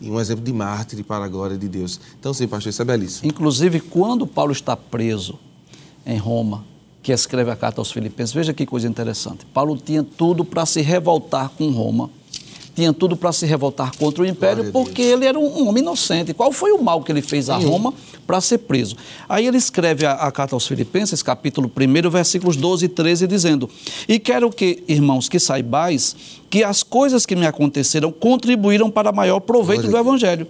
e 0.00 0.10
um 0.10 0.20
exemplo 0.20 0.44
de 0.44 0.52
mártir 0.52 1.02
para 1.04 1.24
a 1.24 1.28
glória 1.28 1.56
de 1.56 1.68
Deus. 1.68 2.00
Então, 2.18 2.34
sim, 2.34 2.46
pastor, 2.46 2.70
isso 2.70 2.82
é 2.82 2.84
belíssimo. 2.84 3.28
Inclusive, 3.28 3.80
quando 3.80 4.26
Paulo 4.26 4.52
está 4.52 4.76
preso 4.76 5.38
em 6.04 6.18
Roma, 6.18 6.64
que 7.02 7.12
escreve 7.12 7.50
a 7.50 7.56
carta 7.56 7.80
aos 7.80 7.90
Filipenses, 7.90 8.34
veja 8.34 8.52
que 8.52 8.66
coisa 8.66 8.88
interessante. 8.88 9.46
Paulo 9.46 9.76
tinha 9.76 10.02
tudo 10.02 10.44
para 10.44 10.66
se 10.66 10.82
revoltar 10.82 11.50
com 11.50 11.70
Roma 11.70 12.10
tinha 12.76 12.92
tudo 12.92 13.16
para 13.16 13.32
se 13.32 13.46
revoltar 13.46 13.90
contra 13.96 14.22
o 14.22 14.26
império, 14.26 14.70
porque 14.70 15.00
ele 15.00 15.24
era 15.24 15.38
um, 15.38 15.62
um, 15.62 15.68
homem 15.68 15.82
inocente. 15.82 16.34
Qual 16.34 16.52
foi 16.52 16.72
o 16.72 16.82
mal 16.82 17.02
que 17.02 17.10
ele 17.10 17.22
fez 17.22 17.48
a 17.48 17.56
Roma 17.56 17.94
para 18.26 18.38
ser 18.42 18.58
preso? 18.58 18.94
Aí 19.26 19.46
ele 19.46 19.56
escreve 19.56 20.04
a, 20.04 20.12
a, 20.12 20.30
carta 20.30 20.54
aos 20.54 20.66
Filipenses, 20.66 21.22
capítulo 21.22 21.72
1, 21.74 22.10
versículos 22.10 22.54
12 22.54 22.84
e 22.84 22.88
13, 22.88 23.26
dizendo: 23.26 23.70
E 24.06 24.18
quero 24.18 24.50
que, 24.50 24.84
irmãos, 24.86 25.26
que 25.26 25.40
saibais 25.40 26.14
que 26.50 26.62
as 26.62 26.82
coisas 26.82 27.24
que 27.24 27.34
me 27.34 27.46
aconteceram 27.46 28.12
contribuíram 28.12 28.90
para 28.90 29.10
maior 29.10 29.40
proveito 29.40 29.88
do 29.88 29.96
Evangelho 29.96 30.46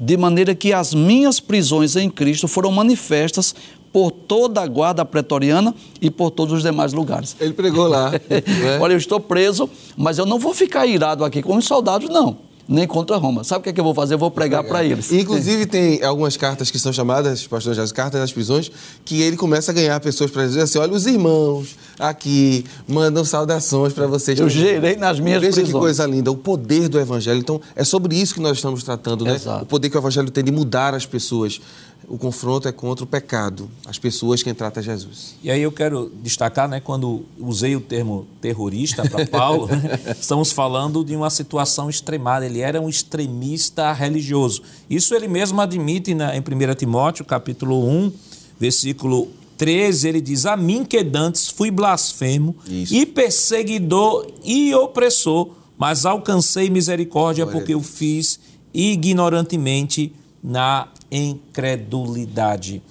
de 0.00 0.16
maneira 0.16 0.54
que 0.54 0.72
as 0.72 0.94
minhas 0.94 1.40
prisões 1.40 1.96
em 1.96 2.08
Cristo 2.08 2.46
foram 2.46 2.70
manifestas 2.70 3.54
por 3.92 4.10
toda 4.10 4.60
a 4.60 4.66
guarda 4.66 5.04
pretoriana 5.04 5.74
e 6.00 6.10
por 6.10 6.30
todos 6.30 6.54
os 6.54 6.62
demais 6.62 6.92
lugares. 6.92 7.36
Ele 7.40 7.52
pregou 7.52 7.86
lá. 7.86 8.10
né? 8.28 8.78
Olha, 8.80 8.92
eu 8.92 8.98
estou 8.98 9.20
preso, 9.20 9.68
mas 9.96 10.18
eu 10.18 10.26
não 10.26 10.38
vou 10.38 10.54
ficar 10.54 10.86
irado 10.86 11.24
aqui 11.24 11.42
com 11.42 11.56
os 11.56 11.64
soldados, 11.64 12.08
não 12.08 12.48
nem 12.68 12.86
contra 12.86 13.16
Roma. 13.16 13.42
Sabe 13.42 13.60
o 13.60 13.62
que, 13.62 13.70
é 13.70 13.72
que 13.72 13.80
eu 13.80 13.84
vou 13.84 13.94
fazer? 13.94 14.14
Eu 14.14 14.18
vou 14.18 14.30
pregar 14.30 14.62
para 14.62 14.84
eles. 14.84 15.10
Inclusive, 15.10 15.64
tem 15.64 16.04
algumas 16.04 16.36
cartas 16.36 16.70
que 16.70 16.78
são 16.78 16.92
chamadas, 16.92 17.46
pastor 17.46 17.72
Jesus, 17.72 17.92
cartas 17.92 18.20
das 18.20 18.30
prisões, 18.30 18.70
que 19.04 19.22
ele 19.22 19.36
começa 19.36 19.70
a 19.70 19.74
ganhar 19.74 19.98
pessoas 20.00 20.30
para 20.30 20.44
dizer 20.44 20.60
assim: 20.60 20.78
olha, 20.78 20.92
os 20.92 21.06
irmãos 21.06 21.76
aqui 21.98 22.64
mandam 22.86 23.24
saudações 23.24 23.94
para 23.94 24.06
vocês. 24.06 24.38
Eu 24.38 24.50
gerei 24.50 24.96
nas 24.96 25.18
minhas 25.18 25.40
Veja 25.40 25.54
prisões. 25.54 25.72
que 25.72 25.80
coisa 25.80 26.06
linda, 26.06 26.30
o 26.30 26.36
poder 26.36 26.88
do 26.88 27.00
evangelho. 27.00 27.38
Então, 27.38 27.58
é 27.74 27.82
sobre 27.82 28.14
isso 28.16 28.34
que 28.34 28.40
nós 28.40 28.58
estamos 28.58 28.82
tratando, 28.82 29.24
né? 29.24 29.34
Exato. 29.34 29.64
O 29.64 29.66
poder 29.66 29.88
que 29.88 29.96
o 29.96 30.00
evangelho 30.00 30.30
tem 30.30 30.44
de 30.44 30.52
mudar 30.52 30.94
as 30.94 31.06
pessoas 31.06 31.60
o 32.08 32.16
confronto 32.16 32.66
é 32.66 32.72
contra 32.72 33.04
o 33.04 33.06
pecado, 33.06 33.68
as 33.86 33.98
pessoas 33.98 34.42
quem 34.42 34.54
trata 34.54 34.80
Jesus. 34.80 35.36
E 35.42 35.50
aí 35.50 35.60
eu 35.60 35.70
quero 35.70 36.10
destacar, 36.22 36.66
né, 36.66 36.80
quando 36.80 37.26
usei 37.38 37.76
o 37.76 37.80
termo 37.80 38.26
terrorista 38.40 39.06
para 39.08 39.26
Paulo, 39.26 39.66
né, 39.66 40.00
estamos 40.18 40.50
falando 40.50 41.04
de 41.04 41.14
uma 41.14 41.28
situação 41.28 41.90
extremada. 41.90 42.46
Ele 42.46 42.60
era 42.60 42.80
um 42.80 42.88
extremista 42.88 43.92
religioso. 43.92 44.62
Isso 44.88 45.14
ele 45.14 45.28
mesmo 45.28 45.60
admite 45.60 46.14
na, 46.14 46.34
em 46.34 46.40
1 46.40 46.74
Timóteo, 46.76 47.24
capítulo 47.24 47.86
1, 47.86 48.12
versículo 48.58 49.28
13, 49.58 50.08
ele 50.08 50.20
diz: 50.20 50.46
A 50.46 50.56
mim 50.56 50.84
que 50.84 51.04
dantes 51.04 51.48
fui 51.48 51.70
blasfemo 51.70 52.56
Isso. 52.66 52.94
e 52.94 53.04
perseguidor 53.04 54.26
e 54.42 54.74
opressor, 54.74 55.50
mas 55.76 56.06
alcancei 56.06 56.70
misericórdia 56.70 57.46
porque 57.46 57.74
o 57.74 57.82
fiz 57.82 58.40
ignorantemente 58.72 60.12
na 60.42 60.88
incredulidade. 61.10 62.82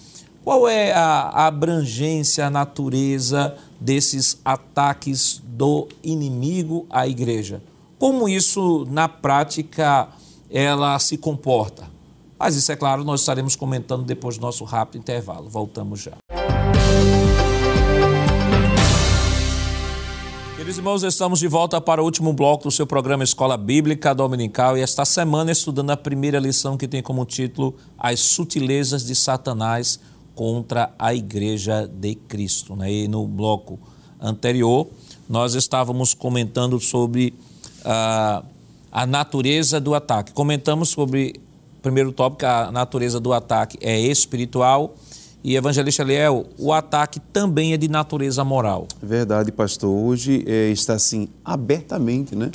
Qual 0.44 0.68
é 0.68 0.94
a 0.94 1.46
abrangência, 1.48 2.46
a 2.46 2.50
natureza 2.50 3.58
desses 3.80 4.40
ataques 4.46 5.42
do 5.46 5.88
inimigo 6.04 6.86
à 6.90 7.08
igreja? 7.08 7.62
Como 8.00 8.30
isso, 8.30 8.86
na 8.90 9.10
prática, 9.10 10.08
ela 10.50 10.98
se 11.00 11.18
comporta? 11.18 11.90
Mas 12.40 12.56
isso, 12.56 12.72
é 12.72 12.76
claro, 12.76 13.04
nós 13.04 13.22
estaremos 13.22 13.56
comentando 13.56 14.06
depois 14.06 14.38
do 14.38 14.42
nosso 14.42 14.64
rápido 14.64 15.02
intervalo. 15.02 15.50
Voltamos 15.50 16.00
já. 16.02 16.14
Queridos 20.68 20.80
irmãos, 20.80 21.04
estamos 21.04 21.40
de 21.40 21.48
volta 21.48 21.80
para 21.80 22.02
o 22.02 22.04
último 22.04 22.34
bloco 22.34 22.66
do 22.66 22.72
seu 22.72 22.86
programa 22.86 23.24
Escola 23.24 23.56
Bíblica 23.56 24.14
Dominical 24.14 24.78
e 24.78 24.82
esta 24.82 25.06
semana 25.06 25.50
estudando 25.50 25.92
a 25.92 25.96
primeira 25.96 26.40
lição 26.40 26.76
que 26.76 26.90
tem 26.90 27.02
como 27.02 27.24
título 27.24 27.74
As 27.98 28.20
Sutilezas 28.20 29.06
de 29.06 29.16
Satanás 29.16 29.98
contra 30.36 30.94
a 31.00 31.14
Igreja 31.14 31.88
de 31.88 32.16
Cristo. 32.16 32.76
Né? 32.76 32.92
E 32.92 33.08
no 33.08 33.26
bloco 33.26 33.80
anterior, 34.20 34.90
nós 35.30 35.56
estávamos 35.56 36.14
comentando 36.14 36.78
sobre 36.82 37.34
ah, 37.86 38.44
a 38.92 39.06
natureza 39.06 39.80
do 39.80 39.96
ataque. 39.96 40.34
Comentamos 40.34 40.90
sobre, 40.90 41.40
primeiro 41.82 42.12
tópico, 42.12 42.46
a 42.46 42.74
natureza 42.74 43.22
do 43.22 43.32
ataque 43.32 43.78
é 43.80 43.98
espiritual 43.98 44.94
e 45.44 45.56
evangelista 45.56 46.04
Liel, 46.04 46.46
o 46.58 46.74
ataque 46.74 47.20
também 47.32 47.74
é 47.74 47.78
de 47.78 47.88
natureza 47.88 48.44
moral. 48.44 48.88
Verdade, 49.02 49.52
pastor. 49.52 49.90
Hoje 49.90 50.44
é, 50.48 50.70
está 50.70 50.94
assim 50.94 51.28
abertamente, 51.46 52.36
né? 52.36 52.52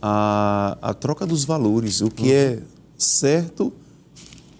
A, 0.00 0.76
a 0.80 0.94
troca 0.94 1.26
dos 1.26 1.44
valores, 1.44 2.00
o 2.00 2.10
que 2.10 2.24
uhum. 2.24 2.32
é 2.32 2.58
certo, 2.96 3.72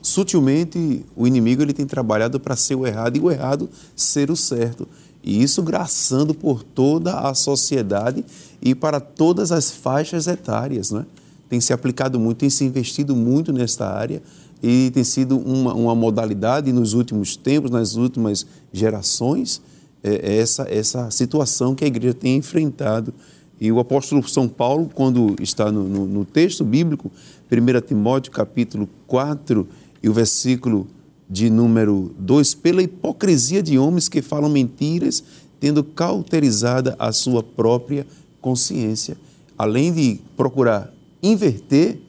sutilmente 0.02 1.04
o 1.16 1.26
inimigo 1.26 1.62
ele 1.62 1.72
tem 1.72 1.86
trabalhado 1.86 2.38
para 2.38 2.54
ser 2.54 2.74
o 2.74 2.86
errado 2.86 3.16
e 3.16 3.20
o 3.20 3.30
errado 3.30 3.68
ser 3.94 4.30
o 4.30 4.36
certo. 4.36 4.86
E 5.22 5.42
isso 5.42 5.62
graçando 5.62 6.32
por 6.32 6.62
toda 6.62 7.18
a 7.18 7.34
sociedade 7.34 8.24
e 8.62 8.74
para 8.74 9.00
todas 9.00 9.50
as 9.50 9.70
faixas 9.72 10.26
etárias, 10.26 10.90
né? 10.90 11.04
Tem 11.48 11.60
se 11.60 11.72
aplicado 11.72 12.18
muito, 12.18 12.38
tem 12.38 12.50
se 12.50 12.64
investido 12.64 13.14
muito 13.14 13.52
nesta 13.52 13.88
área 13.88 14.22
e 14.68 14.90
tem 14.90 15.04
sido 15.04 15.38
uma, 15.38 15.72
uma 15.74 15.94
modalidade 15.94 16.72
nos 16.72 16.92
últimos 16.92 17.36
tempos, 17.36 17.70
nas 17.70 17.94
últimas 17.94 18.44
gerações, 18.72 19.62
é, 20.02 20.14
é 20.14 20.38
essa, 20.38 20.66
essa 20.68 21.08
situação 21.12 21.72
que 21.72 21.84
a 21.84 21.86
igreja 21.86 22.12
tem 22.12 22.38
enfrentado. 22.38 23.14
E 23.60 23.70
o 23.70 23.78
apóstolo 23.78 24.28
São 24.28 24.48
Paulo, 24.48 24.90
quando 24.92 25.36
está 25.40 25.70
no, 25.70 25.84
no, 25.84 26.06
no 26.06 26.24
texto 26.24 26.64
bíblico, 26.64 27.12
1 27.48 27.86
Timóteo 27.86 28.32
capítulo 28.32 28.88
4 29.06 29.68
e 30.02 30.08
o 30.08 30.12
versículo 30.12 30.88
de 31.30 31.48
número 31.48 32.12
2, 32.18 32.54
pela 32.56 32.82
hipocrisia 32.82 33.62
de 33.62 33.78
homens 33.78 34.08
que 34.08 34.20
falam 34.20 34.50
mentiras, 34.50 35.22
tendo 35.60 35.84
cauterizada 35.84 36.96
a 36.98 37.12
sua 37.12 37.40
própria 37.40 38.04
consciência, 38.40 39.16
além 39.56 39.92
de 39.92 40.20
procurar 40.36 40.92
inverter 41.22 42.00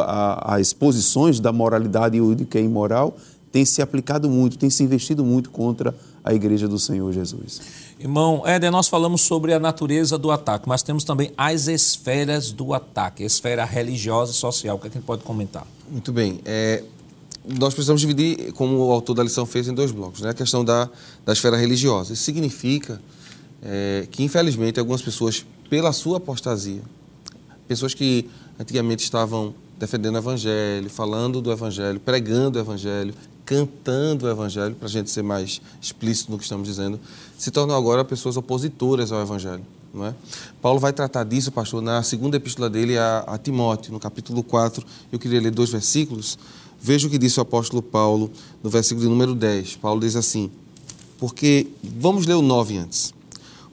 as 0.00 0.72
posições 0.72 1.40
da 1.40 1.52
moralidade 1.52 2.16
e 2.16 2.20
o 2.20 2.36
que 2.36 2.58
é 2.58 2.62
imoral, 2.62 3.16
tem 3.50 3.64
se 3.64 3.80
aplicado 3.80 4.28
muito, 4.28 4.58
tem 4.58 4.68
se 4.68 4.82
investido 4.82 5.24
muito 5.24 5.50
contra 5.50 5.94
a 6.24 6.34
igreja 6.34 6.66
do 6.66 6.78
Senhor 6.78 7.12
Jesus. 7.12 7.60
Irmão 8.00 8.42
Éder, 8.44 8.72
nós 8.72 8.88
falamos 8.88 9.20
sobre 9.20 9.52
a 9.52 9.60
natureza 9.60 10.18
do 10.18 10.30
ataque, 10.30 10.68
mas 10.68 10.82
temos 10.82 11.04
também 11.04 11.30
as 11.36 11.68
esferas 11.68 12.50
do 12.50 12.74
ataque, 12.74 13.22
a 13.22 13.26
esfera 13.26 13.64
religiosa 13.64 14.32
e 14.32 14.34
social. 14.34 14.76
O 14.76 14.78
que, 14.80 14.88
é 14.88 14.90
que 14.90 14.96
a 14.96 15.00
gente 15.00 15.06
pode 15.06 15.22
comentar? 15.22 15.66
Muito 15.88 16.12
bem. 16.12 16.40
É, 16.44 16.82
nós 17.46 17.74
precisamos 17.74 18.00
dividir, 18.00 18.52
como 18.54 18.76
o 18.78 18.90
autor 18.90 19.14
da 19.14 19.22
lição 19.22 19.44
fez, 19.44 19.68
em 19.68 19.74
dois 19.74 19.92
blocos. 19.92 20.22
Né? 20.22 20.30
A 20.30 20.34
questão 20.34 20.64
da, 20.64 20.88
da 21.24 21.32
esfera 21.32 21.56
religiosa. 21.56 22.14
Isso 22.14 22.22
significa 22.22 23.00
é, 23.62 24.08
que, 24.10 24.22
infelizmente, 24.24 24.80
algumas 24.80 25.02
pessoas, 25.02 25.44
pela 25.68 25.92
sua 25.92 26.16
apostasia, 26.16 26.82
pessoas 27.68 27.94
que 27.94 28.28
antigamente 28.58 29.04
estavam 29.04 29.54
defendendo 29.78 30.14
o 30.14 30.18
Evangelho, 30.18 30.88
falando 30.90 31.40
do 31.40 31.50
Evangelho, 31.50 32.00
pregando 32.00 32.58
o 32.58 32.62
Evangelho, 32.62 33.14
cantando 33.44 34.26
o 34.26 34.28
Evangelho, 34.30 34.74
para 34.74 34.86
a 34.86 34.90
gente 34.90 35.10
ser 35.10 35.22
mais 35.22 35.60
explícito 35.80 36.32
no 36.32 36.38
que 36.38 36.44
estamos 36.44 36.66
dizendo, 36.66 36.98
se 37.36 37.50
tornam 37.50 37.76
agora 37.76 38.04
pessoas 38.04 38.36
opositoras 38.36 39.12
ao 39.12 39.20
Evangelho. 39.20 39.64
Não 39.92 40.06
é? 40.06 40.14
Paulo 40.60 40.80
vai 40.80 40.92
tratar 40.92 41.24
disso, 41.24 41.52
pastor, 41.52 41.80
na 41.80 42.02
segunda 42.02 42.36
epístola 42.36 42.68
dele 42.68 42.98
a, 42.98 43.20
a 43.26 43.38
Timóteo, 43.38 43.92
no 43.92 44.00
capítulo 44.00 44.42
4. 44.42 44.84
Eu 45.12 45.18
queria 45.18 45.40
ler 45.40 45.52
dois 45.52 45.70
versículos 45.70 46.36
Veja 46.86 47.06
o 47.06 47.10
que 47.10 47.16
disse 47.16 47.38
o 47.38 47.42
apóstolo 47.42 47.82
Paulo 47.82 48.30
no 48.62 48.68
versículo 48.68 49.06
de 49.06 49.08
número 49.08 49.34
10. 49.34 49.76
Paulo 49.76 50.02
diz 50.02 50.16
assim: 50.16 50.50
Porque, 51.18 51.66
vamos 51.82 52.26
ler 52.26 52.34
o 52.34 52.42
9 52.42 52.76
antes. 52.76 53.14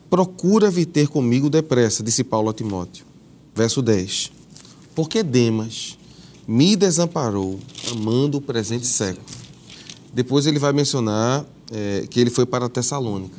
Procura 0.09 0.71
vir 0.71 0.85
ter 0.85 1.09
comigo 1.09 1.49
depressa, 1.49 2.01
disse 2.01 2.23
Paulo 2.23 2.49
a 2.49 2.53
Timóteo. 2.53 3.05
Verso 3.53 3.81
10. 3.81 4.31
Porque 4.95 5.23
Demas 5.23 5.97
me 6.47 6.75
desamparou, 6.75 7.59
amando 7.91 8.37
o 8.37 8.41
presente 8.41 8.85
século. 8.85 9.25
Depois 10.13 10.45
ele 10.45 10.59
vai 10.59 10.73
mencionar 10.73 11.45
é, 11.71 12.05
que 12.09 12.19
ele 12.19 12.29
foi 12.29 12.45
para 12.45 12.65
a 12.65 12.69
Tessalônica. 12.69 13.35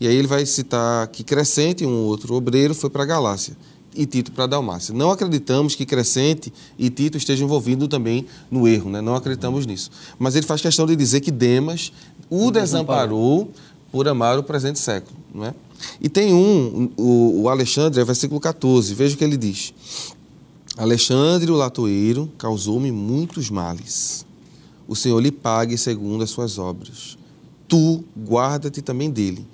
E 0.00 0.06
aí 0.06 0.14
ele 0.14 0.28
vai 0.28 0.44
citar 0.46 1.06
que 1.08 1.24
Crescente, 1.24 1.84
um 1.84 2.04
outro 2.04 2.34
obreiro, 2.34 2.74
foi 2.74 2.90
para 2.90 3.04
Galácia 3.04 3.56
e 3.96 4.06
Tito 4.06 4.32
para 4.32 4.46
Dalmácia. 4.46 4.92
Não 4.92 5.10
acreditamos 5.10 5.74
que 5.74 5.86
Crescente 5.86 6.52
e 6.78 6.90
Tito 6.90 7.16
estejam 7.16 7.46
envolvidos 7.46 7.88
também 7.88 8.26
no 8.50 8.66
erro, 8.66 8.90
né? 8.90 9.00
não 9.00 9.14
acreditamos 9.14 9.66
nisso. 9.66 9.90
Mas 10.18 10.34
ele 10.34 10.46
faz 10.46 10.60
questão 10.60 10.86
de 10.86 10.96
dizer 10.96 11.20
que 11.20 11.30
Demas 11.30 11.92
o 12.28 12.50
desamparou 12.50 13.50
por 13.90 14.08
amar 14.08 14.38
o 14.38 14.42
presente 14.42 14.78
século. 14.78 15.16
Não 15.32 15.46
é? 15.46 15.54
E 16.00 16.08
tem 16.08 16.32
um, 16.32 16.90
o, 16.96 17.42
o 17.42 17.48
Alexandre, 17.48 18.00
é 18.00 18.04
versículo 18.04 18.40
14, 18.40 18.94
veja 18.94 19.14
o 19.14 19.18
que 19.18 19.24
ele 19.24 19.36
diz. 19.36 19.72
Alexandre, 20.76 21.50
o 21.50 21.54
latoeiro, 21.54 22.30
causou-me 22.36 22.90
muitos 22.90 23.50
males. 23.50 24.26
O 24.86 24.96
Senhor 24.96 25.20
lhe 25.20 25.30
pague 25.30 25.78
segundo 25.78 26.24
as 26.24 26.30
suas 26.30 26.58
obras. 26.58 27.16
Tu 27.68 28.04
guarda-te 28.16 28.82
também 28.82 29.10
dele 29.10 29.46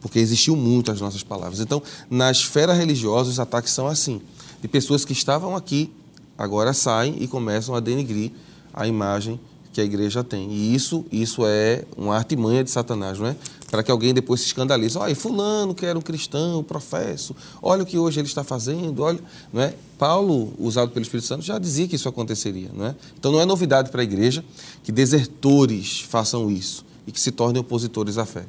porque 0.00 0.18
existiu 0.18 0.56
muito 0.56 0.90
as 0.90 1.00
nossas 1.00 1.22
palavras. 1.22 1.60
Então, 1.60 1.82
na 2.10 2.30
esfera 2.30 2.72
religiosa, 2.72 3.30
os 3.30 3.40
ataques 3.40 3.72
são 3.72 3.86
assim: 3.86 4.20
de 4.60 4.68
pessoas 4.68 5.04
que 5.04 5.12
estavam 5.12 5.56
aqui, 5.56 5.92
agora 6.36 6.72
saem 6.72 7.16
e 7.20 7.28
começam 7.28 7.74
a 7.74 7.80
denigrir 7.80 8.32
a 8.72 8.86
imagem 8.86 9.40
que 9.72 9.80
a 9.80 9.84
igreja 9.84 10.24
tem. 10.24 10.50
E 10.50 10.74
isso, 10.74 11.04
isso 11.10 11.42
é 11.44 11.84
uma 11.96 12.16
artimanha 12.16 12.64
de 12.64 12.70
Satanás, 12.70 13.18
não 13.18 13.26
é? 13.26 13.36
Para 13.70 13.82
que 13.82 13.90
alguém 13.90 14.14
depois 14.14 14.40
se 14.40 14.46
escandalize. 14.46 14.96
Olha, 14.96 15.14
fulano 15.14 15.74
que 15.74 15.84
era 15.84 15.98
um 15.98 16.02
cristão, 16.02 16.62
professo, 16.62 17.36
olha 17.62 17.82
o 17.82 17.86
que 17.86 17.98
hoje 17.98 18.18
ele 18.20 18.26
está 18.26 18.42
fazendo, 18.42 19.02
olha, 19.02 19.20
não 19.52 19.60
é? 19.60 19.74
Paulo, 19.98 20.54
usado 20.58 20.90
pelo 20.90 21.02
Espírito 21.02 21.26
Santo, 21.26 21.44
já 21.44 21.58
dizia 21.58 21.86
que 21.86 21.96
isso 21.96 22.08
aconteceria, 22.08 22.70
não 22.74 22.86
é? 22.86 22.94
Então 23.18 23.30
não 23.30 23.40
é 23.40 23.44
novidade 23.44 23.90
para 23.90 24.00
a 24.00 24.04
igreja 24.04 24.44
que 24.82 24.90
desertores 24.90 26.00
façam 26.00 26.50
isso 26.50 26.84
e 27.06 27.12
que 27.12 27.20
se 27.20 27.30
tornem 27.30 27.60
opositores 27.60 28.16
à 28.16 28.24
fé. 28.24 28.44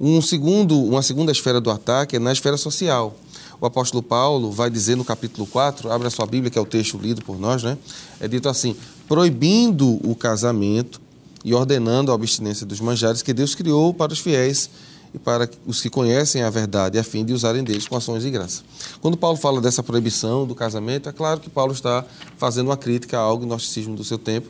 Um 0.00 0.20
segundo, 0.22 0.80
uma 0.80 1.02
segunda 1.02 1.32
esfera 1.32 1.60
do 1.60 1.70
ataque 1.70 2.16
é 2.16 2.18
na 2.18 2.32
esfera 2.32 2.56
social. 2.56 3.16
O 3.60 3.66
apóstolo 3.66 4.02
Paulo 4.02 4.52
vai 4.52 4.70
dizer 4.70 4.96
no 4.96 5.04
capítulo 5.04 5.46
4, 5.46 5.90
abre 5.90 6.06
a 6.06 6.10
sua 6.10 6.26
Bíblia, 6.26 6.50
que 6.50 6.58
é 6.58 6.62
o 6.62 6.66
texto 6.66 6.96
lido 6.96 7.22
por 7.22 7.38
nós, 7.38 7.64
né? 7.64 7.76
É 8.20 8.28
dito 8.28 8.48
assim: 8.48 8.76
proibindo 9.08 9.98
o 10.08 10.14
casamento 10.14 11.00
e 11.44 11.54
ordenando 11.54 12.12
a 12.12 12.14
abstinência 12.14 12.66
dos 12.66 12.80
manjares 12.80 13.22
que 13.22 13.32
Deus 13.32 13.54
criou 13.54 13.94
para 13.94 14.12
os 14.12 14.18
fiéis 14.18 14.70
e 15.14 15.18
para 15.18 15.48
os 15.66 15.80
que 15.80 15.88
conhecem 15.88 16.42
a 16.42 16.50
verdade, 16.50 16.98
a 16.98 17.04
fim 17.04 17.24
de 17.24 17.32
usarem 17.32 17.64
deles 17.64 17.88
com 17.88 17.96
ações 17.96 18.22
de 18.22 18.30
graça. 18.30 18.62
Quando 19.00 19.16
Paulo 19.16 19.36
fala 19.36 19.60
dessa 19.60 19.82
proibição 19.82 20.46
do 20.46 20.54
casamento, 20.54 21.08
é 21.08 21.12
claro 21.12 21.40
que 21.40 21.48
Paulo 21.48 21.72
está 21.72 22.04
fazendo 22.36 22.66
uma 22.66 22.76
crítica 22.76 23.18
ao 23.18 23.38
gnosticismo 23.38 23.96
do 23.96 24.04
seu 24.04 24.18
tempo, 24.18 24.48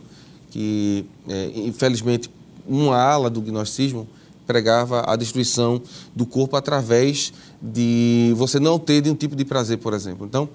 que, 0.50 1.04
é, 1.28 1.52
infelizmente, 1.54 2.30
uma 2.66 2.96
ala 2.96 3.30
do 3.30 3.40
gnosticismo 3.40 4.08
pregava 4.46 5.04
a 5.06 5.14
destruição 5.14 5.80
do 6.16 6.24
corpo 6.24 6.56
através 6.56 7.32
de 7.60 8.32
você 8.36 8.58
não 8.58 8.78
ter 8.78 9.02
nenhum 9.02 9.14
tipo 9.14 9.36
de 9.36 9.44
prazer, 9.44 9.78
por 9.78 9.92
exemplo. 9.92 10.26
Então, 10.26 10.48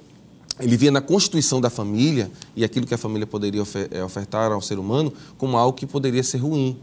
ele 0.60 0.78
via 0.78 0.91
na 0.91 1.01
constituição 1.01 1.60
da 1.60 1.70
família 1.70 2.30
e 2.56 2.64
aquilo 2.64 2.86
que 2.86 2.93
a 2.93 2.97
família 2.97 3.26
poderia 3.26 3.64
eh, 3.91 4.04
ofertar 4.04 4.51
ao 4.51 4.62
ser 4.62 4.78
humano 4.78 5.12
como 5.38 5.58
algo 5.58 5.76
que 5.76 5.86
poderia 5.86 6.24
ser 6.24 6.38
ruim. 6.38 6.78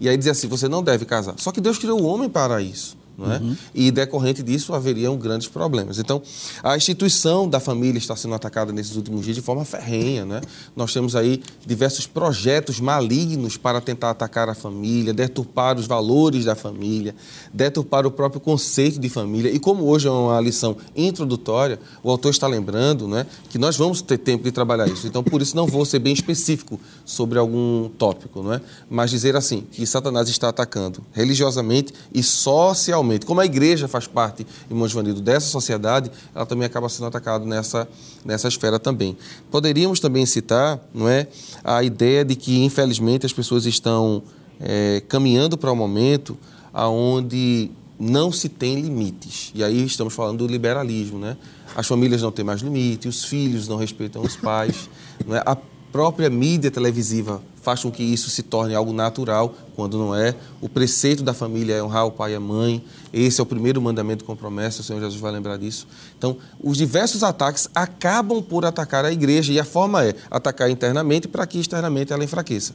E 0.00 0.08
aí 0.08 0.16
dizia 0.16 0.32
assim: 0.32 0.46
você 0.46 0.68
não 0.68 0.82
deve 0.82 1.04
casar. 1.04 1.34
Só 1.38 1.50
que 1.50 1.60
Deus 1.60 1.78
criou 1.78 2.00
o 2.00 2.04
homem 2.04 2.28
para 2.28 2.60
isso 2.60 2.96
é? 3.20 3.38
Uhum. 3.38 3.56
E 3.74 3.90
decorrente 3.90 4.42
disso 4.42 4.74
haveriam 4.74 5.16
grandes 5.16 5.46
problemas. 5.46 5.98
Então, 5.98 6.20
a 6.62 6.76
instituição 6.76 7.48
da 7.48 7.60
família 7.60 7.98
está 7.98 8.16
sendo 8.16 8.34
atacada 8.34 8.72
nesses 8.72 8.96
últimos 8.96 9.24
dias 9.24 9.36
de 9.36 9.42
forma 9.42 9.64
ferrenha, 9.64 10.24
né? 10.24 10.40
Nós 10.74 10.92
temos 10.92 11.14
aí 11.14 11.40
diversos 11.64 12.06
projetos 12.06 12.80
malignos 12.80 13.56
para 13.56 13.80
tentar 13.80 14.10
atacar 14.10 14.48
a 14.48 14.54
família, 14.54 15.12
deturpar 15.12 15.78
os 15.78 15.86
valores 15.86 16.44
da 16.44 16.56
família, 16.56 17.14
deturpar 17.52 18.06
o 18.06 18.10
próprio 18.10 18.40
conceito 18.40 18.98
de 18.98 19.08
família. 19.08 19.50
E 19.50 19.60
como 19.60 19.84
hoje 19.84 20.08
é 20.08 20.10
uma 20.10 20.40
lição 20.40 20.76
introdutória, 20.96 21.78
o 22.02 22.10
autor 22.10 22.30
está 22.30 22.46
lembrando, 22.46 23.06
né, 23.06 23.26
que 23.48 23.58
nós 23.58 23.76
vamos 23.76 24.02
ter 24.02 24.18
tempo 24.18 24.42
de 24.42 24.50
trabalhar 24.50 24.88
isso. 24.88 25.06
Então, 25.06 25.22
por 25.22 25.40
isso 25.40 25.54
não 25.54 25.66
vou 25.66 25.84
ser 25.84 26.00
bem 26.00 26.12
específico 26.12 26.80
sobre 27.04 27.38
algum 27.38 27.88
tópico, 27.90 28.42
não 28.42 28.54
é? 28.54 28.60
Mas 28.90 29.10
dizer 29.10 29.36
assim 29.36 29.62
que 29.70 29.86
Satanás 29.86 30.28
está 30.28 30.48
atacando 30.48 31.02
religiosamente 31.12 31.92
e 32.12 32.22
socialmente 32.22 33.03
como 33.26 33.40
a 33.40 33.44
igreja 33.44 33.86
faz 33.88 34.06
parte, 34.06 34.46
irmão 34.70 34.88
Joanildo, 34.88 35.20
dessa 35.20 35.46
sociedade, 35.46 36.10
ela 36.34 36.46
também 36.46 36.66
acaba 36.66 36.88
sendo 36.88 37.06
atacada 37.06 37.44
nessa, 37.44 37.88
nessa 38.24 38.48
esfera 38.48 38.78
também. 38.78 39.16
Poderíamos 39.50 40.00
também 40.00 40.26
citar 40.26 40.80
não 40.92 41.08
é, 41.08 41.28
a 41.62 41.82
ideia 41.82 42.24
de 42.24 42.34
que, 42.36 42.64
infelizmente, 42.64 43.26
as 43.26 43.32
pessoas 43.32 43.66
estão 43.66 44.22
é, 44.60 45.02
caminhando 45.08 45.56
para 45.56 45.72
um 45.72 45.76
momento 45.76 46.36
onde 46.72 47.70
não 47.98 48.32
se 48.32 48.48
tem 48.48 48.80
limites. 48.80 49.52
E 49.54 49.62
aí 49.62 49.84
estamos 49.84 50.12
falando 50.12 50.38
do 50.38 50.46
liberalismo, 50.46 51.18
né? 51.18 51.36
As 51.76 51.86
famílias 51.86 52.22
não 52.22 52.30
têm 52.30 52.44
mais 52.44 52.60
limite, 52.60 53.08
os 53.08 53.24
filhos 53.24 53.68
não 53.68 53.76
respeitam 53.76 54.22
os 54.22 54.36
pais, 54.36 54.88
não 55.26 55.36
é? 55.36 55.42
a 55.44 55.56
própria 55.94 56.28
mídia 56.28 56.72
televisiva 56.72 57.40
faz 57.62 57.84
com 57.84 57.90
que 57.90 58.02
isso 58.02 58.28
se 58.28 58.42
torne 58.42 58.74
algo 58.74 58.92
natural, 58.92 59.54
quando 59.76 59.96
não 59.96 60.12
é. 60.12 60.34
O 60.60 60.68
preceito 60.68 61.22
da 61.22 61.32
família 61.32 61.74
é 61.74 61.82
honrar 61.82 62.04
o 62.04 62.10
pai 62.10 62.32
e 62.32 62.34
a 62.34 62.40
mãe. 62.40 62.84
Esse 63.12 63.40
é 63.40 63.44
o 63.44 63.46
primeiro 63.46 63.80
mandamento 63.80 64.24
com 64.24 64.34
promessa, 64.34 64.80
o 64.80 64.84
Senhor 64.84 64.98
Jesus 64.98 65.20
vai 65.20 65.30
lembrar 65.30 65.56
disso. 65.56 65.86
Então, 66.18 66.36
os 66.60 66.76
diversos 66.76 67.22
ataques 67.22 67.68
acabam 67.72 68.42
por 68.42 68.64
atacar 68.64 69.04
a 69.04 69.12
igreja, 69.12 69.52
e 69.52 69.60
a 69.60 69.64
forma 69.64 70.04
é 70.04 70.16
atacar 70.28 70.68
internamente 70.68 71.28
para 71.28 71.46
que 71.46 71.60
externamente 71.60 72.12
ela 72.12 72.24
enfraqueça. 72.24 72.74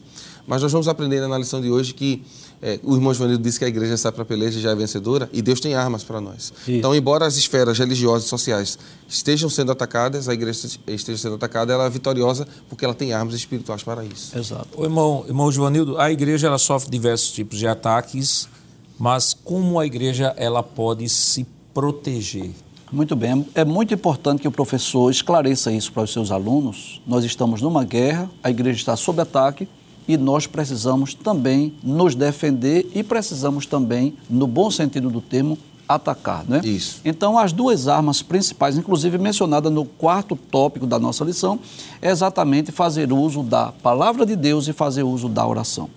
Mas 0.49 0.63
nós 0.63 0.71
vamos 0.71 0.87
aprender 0.87 1.25
na 1.27 1.37
lição 1.37 1.61
de 1.61 1.69
hoje 1.69 1.93
que 1.93 2.23
é, 2.59 2.79
o 2.81 2.95
irmão 2.95 3.13
Joanildo 3.13 3.43
disse 3.43 3.59
que 3.59 3.65
a 3.65 3.67
igreja 3.67 3.95
sai 3.95 4.11
para 4.11 4.23
a 4.23 4.25
peleja 4.25 4.57
e 4.57 4.61
já 4.63 4.71
é 4.71 4.75
vencedora, 4.75 5.29
e 5.31 5.43
Deus 5.43 5.59
tem 5.59 5.75
armas 5.75 6.03
para 6.03 6.19
nós. 6.19 6.51
Então, 6.67 6.93
embora 6.95 7.27
as 7.27 7.37
esferas 7.37 7.77
religiosas 7.77 8.25
e 8.25 8.29
sociais 8.29 8.79
estejam 9.07 9.47
sendo 9.47 9.71
atacadas, 9.71 10.27
a 10.27 10.33
igreja 10.33 10.67
esteja 10.87 11.19
sendo 11.19 11.35
atacada, 11.35 11.71
ela 11.71 11.85
é 11.85 11.89
vitoriosa 11.89 12.47
porque 12.67 12.83
ela 12.83 12.95
tem 12.95 13.13
armas 13.13 13.35
espirituais 13.35 13.83
para 13.83 14.03
isso. 14.03 14.35
Exato. 14.35 14.69
O 14.75 14.83
irmão, 14.83 15.23
irmão 15.27 15.51
Joanildo, 15.51 15.99
a 15.99 16.11
igreja 16.11 16.47
ela 16.47 16.57
sofre 16.57 16.89
diversos 16.89 17.31
tipos 17.31 17.59
de 17.59 17.67
ataques, 17.67 18.49
mas 18.97 19.35
como 19.35 19.79
a 19.79 19.85
igreja 19.85 20.33
ela 20.35 20.63
pode 20.63 21.07
se 21.09 21.45
proteger? 21.75 22.49
Muito 22.91 23.15
bem. 23.15 23.45
É 23.53 23.63
muito 23.63 23.93
importante 23.93 24.41
que 24.41 24.47
o 24.47 24.51
professor 24.51 25.11
esclareça 25.11 25.71
isso 25.71 25.93
para 25.93 26.01
os 26.01 26.11
seus 26.11 26.31
alunos. 26.31 26.99
Nós 27.05 27.23
estamos 27.23 27.61
numa 27.61 27.83
guerra, 27.83 28.27
a 28.41 28.49
igreja 28.49 28.79
está 28.79 28.95
sob 28.95 29.21
ataque 29.21 29.67
e 30.09 30.17
nós 30.17 30.47
precisamos 30.47 31.13
também 31.13 31.71
nos 31.83 32.15
defender 32.15 32.89
e 32.95 33.03
precisamos 33.03 33.67
também, 33.67 34.15
no 34.27 34.47
bom 34.47 34.71
sentido 34.71 35.07
do 35.07 35.21
termo, 35.21 35.55
atacar, 35.87 36.43
né? 36.47 36.61
Isso. 36.63 36.99
Então, 37.05 37.37
as 37.37 37.53
duas 37.53 37.87
armas 37.87 38.23
principais, 38.23 38.75
inclusive 38.75 39.19
mencionada 39.19 39.69
no 39.69 39.85
quarto 39.85 40.35
tópico 40.35 40.87
da 40.87 40.97
nossa 40.97 41.23
lição, 41.23 41.59
é 42.01 42.09
exatamente 42.09 42.71
fazer 42.71 43.13
uso 43.13 43.43
da 43.43 43.71
palavra 43.71 44.25
de 44.25 44.35
Deus 44.35 44.67
e 44.67 44.73
fazer 44.73 45.03
uso 45.03 45.29
da 45.29 45.45
oração. 45.45 45.87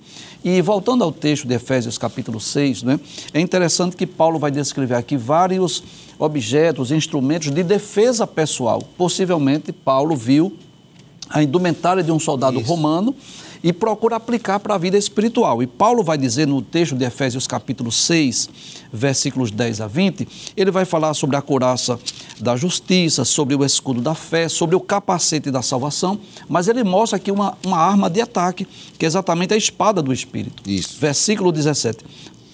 E 0.45 0.61
voltando 0.61 1.03
ao 1.05 1.11
texto 1.11 1.49
de 1.49 1.55
Efésios 1.55 1.97
capítulo 1.97 2.39
6, 2.39 2.83
né, 2.83 3.01
é 3.33 3.41
interessante 3.41 3.97
que 3.97 4.07
Paulo 4.07 4.39
vai 4.39 4.51
descrever 4.51 4.97
aqui 4.97 5.17
vários 5.17 5.83
objetos, 6.19 6.91
instrumentos 6.91 7.51
de 7.51 7.63
defesa 7.63 8.27
pessoal. 8.27 8.83
Possivelmente, 8.99 9.73
Paulo 9.73 10.15
viu 10.15 10.55
a 11.31 11.43
indumentária 11.43 12.03
de 12.03 12.13
um 12.13 12.19
soldado 12.19 12.61
Isso. 12.61 12.69
romano 12.69 13.15
e 13.63 13.73
procura 13.73 14.17
aplicar 14.17 14.59
para 14.59 14.75
a 14.75 14.79
vida 14.79 14.99
espiritual. 14.99 15.63
E 15.63 15.67
Paulo 15.67 16.03
vai 16.03 16.19
dizer 16.19 16.47
no 16.47 16.61
texto 16.61 16.97
de 16.97 17.05
Efésios 17.05 17.47
capítulo 17.47 17.93
6, 17.93 18.51
versículos 18.93 19.51
10 19.51 19.81
a 19.81 19.87
20, 19.87 20.27
ele 20.57 20.71
vai 20.71 20.85
falar 20.85 21.15
sobre 21.15 21.37
a 21.37 21.43
couraça 21.43 21.99
da 22.41 22.57
justiça, 22.57 23.25
sobre 23.25 23.55
o 23.55 23.65
escudo 23.65 24.01
da 24.01 24.15
fé, 24.15 24.49
sobre 24.49 24.75
o 24.75 24.81
capacete 24.81 25.51
da 25.51 25.63
salvação, 25.63 26.19
mas 26.49 26.69
ele 26.69 26.83
mostra 26.83 27.17
aqui 27.17 27.31
uma, 27.31 27.57
uma 27.65 27.79
arma 27.79 28.11
de 28.11 28.21
ataque, 28.21 28.67
que 28.99 29.05
é 29.05 29.09
exatamente 29.09 29.55
a 29.55 29.57
espada 29.57 30.03
do 30.03 30.13
Espírito. 30.13 30.69
Isso. 30.69 30.99
Versículo 30.99 31.53
17. 31.53 32.05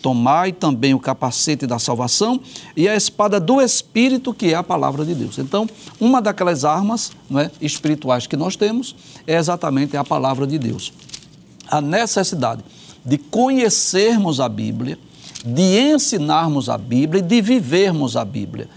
Tomai 0.00 0.52
também 0.52 0.94
o 0.94 1.00
capacete 1.00 1.66
da 1.66 1.78
salvação 1.78 2.40
e 2.76 2.88
a 2.88 2.94
espada 2.94 3.40
do 3.40 3.60
Espírito, 3.60 4.32
que 4.32 4.52
é 4.52 4.54
a 4.54 4.62
palavra 4.62 5.04
de 5.04 5.14
Deus. 5.14 5.38
Então, 5.38 5.68
uma 6.00 6.22
daquelas 6.22 6.64
armas 6.64 7.12
é, 7.34 7.50
espirituais 7.60 8.26
que 8.26 8.36
nós 8.36 8.56
temos 8.56 8.94
é 9.26 9.36
exatamente 9.36 9.96
a 9.96 10.04
palavra 10.04 10.46
de 10.46 10.58
Deus. 10.58 10.92
A 11.68 11.80
necessidade 11.80 12.62
de 13.04 13.18
conhecermos 13.18 14.40
a 14.40 14.48
Bíblia, 14.48 14.98
de 15.44 15.92
ensinarmos 15.92 16.68
a 16.68 16.78
Bíblia 16.78 17.20
e 17.20 17.22
de 17.22 17.40
vivermos 17.40 18.16
a 18.16 18.24
Bíblia. 18.24 18.68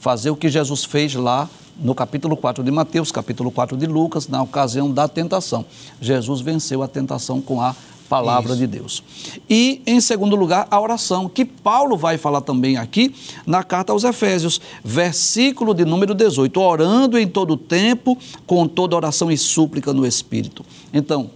Fazer 0.00 0.30
o 0.30 0.36
que 0.36 0.48
Jesus 0.48 0.84
fez 0.84 1.14
lá 1.14 1.48
no 1.78 1.94
capítulo 1.94 2.36
4 2.36 2.64
de 2.64 2.70
Mateus, 2.70 3.12
capítulo 3.12 3.50
4 3.50 3.76
de 3.76 3.86
Lucas, 3.86 4.28
na 4.28 4.42
ocasião 4.42 4.90
da 4.90 5.06
tentação. 5.06 5.64
Jesus 6.00 6.40
venceu 6.40 6.82
a 6.82 6.88
tentação 6.88 7.40
com 7.40 7.60
a 7.60 7.74
palavra 8.08 8.50
Isso. 8.50 8.58
de 8.58 8.66
Deus. 8.66 9.02
E, 9.48 9.82
em 9.86 10.00
segundo 10.00 10.36
lugar, 10.36 10.66
a 10.70 10.80
oração, 10.80 11.28
que 11.28 11.44
Paulo 11.44 11.96
vai 11.96 12.16
falar 12.18 12.40
também 12.40 12.76
aqui 12.76 13.14
na 13.46 13.62
carta 13.62 13.92
aos 13.92 14.04
Efésios, 14.04 14.60
versículo 14.84 15.74
de 15.74 15.84
número 15.84 16.14
18: 16.14 16.60
orando 16.60 17.18
em 17.18 17.26
todo 17.26 17.56
tempo, 17.56 18.16
com 18.46 18.66
toda 18.66 18.96
oração 18.96 19.30
e 19.30 19.36
súplica 19.36 19.92
no 19.92 20.06
Espírito. 20.06 20.64
Então, 20.92 21.30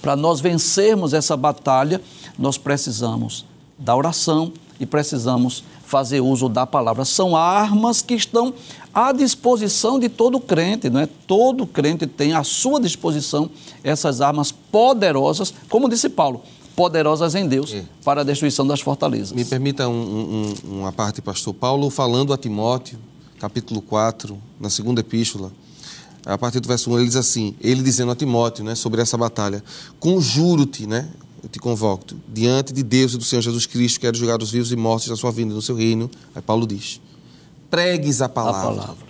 para 0.00 0.14
nós 0.14 0.40
vencermos 0.40 1.12
essa 1.12 1.36
batalha, 1.36 2.00
nós 2.38 2.56
precisamos 2.56 3.44
da 3.78 3.94
oração 3.94 4.52
e 4.78 4.86
precisamos 4.86 5.64
fazer 5.86 6.20
uso 6.20 6.48
da 6.48 6.66
palavra. 6.66 7.04
São 7.04 7.36
armas 7.36 8.02
que 8.02 8.14
estão 8.14 8.52
à 8.92 9.12
disposição 9.12 9.98
de 9.98 10.08
todo 10.08 10.40
crente, 10.40 10.90
não 10.90 11.00
é? 11.00 11.08
Todo 11.26 11.66
crente 11.66 12.06
tem 12.06 12.32
à 12.32 12.42
sua 12.42 12.80
disposição 12.80 13.48
essas 13.84 14.20
armas 14.20 14.50
poderosas, 14.50 15.54
como 15.70 15.88
disse 15.88 16.08
Paulo, 16.08 16.42
poderosas 16.74 17.34
em 17.34 17.46
Deus 17.46 17.72
é. 17.72 17.84
para 18.04 18.22
a 18.22 18.24
destruição 18.24 18.66
das 18.66 18.80
fortalezas. 18.80 19.32
Me 19.32 19.44
permita 19.44 19.88
um, 19.88 20.54
um, 20.64 20.78
uma 20.80 20.92
parte, 20.92 21.22
pastor 21.22 21.54
Paulo, 21.54 21.88
falando 21.88 22.32
a 22.32 22.36
Timóteo, 22.36 22.98
capítulo 23.38 23.80
4, 23.80 24.36
na 24.60 24.68
segunda 24.68 25.00
epístola, 25.00 25.52
a 26.24 26.36
partir 26.36 26.58
do 26.58 26.66
verso 26.66 26.90
1, 26.90 26.98
ele 26.98 27.06
diz 27.06 27.16
assim, 27.16 27.54
ele 27.60 27.82
dizendo 27.82 28.10
a 28.10 28.16
Timóteo, 28.16 28.64
né, 28.64 28.74
sobre 28.74 29.00
essa 29.00 29.16
batalha, 29.16 29.62
conjuro-te, 30.00 30.84
né, 30.84 31.08
te 31.48 31.58
convoco 31.58 32.04
diante 32.28 32.72
de 32.72 32.82
Deus 32.82 33.14
e 33.14 33.18
do 33.18 33.24
Senhor 33.24 33.42
Jesus 33.42 33.66
Cristo, 33.66 34.00
quero 34.00 34.16
julgar 34.16 34.42
os 34.42 34.50
vivos 34.50 34.72
e 34.72 34.76
mortos 34.76 35.08
da 35.08 35.16
sua 35.16 35.30
vinda 35.30 35.54
no 35.54 35.62
seu 35.62 35.76
reino. 35.76 36.10
Aí 36.34 36.42
Paulo 36.42 36.66
diz: 36.66 37.00
pregues 37.70 38.20
a 38.20 38.28
palavra, 38.28 38.60
a 38.60 38.84
palavra. 38.84 39.06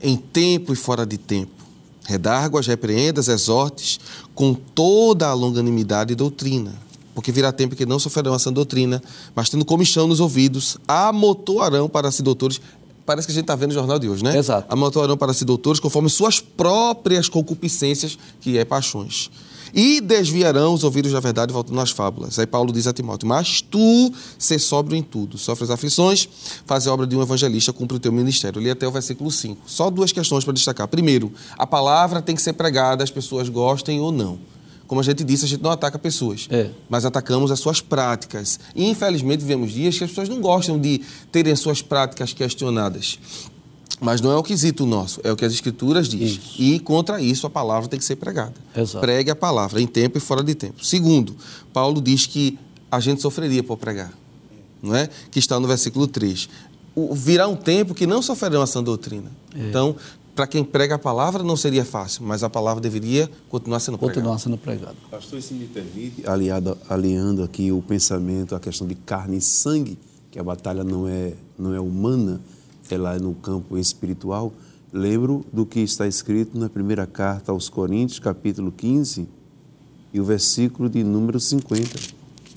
em 0.00 0.16
tempo 0.16 0.72
e 0.72 0.76
fora 0.76 1.04
de 1.04 1.18
tempo. 1.18 1.62
Redarguas, 2.04 2.66
repreendas, 2.66 3.28
exortes 3.28 4.00
com 4.34 4.54
toda 4.54 5.28
a 5.28 5.34
longanimidade 5.34 6.12
e 6.12 6.16
doutrina. 6.16 6.74
Porque 7.14 7.30
virá 7.30 7.52
tempo 7.52 7.76
que 7.76 7.84
não 7.84 7.98
sofrerão 7.98 8.34
essa 8.34 8.50
doutrina, 8.50 9.02
mas 9.34 9.48
tendo 9.48 9.64
comichão 9.64 10.06
nos 10.06 10.18
ouvidos, 10.18 10.78
amotoarão 10.88 11.88
para 11.88 12.10
si 12.10 12.22
doutores. 12.22 12.60
Parece 13.04 13.26
que 13.26 13.32
a 13.32 13.34
gente 13.34 13.44
está 13.44 13.54
vendo 13.54 13.68
no 13.68 13.74
jornal 13.74 13.98
de 13.98 14.08
hoje, 14.08 14.24
né? 14.24 14.36
Exato. 14.36 14.72
Amotoarão 14.72 15.16
para 15.16 15.34
si 15.34 15.44
doutores 15.44 15.78
conforme 15.78 16.08
suas 16.08 16.40
próprias 16.40 17.28
concupiscências, 17.28 18.18
que 18.40 18.56
é 18.56 18.64
paixões 18.64 19.30
e 19.72 20.00
desviarão 20.00 20.74
os 20.74 20.84
ouvidos 20.84 21.12
da 21.12 21.20
verdade 21.20 21.52
voltando 21.52 21.80
às 21.80 21.90
fábulas. 21.90 22.38
Aí 22.38 22.46
Paulo 22.46 22.72
diz 22.72 22.86
a 22.86 22.92
Timóteo: 22.92 23.28
Mas 23.28 23.60
tu 23.60 24.12
ser 24.38 24.58
sóbrio 24.58 24.96
em 24.96 25.02
tudo, 25.02 25.38
sofre 25.38 25.64
as 25.64 25.70
aflições, 25.70 26.28
faz 26.66 26.86
a 26.86 26.92
obra 26.92 27.06
de 27.06 27.16
um 27.16 27.22
evangelista, 27.22 27.72
cumpre 27.72 27.96
o 27.96 28.00
teu 28.00 28.12
ministério. 28.12 28.58
Eu 28.58 28.62
li 28.62 28.70
até 28.70 28.86
o 28.86 28.90
versículo 28.90 29.30
5. 29.30 29.62
Só 29.66 29.90
duas 29.90 30.12
questões 30.12 30.44
para 30.44 30.52
destacar. 30.52 30.86
Primeiro, 30.88 31.32
a 31.56 31.66
palavra 31.66 32.20
tem 32.20 32.34
que 32.34 32.42
ser 32.42 32.52
pregada, 32.52 33.02
as 33.02 33.10
pessoas 33.10 33.48
gostem 33.48 34.00
ou 34.00 34.12
não. 34.12 34.38
Como 34.92 35.00
a 35.00 35.04
gente 35.04 35.24
disse, 35.24 35.46
a 35.46 35.48
gente 35.48 35.62
não 35.62 35.70
ataca 35.70 35.98
pessoas, 35.98 36.46
é. 36.50 36.68
mas 36.86 37.06
atacamos 37.06 37.50
as 37.50 37.58
suas 37.58 37.80
práticas. 37.80 38.60
E, 38.76 38.90
infelizmente, 38.90 39.40
vivemos 39.40 39.72
dias 39.72 39.96
que 39.96 40.04
as 40.04 40.10
pessoas 40.10 40.28
não 40.28 40.38
gostam 40.38 40.78
de 40.78 41.00
terem 41.30 41.56
suas 41.56 41.80
práticas 41.80 42.34
questionadas. 42.34 43.18
Mas 44.00 44.20
não 44.20 44.32
é 44.32 44.36
o 44.36 44.42
quesito 44.42 44.86
nosso, 44.86 45.20
é 45.22 45.30
o 45.30 45.36
que 45.36 45.44
as 45.44 45.52
Escrituras 45.52 46.08
diz. 46.08 46.32
Isso. 46.32 46.62
E 46.62 46.78
contra 46.80 47.20
isso 47.20 47.46
a 47.46 47.50
palavra 47.50 47.88
tem 47.88 47.98
que 47.98 48.04
ser 48.04 48.16
pregada. 48.16 48.54
Exato. 48.76 49.00
Pregue 49.00 49.30
a 49.30 49.36
palavra 49.36 49.80
em 49.80 49.86
tempo 49.86 50.18
e 50.18 50.20
fora 50.20 50.42
de 50.42 50.54
tempo. 50.54 50.84
Segundo, 50.84 51.36
Paulo 51.72 52.00
diz 52.00 52.26
que 52.26 52.58
a 52.90 53.00
gente 53.00 53.22
sofreria 53.22 53.62
por 53.62 53.76
pregar, 53.76 54.12
não 54.82 54.94
é? 54.94 55.08
Que 55.30 55.38
está 55.38 55.58
no 55.58 55.66
versículo 55.66 56.06
3. 56.06 56.48
O, 56.94 57.14
virá 57.14 57.48
um 57.48 57.56
tempo 57.56 57.94
que 57.94 58.06
não 58.06 58.20
sofrerão 58.20 58.62
essa 58.62 58.82
doutrina. 58.82 59.30
É. 59.54 59.68
Então, 59.68 59.96
para 60.34 60.46
quem 60.46 60.64
prega 60.64 60.94
a 60.94 60.98
palavra 60.98 61.42
não 61.42 61.56
seria 61.56 61.84
fácil, 61.84 62.24
mas 62.24 62.42
a 62.42 62.50
palavra 62.50 62.80
deveria 62.80 63.30
continuar 63.48 63.80
sendo 63.80 63.98
pregada. 63.98 64.14
Continuar 64.14 64.38
sendo 64.38 64.58
pregada. 64.58 64.96
Pastor, 65.10 65.40
se 65.42 65.54
me 65.54 65.66
permite, 65.66 66.26
aliado, 66.26 66.76
alinhando 66.88 67.42
aqui 67.42 67.70
o 67.70 67.82
pensamento, 67.82 68.54
a 68.54 68.60
questão 68.60 68.86
de 68.86 68.94
carne 68.94 69.38
e 69.38 69.40
sangue, 69.40 69.98
que 70.30 70.38
a 70.38 70.42
batalha 70.42 70.82
não 70.82 71.06
é, 71.06 71.34
não 71.58 71.74
é 71.74 71.80
humana, 71.80 72.40
é 72.92 72.98
lá 72.98 73.18
no 73.18 73.34
campo 73.34 73.78
espiritual, 73.78 74.52
lembro 74.92 75.44
do 75.52 75.64
que 75.64 75.80
está 75.80 76.06
escrito 76.06 76.58
na 76.58 76.68
primeira 76.68 77.06
carta 77.06 77.50
aos 77.50 77.68
Coríntios, 77.68 78.18
capítulo 78.18 78.70
15, 78.70 79.26
e 80.12 80.20
o 80.20 80.24
versículo 80.24 80.90
de 80.90 81.02
número 81.02 81.40
50. 81.40 81.98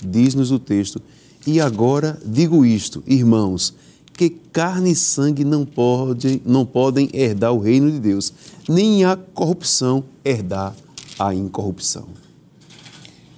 Diz-nos 0.02 0.50
o 0.50 0.58
texto: 0.58 1.00
E 1.46 1.60
agora 1.60 2.20
digo 2.24 2.64
isto, 2.66 3.02
irmãos, 3.06 3.74
que 4.12 4.28
carne 4.28 4.92
e 4.92 4.96
sangue 4.96 5.44
não 5.44 5.64
podem, 5.64 6.42
não 6.44 6.66
podem 6.66 7.08
herdar 7.14 7.52
o 7.52 7.58
reino 7.58 7.90
de 7.90 7.98
Deus, 7.98 8.32
nem 8.68 9.04
a 9.04 9.16
corrupção 9.16 10.04
herdar 10.24 10.74
a 11.18 11.34
incorrupção. 11.34 12.06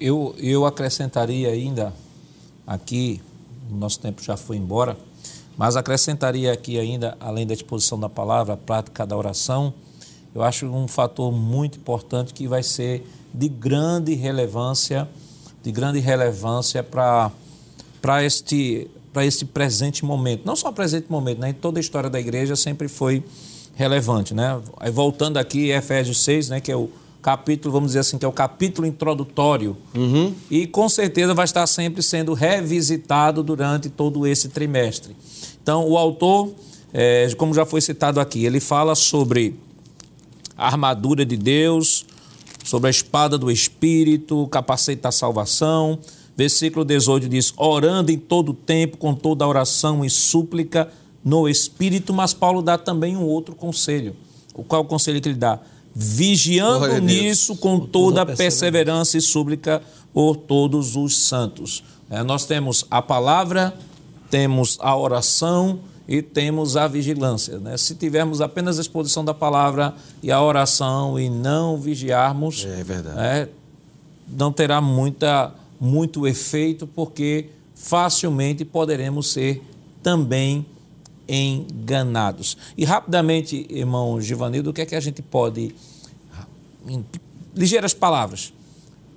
Eu, 0.00 0.34
eu 0.38 0.66
acrescentaria 0.66 1.50
ainda 1.50 1.92
aqui, 2.66 3.20
nosso 3.70 4.00
tempo 4.00 4.22
já 4.22 4.36
foi 4.36 4.56
embora, 4.56 4.96
mas 5.58 5.74
acrescentaria 5.76 6.52
aqui 6.52 6.78
ainda, 6.78 7.16
além 7.18 7.44
da 7.44 7.52
exposição 7.52 7.98
da 7.98 8.08
palavra, 8.08 8.54
a 8.54 8.56
prática 8.56 9.04
da 9.04 9.16
oração, 9.16 9.74
eu 10.32 10.42
acho 10.42 10.66
um 10.66 10.86
fator 10.86 11.32
muito 11.32 11.78
importante 11.78 12.32
que 12.32 12.46
vai 12.46 12.62
ser 12.62 13.04
de 13.34 13.48
grande 13.48 14.14
relevância, 14.14 15.08
de 15.60 15.72
grande 15.72 15.98
relevância 15.98 16.82
para 16.82 17.32
este 18.24 18.88
para 19.12 19.24
este 19.26 19.44
presente 19.44 20.04
momento. 20.04 20.42
Não 20.44 20.54
só 20.54 20.70
presente 20.70 21.10
momento, 21.10 21.40
né? 21.40 21.48
Em 21.48 21.54
toda 21.54 21.80
a 21.80 21.82
história 21.82 22.08
da 22.08 22.20
igreja 22.20 22.54
sempre 22.54 22.86
foi 22.86 23.24
relevante, 23.74 24.34
né? 24.34 24.60
Aí 24.78 24.92
voltando 24.92 25.38
aqui 25.38 25.70
Efésios 25.70 26.22
6, 26.22 26.50
né, 26.50 26.60
que 26.60 26.70
é 26.70 26.76
o 26.76 26.88
capítulo, 27.22 27.72
vamos 27.72 27.88
dizer 27.88 28.00
assim, 28.00 28.16
que 28.16 28.24
é 28.24 28.28
o 28.28 28.32
capítulo 28.32 28.86
introdutório. 28.86 29.76
Uhum. 29.94 30.34
E 30.50 30.66
com 30.66 30.88
certeza 30.88 31.34
vai 31.34 31.46
estar 31.46 31.66
sempre 31.66 32.02
sendo 32.02 32.32
revisitado 32.32 33.42
durante 33.42 33.88
todo 33.88 34.26
esse 34.26 34.50
trimestre. 34.50 35.16
Então, 35.68 35.86
o 35.86 35.98
autor, 35.98 36.50
é, 36.94 37.28
como 37.36 37.52
já 37.52 37.66
foi 37.66 37.82
citado 37.82 38.20
aqui, 38.20 38.42
ele 38.42 38.58
fala 38.58 38.94
sobre 38.94 39.54
a 40.56 40.66
armadura 40.66 41.26
de 41.26 41.36
Deus, 41.36 42.06
sobre 42.64 42.86
a 42.86 42.90
espada 42.90 43.36
do 43.36 43.50
Espírito, 43.50 44.44
o 44.44 44.48
capacete 44.48 45.02
da 45.02 45.12
salvação. 45.12 45.98
Versículo 46.34 46.86
18 46.86 47.28
diz: 47.28 47.52
orando 47.54 48.10
em 48.10 48.16
todo 48.16 48.54
tempo, 48.54 48.96
com 48.96 49.12
toda 49.12 49.46
oração 49.46 50.02
e 50.02 50.08
súplica 50.08 50.88
no 51.22 51.46
Espírito. 51.46 52.14
Mas 52.14 52.32
Paulo 52.32 52.62
dá 52.62 52.78
também 52.78 53.14
um 53.14 53.24
outro 53.24 53.54
conselho. 53.54 54.16
O 54.54 54.64
qual 54.64 54.80
o 54.80 54.86
conselho 54.86 55.20
que 55.20 55.28
ele 55.28 55.36
dá? 55.36 55.60
Vigiando 55.94 56.98
nisso 56.98 57.54
com 57.56 57.78
toda 57.78 58.24
perseverança 58.24 59.18
e 59.18 59.20
súplica 59.20 59.82
por 60.14 60.34
todos 60.34 60.96
os 60.96 61.18
santos. 61.18 61.84
É, 62.08 62.22
nós 62.22 62.46
temos 62.46 62.86
a 62.90 63.02
palavra 63.02 63.74
temos 64.30 64.78
a 64.80 64.96
oração 64.96 65.80
e 66.06 66.22
temos 66.22 66.76
a 66.76 66.88
vigilância. 66.88 67.58
Né? 67.58 67.76
Se 67.76 67.94
tivermos 67.94 68.40
apenas 68.40 68.78
a 68.78 68.80
exposição 68.80 69.24
da 69.24 69.34
palavra 69.34 69.94
e 70.22 70.30
a 70.30 70.42
oração 70.42 71.18
e 71.18 71.28
não 71.28 71.76
vigiarmos, 71.76 72.64
é. 72.64 72.84
Né, 72.84 73.48
não 74.26 74.52
terá 74.52 74.80
muita, 74.80 75.54
muito 75.80 76.26
efeito, 76.26 76.86
porque 76.86 77.50
facilmente 77.74 78.64
poderemos 78.64 79.32
ser 79.32 79.62
também 80.02 80.66
enganados. 81.28 82.56
E 82.76 82.84
rapidamente, 82.84 83.66
irmão 83.68 84.20
Givanildo, 84.20 84.70
o 84.70 84.72
que 84.72 84.80
é 84.80 84.86
que 84.86 84.94
a 84.94 85.00
gente 85.00 85.20
pode, 85.20 85.74
em 86.86 87.04
ligeiras 87.54 87.92
palavras, 87.92 88.52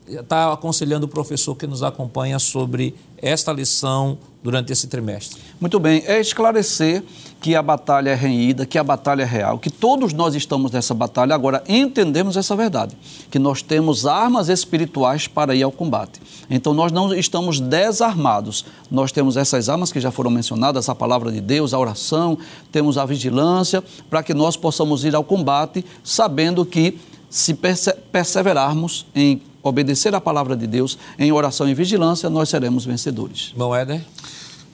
está 0.08 0.52
aconselhando 0.52 1.06
o 1.06 1.10
professor 1.10 1.56
que 1.56 1.68
nos 1.68 1.84
acompanha 1.84 2.40
sobre 2.40 2.96
esta 3.18 3.52
lição 3.54 4.18
durante 4.44 4.74
esse 4.74 4.88
trimestre? 4.88 5.40
Muito 5.60 5.80
bem, 5.80 6.04
é 6.06 6.20
esclarecer 6.20 7.04
que 7.40 7.56
a 7.56 7.62
batalha 7.62 8.12
é 8.12 8.16
renhida, 8.16 8.66
que 8.66 8.78
a 8.78 8.84
batalha 8.84 9.24
é 9.24 9.26
real, 9.26 9.58
que 9.58 9.70
todos 9.70 10.14
nós 10.14 10.36
estamos 10.36 10.72
nessa 10.72 10.94
batalha. 10.94 11.34
Agora, 11.34 11.64
entendemos 11.68 12.38
essa 12.38 12.56
verdade, 12.56 12.96
que 13.32 13.40
nós 13.40 13.62
temos 13.62 14.06
armas 14.06 14.48
espirituais 14.48 15.28
para 15.28 15.56
ir 15.56 15.64
ao 15.64 15.72
combate. 15.72 16.22
Então, 16.50 16.74
nós 16.74 16.92
não 16.92 17.14
estamos 17.14 17.60
desarmados. 17.60 18.66
Nós 18.90 19.12
temos 19.12 19.38
essas 19.38 19.70
armas 19.70 19.92
que 19.92 20.00
já 20.00 20.12
foram 20.12 20.30
mencionadas, 20.30 20.88
a 20.88 20.94
palavra 20.94 21.32
de 21.32 21.42
Deus, 21.42 21.74
a 21.74 21.80
oração, 21.80 22.38
temos 22.72 22.98
a 22.98 23.06
vigilância, 23.06 23.84
para 24.10 24.22
que 24.22 24.34
nós 24.34 24.56
possamos 24.56 25.04
ir 25.04 25.16
ao 25.16 25.24
combate, 25.24 25.84
sabendo 26.04 26.66
que 26.66 27.00
se 27.30 27.58
perseverarmos 28.12 29.06
em 29.16 29.42
obedecer 29.64 30.14
a 30.16 30.22
palavra 30.22 30.56
de 30.56 30.68
Deus, 30.68 30.98
em 31.18 31.32
oração 31.32 31.68
e 31.68 31.74
vigilância, 31.74 32.30
nós 32.30 32.50
seremos 32.50 32.86
vencedores. 32.86 33.54
Bom, 33.56 33.76
Éder? 33.76 34.02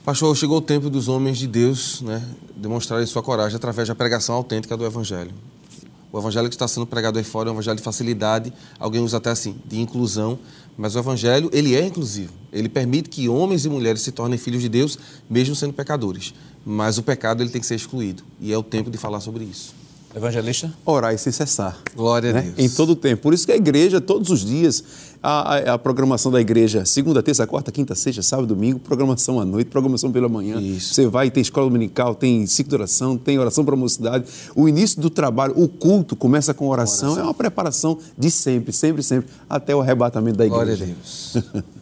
Pastor, 0.04 0.34
chegou 0.36 0.58
o 0.58 0.62
tempo 0.62 0.88
dos 0.88 1.08
homens 1.08 1.36
de 1.36 1.46
Deus 1.46 2.00
né, 2.00 2.22
demonstrarem 2.56 3.06
sua 3.06 3.22
coragem 3.22 3.56
através 3.56 3.88
da 3.88 3.94
pregação 3.94 4.34
autêntica 4.34 4.76
do 4.76 4.86
Evangelho. 4.86 5.32
O 6.10 6.18
Evangelho 6.18 6.48
que 6.48 6.54
está 6.54 6.66
sendo 6.66 6.86
pregado 6.86 7.18
aí 7.18 7.24
fora 7.24 7.50
é 7.50 7.52
um 7.52 7.54
Evangelho 7.54 7.76
de 7.76 7.82
facilidade, 7.82 8.52
alguém 8.78 9.02
usa 9.02 9.18
até 9.18 9.30
assim, 9.30 9.56
de 9.66 9.78
inclusão, 9.78 10.38
mas 10.78 10.94
o 10.94 10.98
Evangelho, 11.00 11.50
ele 11.52 11.74
é 11.74 11.84
inclusivo. 11.84 12.32
Ele 12.52 12.68
permite 12.68 13.10
que 13.10 13.28
homens 13.28 13.64
e 13.64 13.68
mulheres 13.68 14.00
se 14.00 14.12
tornem 14.12 14.38
filhos 14.38 14.62
de 14.62 14.68
Deus, 14.68 14.96
mesmo 15.28 15.54
sendo 15.54 15.74
pecadores. 15.74 16.32
Mas 16.64 16.96
o 16.96 17.02
pecado, 17.02 17.42
ele 17.42 17.50
tem 17.50 17.60
que 17.60 17.66
ser 17.66 17.74
excluído. 17.74 18.22
E 18.40 18.52
é 18.52 18.56
o 18.56 18.62
tempo 18.62 18.90
de 18.90 18.96
falar 18.96 19.20
sobre 19.20 19.44
isso. 19.44 19.74
Evangelista? 20.14 20.72
Orar 20.86 21.14
e 21.14 21.18
sem 21.18 21.30
cessar. 21.30 21.78
Glória 21.94 22.32
né? 22.32 22.38
a 22.38 22.42
Deus. 22.42 22.58
Em 22.58 22.68
todo 22.68 22.90
o 22.90 22.96
tempo. 22.96 23.22
Por 23.22 23.34
isso 23.34 23.44
que 23.44 23.52
a 23.52 23.56
igreja, 23.56 24.00
todos 24.00 24.30
os 24.30 24.44
dias, 24.44 24.82
a, 25.22 25.54
a, 25.54 25.74
a, 25.74 25.78
programação 25.78 26.32
da 26.32 26.40
igreja, 26.40 26.84
segunda, 26.84 27.22
terça, 27.22 27.46
quarta, 27.46 27.70
quinta, 27.70 27.94
sexta, 27.94 28.22
sábado, 28.22 28.46
domingo, 28.46 28.78
programação 28.78 29.38
à 29.38 29.44
noite, 29.44 29.68
programação 29.68 30.10
pela 30.10 30.28
manhã. 30.28 30.60
Isso. 30.60 30.94
Você 30.94 31.06
vai, 31.06 31.30
tem 31.30 31.42
escola 31.42 31.66
dominical, 31.66 32.14
tem 32.14 32.46
ciclo 32.46 32.70
de 32.70 32.76
oração, 32.76 33.18
tem 33.18 33.38
oração 33.38 33.64
para 33.64 33.74
a 33.74 33.76
mocidade. 33.76 34.24
O 34.56 34.68
início 34.68 35.00
do 35.00 35.10
trabalho, 35.10 35.52
o 35.56 35.68
culto 35.68 36.16
começa 36.16 36.54
com 36.54 36.68
oração. 36.68 37.10
oração. 37.10 37.24
É 37.24 37.26
uma 37.26 37.34
preparação 37.34 37.98
de 38.16 38.30
sempre, 38.30 38.72
sempre, 38.72 39.02
sempre, 39.02 39.28
até 39.48 39.76
o 39.76 39.80
arrebatamento 39.80 40.38
da 40.38 40.46
igreja. 40.46 40.64
Glória 40.64 40.84
a 40.84 40.86
Deus. 40.86 41.36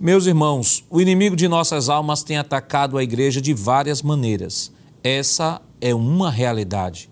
Meus 0.00 0.24
irmãos, 0.24 0.82
o 0.88 0.98
inimigo 0.98 1.36
de 1.36 1.46
nossas 1.46 1.90
almas 1.90 2.22
tem 2.22 2.38
atacado 2.38 2.96
a 2.96 3.02
igreja 3.02 3.38
de 3.38 3.52
várias 3.52 4.00
maneiras. 4.00 4.72
Essa 5.04 5.60
é 5.78 5.94
uma 5.94 6.30
realidade. 6.30 7.09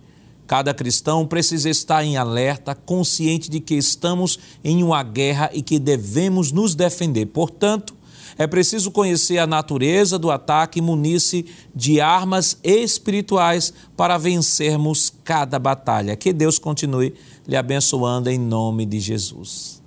Cada 0.49 0.73
cristão 0.73 1.27
precisa 1.27 1.69
estar 1.69 2.03
em 2.03 2.17
alerta, 2.17 2.75
consciente 2.75 3.51
de 3.51 3.61
que 3.61 3.75
estamos 3.75 4.39
em 4.65 4.83
uma 4.83 5.03
guerra 5.03 5.51
e 5.53 5.61
que 5.61 5.79
devemos 5.79 6.51
nos 6.51 6.75
defender. 6.75 7.27
Portanto, 7.27 7.95
é 8.39 8.47
preciso 8.47 8.91
conhecer 8.91 9.37
a 9.37 9.47
natureza 9.47 10.19
do 10.19 10.31
ataque 10.31 10.79
e 10.79 10.83
munir-se 10.83 11.45
de 11.75 12.01
armas 12.01 12.59
espirituais 12.65 13.75
para 13.95 14.17
vencermos 14.17 15.13
cada 15.23 15.59
batalha. 15.59 16.17
Que 16.17 16.33
Deus 16.33 16.59
continue 16.59 17.15
lhe 17.47 17.57
abençoando 17.57 18.31
em 18.31 18.39
nome 18.39 18.87
de 18.87 19.01
Jesus. 19.01 19.83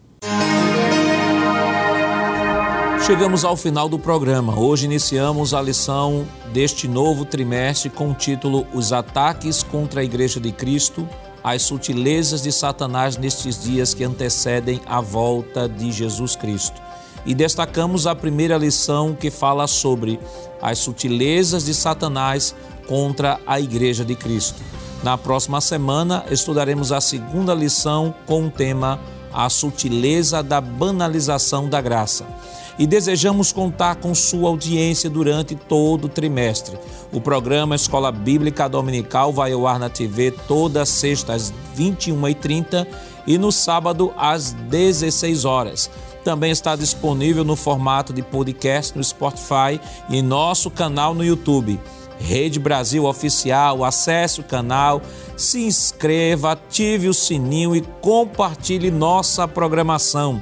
Chegamos 3.05 3.43
ao 3.43 3.57
final 3.57 3.89
do 3.89 3.97
programa. 3.97 4.57
Hoje 4.57 4.85
iniciamos 4.85 5.55
a 5.55 5.61
lição 5.61 6.23
deste 6.53 6.87
novo 6.87 7.25
trimestre 7.25 7.89
com 7.89 8.11
o 8.11 8.13
título 8.13 8.67
Os 8.73 8.93
ataques 8.93 9.63
contra 9.63 10.01
a 10.01 10.03
Igreja 10.03 10.39
de 10.39 10.51
Cristo, 10.51 11.09
as 11.43 11.63
sutilezas 11.63 12.43
de 12.43 12.51
Satanás 12.51 13.17
nestes 13.17 13.63
dias 13.63 13.95
que 13.95 14.03
antecedem 14.03 14.79
a 14.85 15.01
volta 15.01 15.67
de 15.67 15.91
Jesus 15.91 16.35
Cristo. 16.35 16.79
E 17.25 17.33
destacamos 17.33 18.05
a 18.05 18.13
primeira 18.13 18.55
lição 18.55 19.15
que 19.15 19.31
fala 19.31 19.65
sobre 19.65 20.19
as 20.61 20.77
sutilezas 20.77 21.65
de 21.65 21.73
Satanás 21.73 22.55
contra 22.87 23.39
a 23.47 23.59
Igreja 23.59 24.05
de 24.05 24.13
Cristo. 24.13 24.61
Na 25.03 25.17
próxima 25.17 25.59
semana 25.59 26.23
estudaremos 26.29 26.91
a 26.91 27.01
segunda 27.01 27.55
lição 27.55 28.13
com 28.27 28.45
o 28.45 28.51
tema 28.51 28.99
A 29.33 29.49
sutileza 29.49 30.43
da 30.43 30.61
banalização 30.61 31.67
da 31.67 31.81
graça 31.81 32.27
e 32.81 32.87
desejamos 32.87 33.53
contar 33.53 33.97
com 33.97 34.15
sua 34.15 34.49
audiência 34.49 35.07
durante 35.07 35.53
todo 35.53 36.05
o 36.05 36.09
trimestre. 36.09 36.79
O 37.13 37.21
programa 37.21 37.75
Escola 37.75 38.11
Bíblica 38.11 38.67
Dominical 38.67 39.31
vai 39.31 39.51
ao 39.51 39.67
ar 39.67 39.77
na 39.77 39.87
TV 39.87 40.31
toda 40.47 40.83
sexta 40.83 41.33
às 41.33 41.53
21h30 41.77 42.87
e 43.27 43.37
no 43.37 43.51
sábado 43.51 44.11
às 44.17 44.53
16 44.53 45.45
horas. 45.45 45.91
Também 46.23 46.49
está 46.49 46.75
disponível 46.75 47.43
no 47.43 47.55
formato 47.55 48.11
de 48.11 48.23
podcast 48.23 48.97
no 48.97 49.03
Spotify 49.03 49.79
e 50.09 50.19
nosso 50.23 50.71
canal 50.71 51.13
no 51.13 51.23
YouTube. 51.23 51.79
Rede 52.19 52.59
Brasil 52.59 53.05
Oficial, 53.05 53.83
acesse 53.83 54.39
o 54.39 54.43
canal, 54.43 55.03
se 55.37 55.65
inscreva, 55.65 56.53
ative 56.53 57.09
o 57.09 57.13
sininho 57.13 57.75
e 57.75 57.81
compartilhe 58.01 58.89
nossa 58.89 59.47
programação. 59.47 60.41